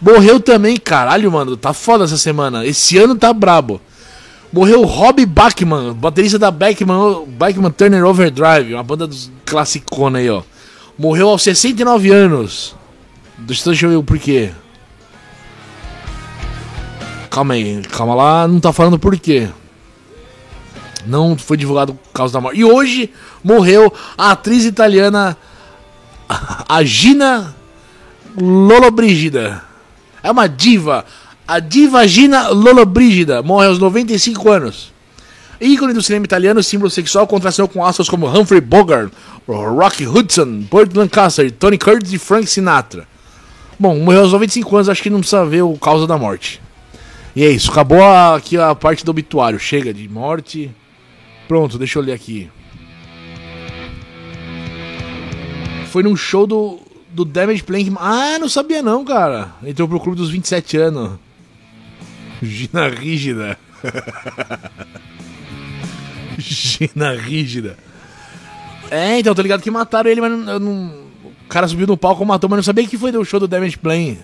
Morreu 0.00 0.40
também, 0.40 0.76
caralho, 0.76 1.30
mano. 1.30 1.56
Tá 1.56 1.72
foda 1.72 2.04
essa 2.04 2.18
semana. 2.18 2.66
Esse 2.66 2.98
ano 2.98 3.14
tá 3.14 3.32
brabo. 3.32 3.80
Morreu 4.52 4.82
Rob 4.82 5.24
Bachman, 5.24 5.94
baterista 5.94 6.38
da 6.38 6.50
Bachman, 6.50 7.24
Bachman 7.26 7.70
Turner 7.70 8.04
Overdrive, 8.04 8.74
uma 8.74 8.82
banda 8.82 9.06
dos 9.06 9.30
classicona 9.46 10.18
aí, 10.18 10.28
ó. 10.28 10.42
Morreu 11.02 11.30
aos 11.30 11.42
69 11.42 12.12
anos. 12.12 12.76
Deixa 13.36 13.86
eu 13.86 13.90
ver 13.90 13.96
o 13.96 14.04
porquê. 14.04 14.52
Calma 17.28 17.54
aí, 17.54 17.82
calma 17.90 18.14
lá, 18.14 18.46
não 18.46 18.60
tá 18.60 18.72
falando 18.72 19.00
por 19.00 19.18
quê. 19.18 19.48
Não 21.04 21.36
foi 21.36 21.56
divulgado 21.56 21.94
por 21.94 22.12
causa 22.12 22.32
da 22.32 22.40
morte. 22.40 22.60
E 22.60 22.64
hoje 22.64 23.12
morreu 23.42 23.92
a 24.16 24.30
atriz 24.30 24.64
italiana 24.64 25.36
a 26.68 26.84
Gina 26.84 27.52
Lollobrigida. 28.40 29.60
É 30.22 30.30
uma 30.30 30.48
diva. 30.48 31.04
A 31.48 31.58
diva 31.58 32.06
Gina 32.06 32.50
Lollobrigida 32.50 33.42
morre 33.42 33.66
aos 33.66 33.80
95 33.80 34.48
anos. 34.52 34.91
Ícone 35.62 35.92
do 35.92 36.02
cinema 36.02 36.24
italiano, 36.24 36.60
símbolo 36.60 36.90
sexual, 36.90 37.24
contracionou 37.24 37.68
com 37.68 37.84
astros 37.84 38.08
como 38.08 38.26
Humphrey 38.26 38.60
Bogart, 38.60 39.12
Rocky 39.46 40.06
Hudson, 40.06 40.64
Burt 40.68 40.92
Lancaster, 40.92 41.52
Tony 41.52 41.78
Curtis 41.78 42.12
e 42.12 42.18
Frank 42.18 42.46
Sinatra. 42.46 43.06
Bom, 43.78 43.96
morreu 44.00 44.22
aos 44.22 44.32
95 44.32 44.76
anos, 44.76 44.88
acho 44.88 45.02
que 45.02 45.08
não 45.08 45.20
precisa 45.20 45.46
ver 45.46 45.62
o 45.62 45.76
causa 45.76 46.04
da 46.04 46.18
morte. 46.18 46.60
E 47.36 47.44
é 47.44 47.48
isso, 47.48 47.70
acabou 47.70 48.02
aqui 48.02 48.58
a 48.58 48.74
parte 48.74 49.04
do 49.04 49.10
obituário. 49.12 49.58
Chega 49.58 49.94
de 49.94 50.08
morte. 50.08 50.70
Pronto, 51.46 51.78
deixa 51.78 51.98
eu 51.98 52.02
ler 52.02 52.12
aqui. 52.12 52.50
Foi 55.90 56.02
num 56.02 56.16
show 56.16 56.46
do, 56.46 56.80
do 57.10 57.24
Damage 57.24 57.62
Plank. 57.62 57.92
Ah, 57.98 58.36
não 58.40 58.48
sabia 58.48 58.82
não, 58.82 59.04
cara. 59.04 59.54
Entrou 59.64 59.86
pro 59.86 60.00
clube 60.00 60.16
dos 60.16 60.30
27 60.30 60.76
anos. 60.76 61.12
Gina 62.42 62.88
rígida. 62.88 63.56
Gina 66.38 67.12
rígida. 67.18 67.76
É, 68.90 69.18
então, 69.18 69.34
tô 69.34 69.42
ligado 69.42 69.62
que 69.62 69.70
mataram 69.70 70.10
ele, 70.10 70.20
mas 70.20 70.30
não, 70.60 70.86
o 71.24 71.48
cara 71.48 71.66
subiu 71.66 71.86
no 71.86 71.96
palco, 71.96 72.24
matou, 72.24 72.48
mas 72.50 72.58
não 72.58 72.62
sabia 72.62 72.86
que 72.86 72.98
foi 72.98 73.10
do 73.10 73.24
show 73.24 73.40
do 73.40 73.48
Damage 73.48 73.78
Plane. 73.78 74.18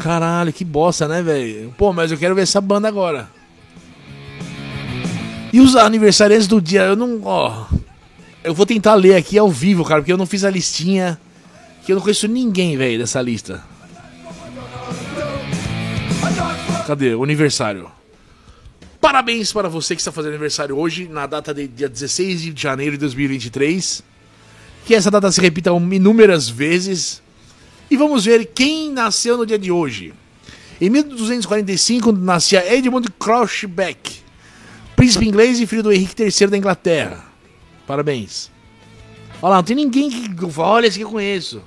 Caralho, 0.00 0.52
que 0.52 0.64
bosta, 0.64 1.06
né, 1.06 1.22
velho? 1.22 1.74
Pô, 1.76 1.92
mas 1.92 2.10
eu 2.10 2.18
quero 2.18 2.34
ver 2.34 2.42
essa 2.42 2.60
banda 2.60 2.88
agora. 2.88 3.28
E 5.52 5.60
os 5.60 5.74
aniversariantes 5.76 6.46
do 6.46 6.60
dia, 6.60 6.82
eu 6.82 6.96
não. 6.96 7.20
Ó. 7.24 7.66
Eu 8.42 8.54
vou 8.54 8.64
tentar 8.64 8.94
ler 8.94 9.16
aqui 9.16 9.36
ao 9.36 9.50
vivo, 9.50 9.84
cara, 9.84 10.00
porque 10.00 10.12
eu 10.12 10.16
não 10.16 10.26
fiz 10.26 10.44
a 10.44 10.50
listinha. 10.50 11.20
Que 11.84 11.92
eu 11.92 11.96
não 11.96 12.02
conheço 12.02 12.28
ninguém, 12.28 12.76
velho, 12.76 12.98
dessa 12.98 13.20
lista. 13.20 13.62
Cadê? 16.86 17.14
O 17.14 17.24
aniversário. 17.24 17.90
Parabéns 19.00 19.50
para 19.50 19.68
você 19.68 19.94
que 19.94 20.00
está 20.02 20.12
fazendo 20.12 20.32
aniversário 20.32 20.76
hoje, 20.76 21.08
na 21.08 21.26
data 21.26 21.54
de 21.54 21.66
dia 21.66 21.88
16 21.88 22.42
de 22.54 22.62
janeiro 22.62 22.92
de 22.92 22.98
2023. 22.98 24.02
Que 24.84 24.94
essa 24.94 25.10
data 25.10 25.32
se 25.32 25.40
repita 25.40 25.70
inúmeras 25.70 26.48
vezes. 26.48 27.22
E 27.90 27.96
vamos 27.96 28.26
ver 28.26 28.44
quem 28.46 28.92
nasceu 28.92 29.38
no 29.38 29.46
dia 29.46 29.58
de 29.58 29.72
hoje. 29.72 30.12
Em 30.78 30.90
1245 30.90 32.12
nascia 32.12 32.74
Edmund 32.74 33.08
Crouchback, 33.18 34.20
príncipe 34.96 35.26
inglês 35.26 35.60
e 35.60 35.66
filho 35.66 35.82
do 35.82 35.92
Henrique 35.92 36.22
III 36.22 36.46
da 36.46 36.56
Inglaterra. 36.56 37.24
Parabéns. 37.86 38.50
Olha 39.42 39.50
lá, 39.50 39.56
não 39.56 39.62
tem 39.62 39.76
ninguém 39.76 40.10
que. 40.10 40.28
Olha, 40.58 40.86
esse 40.86 40.98
que 40.98 41.04
eu 41.04 41.10
conheço. 41.10 41.62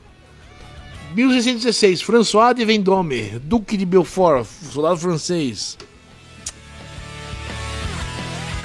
1616, 1.16 2.02
François 2.02 2.56
de 2.56 2.66
Vendôme, 2.66 3.40
Duque 3.44 3.78
de 3.78 3.86
Belfort, 3.86 4.48
soldado 4.72 4.98
francês. 4.98 5.78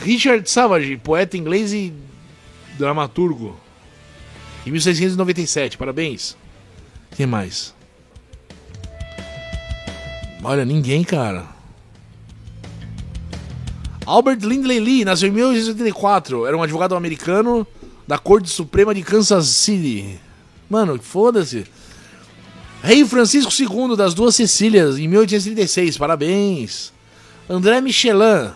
Richard 0.09 0.51
Savage, 0.51 0.97
poeta 0.97 1.37
inglês 1.37 1.71
e 1.75 1.93
dramaturgo. 2.79 3.55
Em 4.67 4.71
1697, 4.71 5.77
parabéns. 5.77 6.35
Quem 7.15 7.27
mais? 7.27 7.75
Olha, 10.43 10.65
ninguém, 10.65 11.05
cara. 11.05 11.45
Albert 14.07 14.39
Lindley 14.41 14.81
Lee 14.81 15.05
nasceu 15.05 15.29
em 15.29 15.33
1884. 15.33 16.47
Era 16.47 16.57
um 16.57 16.63
advogado 16.63 16.95
americano 16.95 17.67
da 18.07 18.17
Corte 18.17 18.49
Suprema 18.49 18.95
de 18.95 19.03
Kansas 19.03 19.47
City. 19.49 20.19
Mano, 20.71 20.99
foda-se. 21.03 21.67
Rei 22.83 23.05
Francisco 23.05 23.53
II 23.53 23.95
das 23.95 24.15
Duas 24.15 24.35
Sicílias, 24.35 24.99
em 24.99 25.07
1836. 25.07 25.99
Parabéns. 25.99 26.95
André 27.47 27.83
Michelin, 27.83 28.53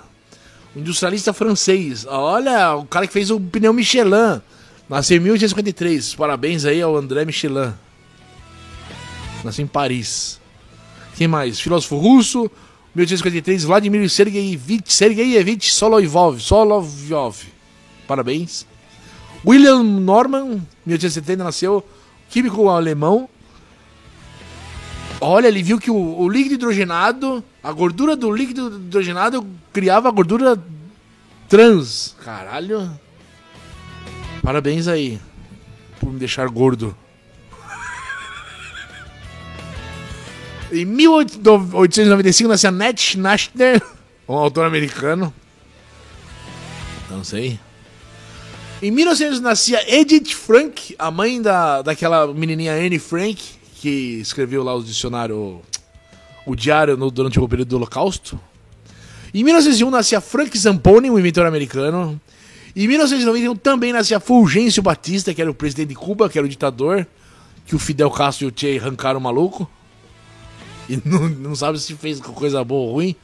industrialista 0.76 1.32
francês. 1.32 2.06
Olha, 2.06 2.74
o 2.76 2.84
cara 2.84 3.06
que 3.06 3.12
fez 3.12 3.30
o 3.30 3.40
pneu 3.40 3.72
Michelin. 3.72 4.40
Nasceu 4.88 5.16
em 5.16 5.20
1853. 5.20 6.14
Parabéns 6.14 6.64
aí 6.64 6.80
ao 6.82 6.96
André 6.96 7.24
Michelin. 7.24 7.72
Nasceu 9.44 9.64
em 9.64 9.68
Paris. 9.68 10.40
Quem 11.16 11.28
mais? 11.28 11.60
Filósofo 11.60 11.96
russo, 11.98 12.50
1853, 12.94 13.64
Vladimir 13.64 14.08
Sergeyevich, 14.08 14.92
Sergeyevich 14.92 15.72
Solovyov. 15.72 16.40
Parabéns. 18.06 18.66
William 19.44 19.82
Norman, 19.82 20.60
1870, 20.86 21.44
nasceu 21.44 21.84
químico 22.28 22.68
alemão. 22.68 23.28
Olha, 25.20 25.48
ele 25.48 25.62
viu 25.62 25.78
que 25.78 25.90
o, 25.90 25.96
o, 25.96 26.28
líquido 26.28 26.54
hidrogenado, 26.54 27.42
a 27.62 27.72
gordura 27.72 28.16
do 28.16 28.30
líquido 28.30 28.76
hidrogenado 28.76 29.46
criava 29.72 30.10
gordura 30.10 30.60
trans. 31.48 32.16
Caralho. 32.24 32.90
Parabéns 34.42 34.88
aí 34.88 35.20
por 36.00 36.12
me 36.12 36.18
deixar 36.18 36.48
gordo. 36.48 36.96
Em 40.72 40.84
1895 40.84 42.48
nasceu 42.48 42.72
Ned 42.72 43.00
Schnachter, 43.00 43.80
um 44.28 44.34
autor 44.34 44.66
americano. 44.66 45.32
Não 47.10 47.22
sei. 47.22 47.60
Em 48.82 48.90
1900 48.90 49.40
nascia 49.40 49.80
Edith 49.86 50.34
Frank, 50.34 50.96
a 50.98 51.10
mãe 51.10 51.40
da, 51.40 51.82
daquela 51.82 52.26
menininha 52.34 52.72
Anne 52.72 52.98
Frank, 52.98 53.40
que 53.76 54.18
escreveu 54.20 54.64
lá 54.64 54.74
o 54.74 54.82
dicionário, 54.82 55.62
o 56.44 56.56
diário 56.56 56.96
no, 56.96 57.08
durante 57.08 57.38
o 57.38 57.48
período 57.48 57.68
do 57.68 57.76
Holocausto. 57.76 58.40
Em 59.34 59.42
1901 59.42 59.90
nascia 59.90 60.20
Frank 60.20 60.56
Zamponi, 60.58 61.10
um 61.10 61.18
inventor 61.18 61.46
americano. 61.46 62.20
Em 62.76 62.86
1991 62.86 63.56
também 63.56 63.92
nascia 63.92 64.20
Fulgêncio 64.20 64.82
Batista, 64.82 65.32
que 65.32 65.40
era 65.40 65.50
o 65.50 65.54
presidente 65.54 65.88
de 65.88 65.94
Cuba, 65.94 66.28
que 66.28 66.38
era 66.38 66.46
o 66.46 66.50
ditador, 66.50 67.06
que 67.66 67.74
o 67.74 67.78
Fidel 67.78 68.10
Castro 68.10 68.46
e 68.46 68.48
o 68.48 68.52
Che 68.54 68.78
arrancaram 68.78 69.18
o 69.18 69.22
maluco. 69.22 69.68
E 70.88 71.00
não, 71.04 71.28
não 71.28 71.54
sabe 71.54 71.78
se 71.78 71.94
fez 71.94 72.20
coisa 72.20 72.62
boa 72.62 72.88
ou 72.88 72.92
ruim. 72.94 73.16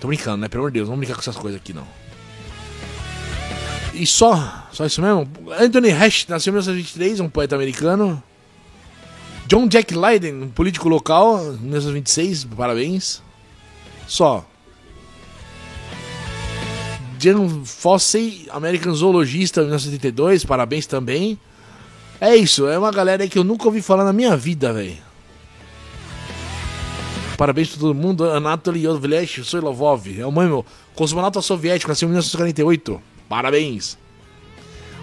Tô 0.00 0.08
brincando, 0.08 0.38
né? 0.38 0.48
Pelo 0.48 0.64
amor 0.64 0.70
de 0.70 0.80
Deus, 0.80 0.88
não 0.88 0.94
vamos 0.94 1.06
brincar 1.06 1.14
com 1.14 1.20
essas 1.20 1.40
coisas 1.40 1.60
aqui 1.60 1.72
não. 1.72 1.86
E 3.94 4.06
só, 4.06 4.66
só 4.72 4.84
isso 4.84 5.00
mesmo. 5.00 5.28
Anthony 5.58 5.90
Hash 5.90 6.26
nasceu 6.28 6.50
em 6.50 6.54
1923, 6.54 7.20
um 7.20 7.28
poeta 7.28 7.54
americano. 7.54 8.22
John 9.46 9.66
Jack 9.68 9.94
Lydon, 9.94 10.44
um 10.44 10.48
político 10.48 10.88
local, 10.88 11.38
1926, 11.60 12.44
parabéns. 12.44 13.22
Só. 14.06 14.46
Jan 17.22 17.64
Fossey, 17.64 18.48
American 18.50 18.92
Zoologista, 18.94 19.60
1972, 19.60 20.44
parabéns 20.44 20.86
também. 20.86 21.38
É 22.20 22.34
isso, 22.34 22.66
é 22.66 22.78
uma 22.78 22.90
galera 22.90 23.28
que 23.28 23.38
eu 23.38 23.44
nunca 23.44 23.66
ouvi 23.66 23.80
falar 23.80 24.04
na 24.04 24.12
minha 24.12 24.36
vida, 24.36 24.72
velho. 24.72 24.96
Parabéns 27.36 27.70
pra 27.70 27.80
todo 27.80 27.94
mundo. 27.94 28.24
Anatoly 28.24 28.84
Yovlesh 28.84 29.44
Soilovov, 29.44 30.20
é 30.20 30.26
o 30.26 30.32
meu 30.32 30.64
cosmonauta 30.94 31.40
soviético, 31.40 31.90
nasceu 31.90 32.06
em 32.06 32.10
1948. 32.10 33.00
Parabéns. 33.28 33.98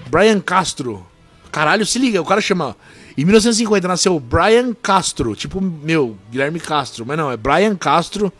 Brian 0.10 0.40
Castro. 0.40 1.06
Caralho, 1.52 1.86
se 1.86 1.98
liga, 1.98 2.22
o 2.22 2.26
cara 2.26 2.42
chama 2.42 2.76
em 3.18 3.26
1950 3.26 3.88
nasceu 3.88 4.20
Brian 4.20 4.74
Castro, 4.74 5.36
tipo, 5.36 5.60
meu, 5.60 6.16
Guilherme 6.32 6.60
Castro, 6.60 7.06
mas 7.06 7.18
não, 7.18 7.32
é 7.32 7.36
Brian 7.36 7.76
Castro, 7.76 8.32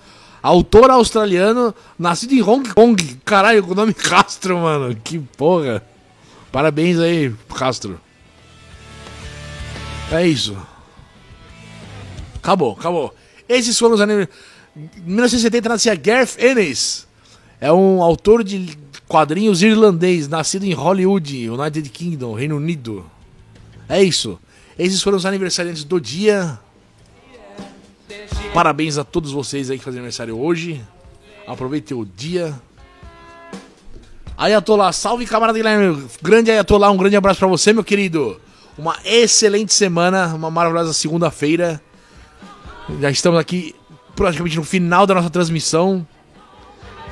autor 0.42 0.90
australiano, 0.90 1.74
nascido 1.98 2.34
em 2.34 2.42
Hong 2.42 2.74
Kong. 2.74 3.20
Caralho, 3.26 3.66
o 3.66 3.76
nome 3.76 3.94
Castro, 3.94 4.58
mano, 4.58 4.96
que 5.04 5.20
porra. 5.20 5.84
Parabéns 6.52 7.00
aí, 7.00 7.34
Castro. 7.56 8.00
É 10.12 10.26
isso. 10.26 10.58
Acabou, 12.36 12.74
acabou. 12.80 13.14
Esses 13.48 13.78
foram 13.78 13.96
os 13.96 14.02
anos. 14.02 14.28
Em 14.76 14.90
1970 15.06 15.70
nascia 15.70 15.96
Garth 15.96 16.40
Ennis. 16.40 17.08
É 17.62 17.72
um 17.72 18.02
autor 18.02 18.44
de 18.44 18.78
quadrinhos 19.08 19.62
irlandês, 19.62 20.28
nascido 20.28 20.64
em 20.64 20.74
Hollywood, 20.74 21.50
United 21.50 21.90
Kingdom, 21.90 22.34
Reino 22.34 22.56
Unido. 22.56 23.06
É 23.88 24.02
isso. 24.02 24.40
Esses 24.78 25.02
foram 25.02 25.18
os 25.18 25.26
aniversariantes 25.26 25.84
do 25.84 26.00
dia. 26.00 26.58
Parabéns 28.54 28.97
a 28.97 29.04
todos 29.04 29.32
vocês 29.32 29.70
aí 29.70 29.78
que 29.78 29.84
fazem 29.84 30.00
aniversário 30.00 30.38
hoje. 30.38 30.82
Aproveitem 31.47 31.95
o 31.95 32.04
dia. 32.04 32.54
Ayatollah, 34.36 34.91
salve 34.91 35.26
camarada 35.26 35.58
Guilherme. 35.58 36.04
Grande 36.22 36.50
Ayatollah, 36.50 36.89
um 36.89 36.97
grande 36.97 37.16
abraço 37.16 37.39
para 37.39 37.47
você, 37.47 37.72
meu 37.72 37.84
querido. 37.84 38.41
Uma 38.78 38.97
excelente 39.06 39.74
semana, 39.74 40.34
uma 40.34 40.50
maravilhosa 40.50 40.93
segunda-feira. 40.93 41.80
Já 43.00 43.12
estamos 43.12 43.39
aqui 43.39 43.76
praticamente 44.16 44.58
no 44.58 44.64
final 44.64 45.06
da 45.06 45.14
nossa 45.14 45.30
transmissão. 45.30 46.06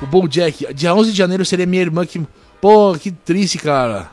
O 0.02 0.06
Bojack, 0.06 0.72
dia 0.74 0.94
11 0.94 1.12
de 1.12 1.16
janeiro 1.16 1.44
seria 1.44 1.66
minha 1.66 1.82
irmã 1.82 2.04
que. 2.04 2.20
Pô, 2.60 2.94
que 2.98 3.12
triste, 3.12 3.58
cara. 3.58 4.10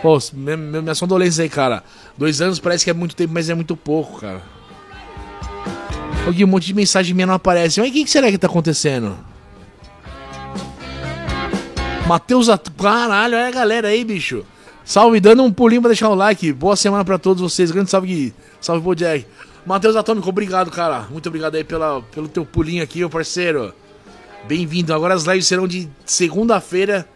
Pô, 0.00 0.18
minha, 0.32 0.56
minha 0.56 0.94
condolência 0.94 1.42
aí, 1.42 1.48
cara. 1.48 1.82
Dois 2.16 2.40
anos 2.40 2.60
parece 2.60 2.84
que 2.84 2.90
é 2.90 2.94
muito 2.94 3.16
tempo, 3.16 3.32
mas 3.34 3.50
é 3.50 3.54
muito 3.54 3.76
pouco, 3.76 4.20
cara. 4.20 4.42
Aqui 6.28 6.44
um 6.44 6.48
monte 6.48 6.66
de 6.66 6.74
mensagem 6.74 7.14
minha 7.14 7.26
não 7.26 7.34
aparece. 7.34 7.80
Mas 7.80 7.90
o 7.90 7.92
que, 7.92 8.04
que 8.04 8.10
será 8.10 8.30
que 8.30 8.38
tá 8.38 8.46
acontecendo? 8.46 9.16
Matheus 12.06 12.48
At... 12.48 12.68
Caralho, 12.78 13.36
olha 13.36 13.48
a 13.48 13.50
galera 13.50 13.88
aí, 13.88 14.04
bicho. 14.04 14.44
Salve, 14.84 15.20
dando 15.20 15.42
um 15.42 15.52
pulinho 15.52 15.80
pra 15.82 15.88
deixar 15.88 16.08
o 16.08 16.14
like. 16.14 16.52
Boa 16.52 16.76
semana 16.76 17.04
pra 17.04 17.18
todos 17.18 17.42
vocês. 17.42 17.70
Grande 17.70 17.90
salve, 17.90 18.34
salve, 18.60 18.82
Bojack. 18.82 19.26
Matheus 19.66 19.96
Atômico, 19.96 20.28
obrigado, 20.28 20.70
cara. 20.70 21.06
Muito 21.10 21.28
obrigado 21.28 21.54
aí 21.54 21.64
pela, 21.64 22.02
pelo 22.02 22.28
teu 22.28 22.44
pulinho 22.44 22.82
aqui, 22.82 22.98
meu 22.98 23.10
parceiro. 23.10 23.74
Bem-vindo. 24.46 24.92
Agora 24.92 25.14
as 25.14 25.24
lives 25.24 25.46
serão 25.46 25.66
de 25.66 25.88
segunda-feira. 26.04 27.08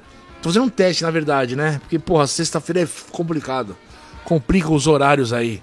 Tô 0.43 0.49
fazendo 0.49 0.65
um 0.65 0.69
teste, 0.71 1.03
na 1.03 1.11
verdade, 1.11 1.57
né? 1.57 1.79
Porque, 1.81 1.99
porra, 1.99 2.27
sexta-feira 2.27 2.83
é 2.83 2.89
complicado 3.11 3.77
complica 4.29 4.71
os 4.71 4.87
horários 4.87 5.33
aí. 5.33 5.63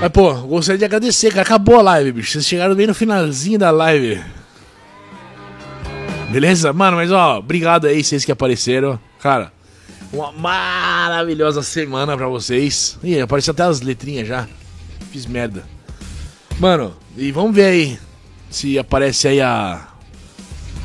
Mas, 0.00 0.10
pô, 0.10 0.34
gostaria 0.34 0.78
de 0.78 0.84
agradecer, 0.84 1.30
cara. 1.30 1.42
Acabou 1.42 1.78
a 1.78 1.82
live, 1.82 2.12
bicho. 2.12 2.32
Vocês 2.32 2.46
chegaram 2.46 2.74
bem 2.74 2.86
no 2.86 2.94
finalzinho 2.94 3.58
da 3.58 3.70
live. 3.70 4.22
Beleza? 6.30 6.72
Mano, 6.72 6.96
mas 6.96 7.10
ó, 7.10 7.38
obrigado 7.38 7.86
aí, 7.86 8.04
vocês 8.04 8.24
que 8.24 8.32
apareceram. 8.32 8.98
Cara, 9.20 9.52
uma 10.12 10.32
maravilhosa 10.32 11.62
semana 11.62 12.16
pra 12.16 12.28
vocês. 12.28 12.98
Ih, 13.02 13.20
apareceu 13.20 13.52
até 13.52 13.62
as 13.62 13.80
letrinhas 13.80 14.28
já. 14.28 14.46
Fiz 15.10 15.24
merda. 15.24 15.64
Mano, 16.58 16.94
e 17.16 17.32
vamos 17.32 17.54
ver 17.54 17.64
aí 17.64 17.98
se 18.50 18.78
aparece 18.78 19.28
aí 19.28 19.40
a. 19.40 19.88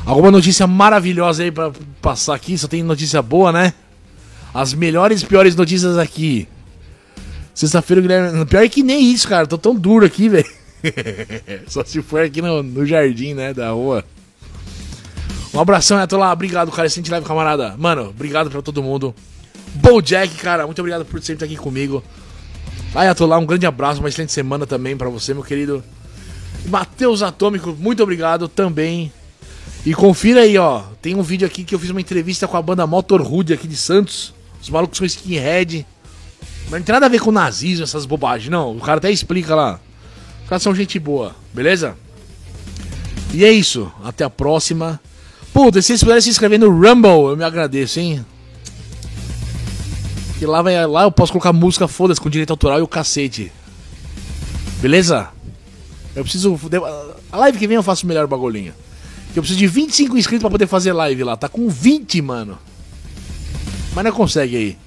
Alguma 0.04 0.30
notícia 0.30 0.66
maravilhosa 0.66 1.42
aí 1.42 1.52
pra 1.52 1.70
passar 2.00 2.34
aqui. 2.34 2.56
Só 2.56 2.66
tem 2.66 2.82
notícia 2.82 3.20
boa, 3.20 3.52
né? 3.52 3.74
As 4.54 4.74
melhores 4.74 5.22
e 5.22 5.26
piores 5.26 5.54
notícias 5.54 5.98
aqui. 5.98 6.48
Sexta-feira 7.54 8.00
o 8.00 8.02
Guilherme. 8.02 8.46
Pior 8.46 8.62
é 8.62 8.68
que 8.68 8.82
nem 8.82 9.12
isso, 9.12 9.28
cara. 9.28 9.46
Tô 9.46 9.58
tão 9.58 9.74
duro 9.74 10.04
aqui, 10.04 10.28
velho. 10.30 10.46
Só 11.66 11.84
se 11.84 12.02
for 12.02 12.22
aqui 12.22 12.40
no, 12.40 12.62
no 12.62 12.86
jardim, 12.86 13.34
né? 13.34 13.52
Da 13.52 13.70
rua. 13.70 14.04
Um 15.54 15.60
abração, 15.60 15.98
né? 15.98 16.06
Tô 16.06 16.16
lá. 16.16 16.32
Obrigado, 16.32 16.70
cara. 16.70 16.86
Excelente 16.86 17.10
live, 17.10 17.26
camarada. 17.26 17.74
Mano, 17.76 18.08
obrigado 18.08 18.50
pra 18.50 18.62
todo 18.62 18.82
mundo. 18.82 19.14
Jack, 20.02 20.34
cara. 20.36 20.66
Muito 20.66 20.78
obrigado 20.78 21.04
por 21.04 21.20
sempre 21.20 21.44
estar 21.44 21.46
aqui 21.46 21.56
comigo. 21.56 22.02
Aí, 22.94 23.14
tô 23.14 23.26
lá. 23.26 23.38
Um 23.38 23.46
grande 23.46 23.66
abraço. 23.66 24.00
Uma 24.00 24.08
excelente 24.08 24.32
semana 24.32 24.66
também 24.66 24.96
pra 24.96 25.08
você, 25.08 25.34
meu 25.34 25.42
querido. 25.42 25.84
Matheus 26.66 27.22
Atômico, 27.22 27.76
muito 27.78 28.02
obrigado 28.02 28.48
também. 28.48 29.12
E 29.84 29.94
confira 29.94 30.42
aí, 30.42 30.56
ó. 30.56 30.82
Tem 31.00 31.14
um 31.14 31.22
vídeo 31.22 31.46
aqui 31.46 31.64
que 31.64 31.74
eu 31.74 31.78
fiz 31.78 31.90
uma 31.90 32.00
entrevista 32.00 32.46
com 32.46 32.56
a 32.56 32.62
banda 32.62 32.86
Motorhood 32.86 33.52
aqui 33.52 33.66
de 33.66 33.76
Santos. 33.76 34.32
Os 34.60 34.70
malucos 34.70 34.96
são 34.96 35.06
skinhead. 35.06 35.84
Mas 36.70 36.80
não 36.80 36.82
tem 36.82 36.92
nada 36.92 37.06
a 37.06 37.08
ver 37.08 37.20
com 37.20 37.30
nazismo, 37.30 37.84
essas 37.84 38.06
bobagens, 38.06 38.50
não. 38.50 38.76
O 38.76 38.80
cara 38.80 38.98
até 38.98 39.10
explica 39.10 39.54
lá. 39.54 39.80
Os 40.42 40.48
caras 40.48 40.62
são 40.62 40.74
gente 40.74 40.98
boa, 40.98 41.34
beleza? 41.52 41.96
E 43.32 43.44
é 43.44 43.50
isso. 43.50 43.90
Até 44.04 44.24
a 44.24 44.30
próxima. 44.30 45.00
Puta, 45.52 45.80
se 45.80 45.88
vocês 45.88 46.00
puderem 46.00 46.20
se 46.20 46.30
inscrever 46.30 46.58
no 46.58 46.70
Rumble, 46.70 47.30
eu 47.30 47.36
me 47.36 47.44
agradeço, 47.44 48.00
hein? 48.00 48.24
Que 50.38 50.46
lá, 50.46 50.62
vai, 50.62 50.86
lá 50.86 51.04
eu 51.04 51.12
posso 51.12 51.32
colocar 51.32 51.52
música 51.52 51.86
foda-se 51.86 52.20
com 52.20 52.28
direito 52.30 52.50
autoral 52.50 52.78
e 52.78 52.82
o 52.82 52.88
cacete. 52.88 53.52
Beleza? 54.80 55.28
Eu 56.16 56.24
preciso. 56.24 56.58
A 57.30 57.36
live 57.36 57.58
que 57.58 57.66
vem 57.66 57.76
eu 57.76 57.82
faço 57.82 58.04
o 58.04 58.08
melhor 58.08 58.26
bagulhinho. 58.26 58.74
Eu 59.34 59.42
preciso 59.42 59.58
de 59.58 59.66
25 59.66 60.18
inscritos 60.18 60.42
pra 60.42 60.50
poder 60.50 60.66
fazer 60.66 60.92
live 60.92 61.22
lá. 61.24 61.36
Tá 61.36 61.48
com 61.48 61.68
20, 61.68 62.20
mano. 62.20 62.58
Mas 63.94 64.04
não 64.04 64.12
consegue 64.12 64.56
aí. 64.56 64.78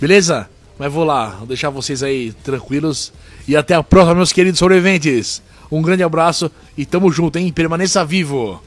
Beleza? 0.00 0.48
Mas 0.78 0.92
vou 0.92 1.04
lá, 1.04 1.30
vou 1.30 1.46
deixar 1.46 1.70
vocês 1.70 2.02
aí 2.02 2.32
tranquilos. 2.44 3.12
E 3.46 3.56
até 3.56 3.74
a 3.74 3.82
próxima, 3.82 4.16
meus 4.16 4.32
queridos 4.32 4.58
sobreviventes. 4.58 5.42
Um 5.70 5.82
grande 5.82 6.02
abraço 6.02 6.50
e 6.76 6.84
tamo 6.84 7.10
junto, 7.10 7.38
hein? 7.38 7.52
Permaneça 7.52 8.04
vivo. 8.04 8.62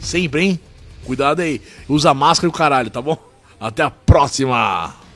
Sempre, 0.00 0.42
hein? 0.42 0.60
Cuidado 1.04 1.40
aí. 1.40 1.60
Usa 1.88 2.12
máscara 2.12 2.48
e 2.48 2.50
o 2.50 2.52
caralho, 2.52 2.90
tá 2.90 3.00
bom? 3.00 3.16
Até 3.60 3.82
a 3.82 3.90
próxima! 3.90 5.07